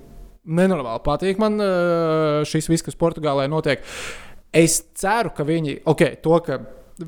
[0.49, 1.61] nenormāli patīk man
[2.49, 3.85] šis viss, kas Portugālē notiek.
[4.53, 6.59] Es ceru, ka viņi, ok, to, ka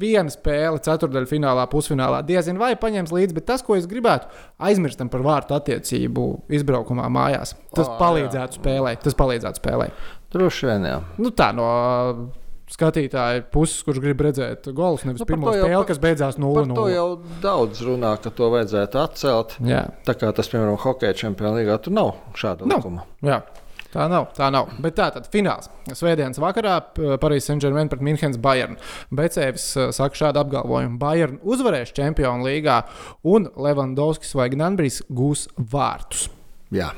[0.01, 4.30] viena spēle, ceturdaļā finālā, pusfinālā, diezin vai paņems līdzi, bet tas, ko es gribētu,
[4.64, 6.24] aizmirstam par vārtu attiecību
[6.57, 7.53] izbraukumā mājās.
[7.76, 9.03] Tas Ā, palīdzētu spēlēt.
[9.05, 10.01] Tas palīdzētu spēlēt.
[10.34, 10.97] Droši vien, jā.
[11.20, 11.68] Nu, tā no
[12.74, 16.64] skatītāja puses, kurš grib redzēt golus, nevis Nu, pirmo jau spēli, kas beidzās Par to
[16.72, 16.86] 0-0.
[16.95, 17.05] jau
[17.45, 19.59] daudz runā, ka to vajadzētu atcelt.
[19.68, 22.80] Jā, Tā kā tas, piemēram, hokeja čempionā līgā, tur nav šāda Nav.
[22.80, 23.05] likuma.
[23.22, 23.42] jā.
[23.95, 24.72] Tā nav, tā nav.
[24.82, 25.68] Bet tā tad fināls.
[25.86, 26.80] Svētdienas vakarā
[27.22, 28.74] Parīzes Saint-Germain pret Münchenes Bayern.
[29.14, 30.99] Becēvis uh, saka šādu apgalvojumu.
[30.99, 32.80] Bayern uzvarēs Čempionu līgā
[33.30, 36.26] un Levandovskis vai Gnanbrijs gūs vārtus.
[36.74, 36.90] Jā.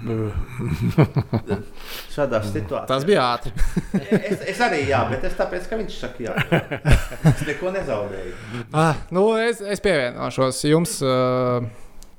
[2.14, 2.86] Šādā situācijā.
[2.88, 3.52] Tas bija ātri.
[4.30, 6.32] Es, es arī jā, bet es tāpēc, ka viņš saka, jā.
[7.34, 8.32] Es neko nezaudēju.
[8.70, 11.00] Ah, nu, es, es pievienošos jums.
[11.02, 11.66] Uh,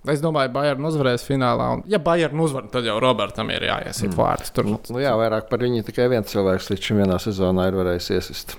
[0.10, 1.68] Es domāju, ka Bayern uzvarēs finālā.
[1.76, 4.18] Un, ja Bayern uzvar, tad jau Robertam ir jāiesiet mm.
[4.18, 4.54] vārds.
[4.56, 8.10] Tur Nu, jā, vairāk par viņu tikai viens cilvēks līdz šim vienā sezonā ir varējis
[8.18, 8.56] iesist.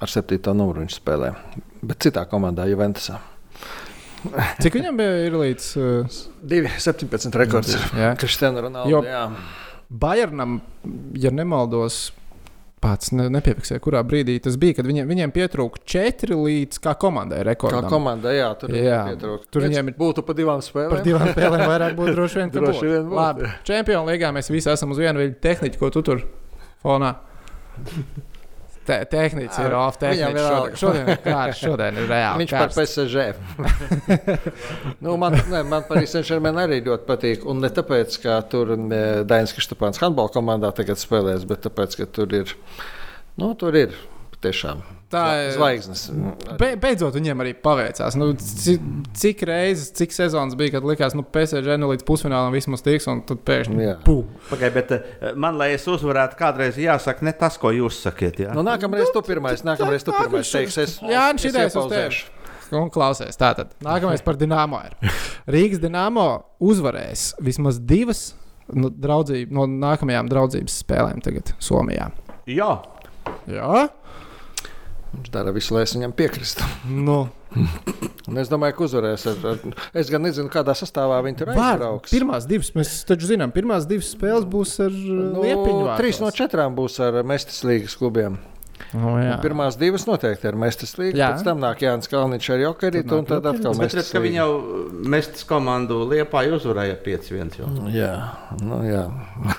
[0.00, 1.34] Ar septīto numuru viņš spēlē.
[1.84, 3.18] Bet citā komandā, Juventusā.
[4.60, 7.76] Cik viņam bija ir līdz uh, 2,17 rekords.
[7.96, 8.14] Jā.
[8.20, 8.92] Kristiāna Ronaldo.
[8.92, 9.26] Jo- Jā.
[9.90, 10.60] Bayernam,
[11.18, 12.12] ja nemaldos,
[12.80, 17.42] pats ne, nepiefiksēja, kurā brīdī tas bija, kad viņiem, viņiem pietrūka četri līdz kā komandai
[17.42, 17.90] Kā rekordam.
[17.92, 19.02] komanda, jā, tur Jā,
[19.50, 20.90] tur viņiem ir- būtu pa divām spēlēm.
[20.94, 22.50] Par divām spēlēm vairāk būtu droši vien.
[22.50, 22.90] Droši būtu.
[22.94, 23.16] vien būtu.
[23.20, 26.24] Labi, Čempionu līgā mēs visi esam uz vienu viļņu tehniku, ko tu tur
[26.84, 27.16] fonā.
[28.88, 29.98] Te, tehnicis ir off.
[30.00, 30.76] Vienalga.
[30.76, 32.44] šodien, šodien ir kārš, šodien ir reāli.
[32.44, 32.96] Viņš par karsts.
[32.96, 33.18] PSG.
[35.04, 37.44] nu, man ne, man Paris Saint-Germain arī ļoti patīk.
[37.50, 42.40] Un ne tāpēc, ka tur Dainis Kristapāns handbola komandā tagad spēlēs, bet tāpēc, ka tur
[42.40, 42.56] ir.
[43.40, 43.94] Nu, tur ir
[44.40, 46.04] tiešām Tā ir- zvaigznes.
[46.60, 48.14] Be, beidzot, viņiem arī paveicās.
[48.14, 48.80] Nu, cik,
[49.18, 53.08] cik reizes, cik sezonas bija, kad likās, ka nu, PSG nu, līdz pusfinālam vismaz tiks,
[53.10, 53.96] un tad pēkšņi Jā.
[54.06, 54.20] pū.
[54.52, 58.38] Pagaid, bet eh, man, lai es uzvarētu, kādreiz jāsaka ne tas, ko jūs sakiet.
[58.44, 58.54] Jā.
[58.54, 60.78] Nu, nākamreiz tu pirmais, nākamreiz tu pirmais viņš- teiks.
[60.78, 62.24] Es, Jā, es šitais uz iepauzēšu.
[62.78, 64.94] Un klausies, tātad nākamais par Dienāmo ir.
[65.50, 66.28] Rīgas Dienāmo
[66.62, 68.28] uzvarēs vismaz divas
[68.72, 72.12] nu, draudzību, no nākamajām draudzības spēlēm tagad Somijā.
[72.46, 72.70] jā.
[73.50, 73.88] Jā,
[75.10, 76.66] Viņš dara visu, lai es viņam piekristu.
[76.88, 77.28] nu,
[78.30, 79.24] Un es domāju, ka uzvarēs.
[79.26, 82.12] Ar, ar, es gan nezinu, kādā sastāvā viņi tur aizbrauks.
[82.14, 85.80] pirmās divas, mēs taču zinām, pirmās divas spēles būs ar nu, Liepiņu.
[85.88, 85.98] vārtos.
[85.98, 88.38] trīs no četrām būs ar Mestas līgas klubiem.
[88.96, 91.16] Un Pirmās divas noteikti ir Mestas līga.
[91.20, 91.28] Jā.
[91.34, 94.10] Pēc tam nāk Jānis Kalniņš ar Jokerītu, Tad un tad nāk atkal Bet redz, Mestas
[94.14, 94.50] ka viņi jau
[95.14, 97.58] mestas komandu Liepā uzvarēja 5-1.
[97.60, 97.68] jau.
[97.94, 98.12] Jā,
[98.64, 99.04] nu, jā.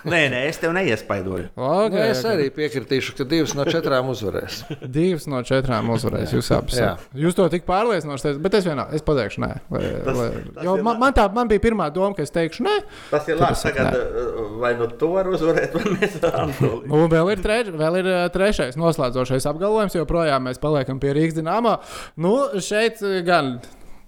[0.03, 1.49] Nē, nē, es tev neiespaidoju.
[1.55, 4.61] Okay, Nu, es arī piekritīšu, ka divas no četrām uzvarēs.
[4.99, 6.33] Divas no četrām uzvarēs.
[6.35, 7.07] Jūs esat.
[7.15, 9.51] Jūs to tik pārliecinoši bet es vienā, es pateikšu, nē.
[9.71, 12.65] Lai, Tas- lai, tas jo man, man, tā, man bija pirmā doma, ka es teikšu,
[12.67, 12.75] nē.
[13.11, 13.57] Tas ir labi.
[13.61, 17.69] Tagad eh, vai nu to var uzvarēt, vai mēs varam to Un vēl ir, treč,
[17.71, 18.77] vēl ir ā, trešais
[19.21, 21.77] noslēdzošais apgalvojums, joprojām mēs paliekam pie Rīgas dīnāmā.
[22.21, 23.59] Nu, šeit ā, gan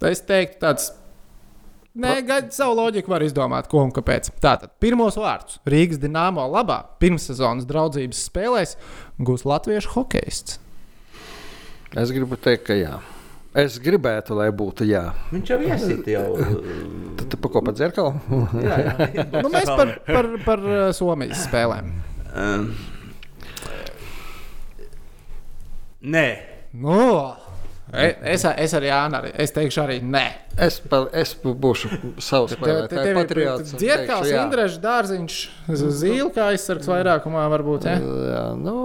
[0.04, 0.92] es teiktu, tāds.
[1.94, 4.32] Nē, gan savu loģiku var izdomāt, ko un kāpēc.
[4.42, 8.76] Tātad, pirmos vārdus Rīgas dīnāmo labā pirmssezonas draudzības spēlēs
[9.22, 10.58] gūs latviešu hokejists.
[11.94, 12.96] Es gribu teikt, ka jā.
[13.54, 15.12] Es gribētu, lai būtu jā.
[15.30, 16.24] Viņš jau iesit jau.
[17.20, 18.18] Tad tu pa ko pa dzerkalu?
[18.66, 19.26] jā, jā.
[19.36, 21.94] Nu, mēs par, par, par ā, Somijas spēlēm.
[22.34, 22.66] Um,
[26.04, 26.36] Nē,
[26.72, 27.43] Nu, e-
[28.34, 30.24] es, es arī Jānis, arī, es teikšu, arī nē.
[30.54, 31.88] Es, pa, es būšu
[32.22, 33.72] savs patriots.
[34.30, 34.44] jā.
[34.44, 35.38] Indreša dārziņš,
[35.98, 37.88] zīle kā aizsargs vairākumā varbūt.
[37.90, 37.96] Ja?
[37.98, 38.76] Jā, nu,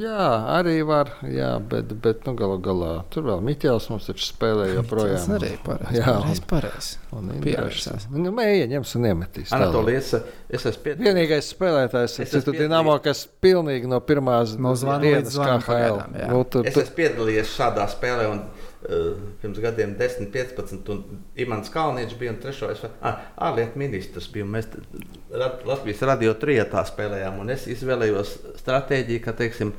[0.00, 0.26] jā,
[0.58, 5.16] arī var, jā, bet, bet nu, galu galā tur vēl Miķels mums taču spēlē joprojām.
[5.16, 5.96] Tas arī pareizi.
[6.02, 6.18] Jā.
[6.20, 6.98] pareizi, pareizi.
[7.16, 7.32] Un.
[7.40, 8.06] Indrešs.
[8.12, 9.54] Nu, mēja ņems un iemetīs.
[9.56, 10.12] Anatolijas,
[10.46, 11.08] es esmu piedalījies.
[11.08, 16.04] Vienīgais spēlētājs Es esmu Citu Dienamo, kas pilnīgi no pirmās No dienas KHL.
[16.30, 21.72] Nu, tur, Es esmu piedalījies šādā spēlē, un uh, pirms gadiem 10, 15, un Imants
[21.74, 24.28] Kalniņš bija un trešais ah, ārlietu ministrs.
[24.32, 24.82] Bija, un mēs t-
[25.34, 29.74] Ra- Latvijas radio trijotā spēlējām, un es izvēlējos stratēģiju, ka, teiksim,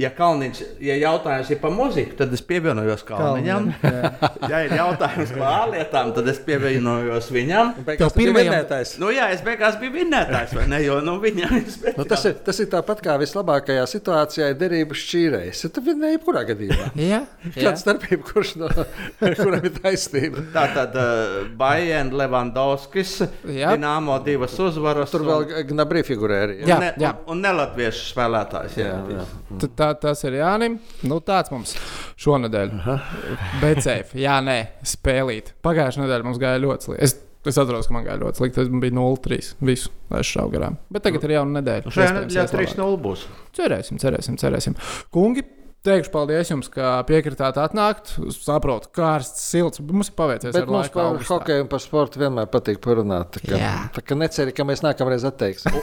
[0.00, 3.68] ja Kalniņš, ja jautājums ir par muziku, tad es pievienojos Kalniņam.
[4.52, 7.74] ja ir jautājums par ārlietām, tad es pievienojos viņam.
[7.86, 8.94] Biji pirmajam- vinnētājs.
[9.02, 10.80] Nu, jā, es beigās biju vinnētājs, vai ne?
[10.84, 11.98] Jo nu, viņam ir speciāli.
[12.00, 15.64] Nu, tas, ir, tas ir tāpat kā vislabākajā situācijā ir derību šķīrējs.
[15.74, 16.90] Tu vinnēji jebkurā gadījumā.
[17.14, 17.22] Jā,
[17.54, 18.68] Kāda starpība, kurš no
[19.38, 20.42] kurām ir taisnība?
[20.54, 23.14] Tā tad uh, Bajens, Levandovskis,
[23.54, 23.72] Jā.
[23.74, 25.12] Dienāmo divas uzvaras.
[25.14, 26.58] Tur vēl Gnabrī figurē arī.
[26.66, 26.76] Jā.
[26.78, 28.76] un, ne, un, un nelatviešu spēlētājs.
[28.80, 29.18] Jā, jā.
[29.20, 29.58] jā.
[29.62, 30.78] T- Tā, tas ir Jānis.
[31.04, 31.74] Nu, tāds mums
[32.24, 32.70] šonadēļ.
[33.60, 34.16] Bet safe.
[34.16, 34.56] Jā, nē,
[34.88, 35.52] spēlīt.
[35.64, 37.04] Pagājušā nedēļa mums gāja ļoti slikti.
[37.04, 38.56] Es, es atceros, ka man gāja ļoti slikti.
[38.62, 39.50] Tas bija 0-3.
[39.68, 40.78] Visu es šaubu garām.
[40.94, 41.92] Bet tagad ir jauna nedēļa.
[41.92, 42.72] Šajā Iespējams, nedēļā ies labāk.
[42.78, 43.26] 3-0 būs.
[43.58, 44.78] Cerēsim, cerēsim, cerēsim.
[45.12, 45.44] Kungi,
[45.84, 48.14] teikšu paldies jums, ka piekritāt atnākt.
[48.34, 49.80] Saprotu, karsts, silts.
[49.84, 50.54] Mums ir paveicies.
[50.56, 51.36] Bet mums laiku par augustā.
[51.38, 53.34] hokeju un par sportu vienmēr patīk parunāt.
[53.36, 53.72] Tā kā, Jā.
[53.96, 55.76] tā kā neceri, ka mēs nākamreiz atteiksim.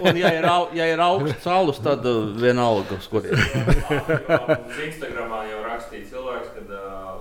[0.00, 3.36] Un, ja ir, au, ja ir augsts saulus, tad uh, vienalga, uz kuriem.
[3.36, 7.14] Mums Instagramā jau rakstīja cilvēks, kad, ā,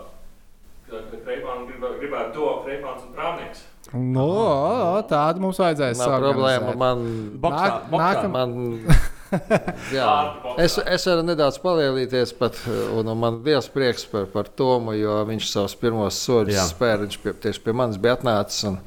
[0.90, 3.66] ka, ka Kreipāns gribētu, gribētu to Kreipāns un Prāvnieks.
[3.92, 6.00] No, tādu mums vajadzēs.
[6.00, 6.76] Nav problēma.
[6.80, 7.02] Man,
[7.44, 8.06] Boksā, Nāk- boksā.
[8.06, 8.54] nākam- man,
[10.66, 12.58] es, es varu nedaudz palielīties, pat,
[12.96, 16.68] un, un man liels prieks par, par Tomu, jo viņš savus pirmos soļus Jā.
[16.70, 17.06] spēra.
[17.06, 18.66] Viņš pie, tieši pie manis bija atnācis.
[18.70, 18.78] Un,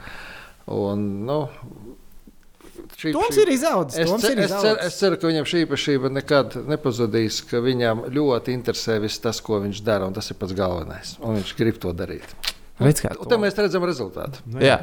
[0.75, 1.39] un, nu,
[2.99, 4.01] šī, Toms šī- ir izaudzis.
[4.05, 4.89] Es, cer, ir es, cer, izaudzis.
[4.91, 9.61] es ceru, ka viņam šī īpašība nekad nepazudīs, ka viņam ļoti interesē viss tas, ko
[9.65, 11.17] viņš dara, un tas ir pats galvenais.
[11.25, 12.37] Un viņš grib to darīt.
[12.81, 14.41] Redz, kā Un te mēs redzam rezultātu.
[14.59, 14.81] Jā,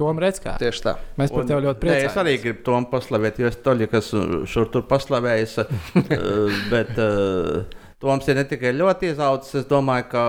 [0.00, 0.56] Tom redz, kā.
[0.60, 0.96] Tieši tā.
[1.20, 2.20] Mēs par tevi ļoti Nē, es priecājamies.
[2.24, 4.10] arī gribu to paslavēt, jo es toļu, kas
[4.50, 5.56] šur tur paslavējis.
[5.60, 10.22] uh, bet uh, Toms ir ne tikai ļoti izaudzis, es domāju, ka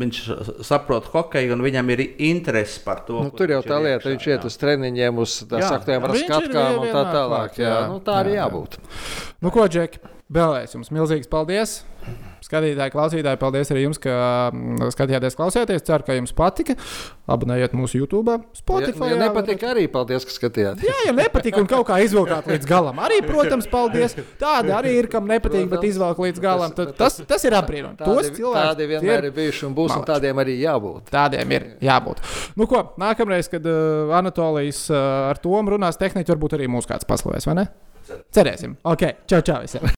[0.00, 0.20] viņš
[0.66, 3.20] saprot hokeju un viņam ir interesi par to.
[3.28, 4.50] Nu, tur jau tā lieta, iekšā, viņš iet jā.
[4.50, 5.68] uz treniņiem, uz tā Jā.
[5.76, 7.60] saktiem Viņš ir skatkām un tā tālāk.
[7.62, 7.82] Jā, jā.
[7.92, 8.48] nu, tā arī Jā, jā.
[8.48, 8.78] jābūt.
[9.44, 10.00] Nu, ko, Džek,
[10.32, 11.78] vēlreiz jums milzīgs paldies.
[12.40, 14.12] Skatītāji, klausītāji, paldies arī jums, ka
[14.54, 15.82] mm, skatījāties, klausījāties.
[15.84, 16.76] Ceru, ka jums patika.
[17.28, 19.10] Abonējiet mūsu YouTube, Ja, Spotify.
[19.10, 20.86] ja nepatīk, arī paldies, ka skatījāties.
[20.86, 24.14] Jā, ja nepatīk un kaut kā izvilkāt līdz galam, arī, protams, paldies.
[24.40, 25.90] Tādi arī ir, kam nepatīk, bet Protams.
[25.90, 26.72] izvelk līdz galam.
[26.78, 27.98] Tas- Tad Tas, tas ir apbrīnojami.
[28.00, 30.12] Tos cilvēkus tādi vienmēr ir bijuši un būs, un malači.
[30.14, 31.10] tādiem arī jābūt.
[31.12, 32.22] Tādiem ir jābūt.
[32.56, 37.04] Nu, ko, nākamreiz, kad uh, Anatolijas uh, ar to runās tehniķi, varbūt arī mūs kāds
[37.08, 37.66] paslavēs, vai ne?
[38.32, 38.78] Cerēsim.
[38.88, 39.84] Ok, čau, čau visiem!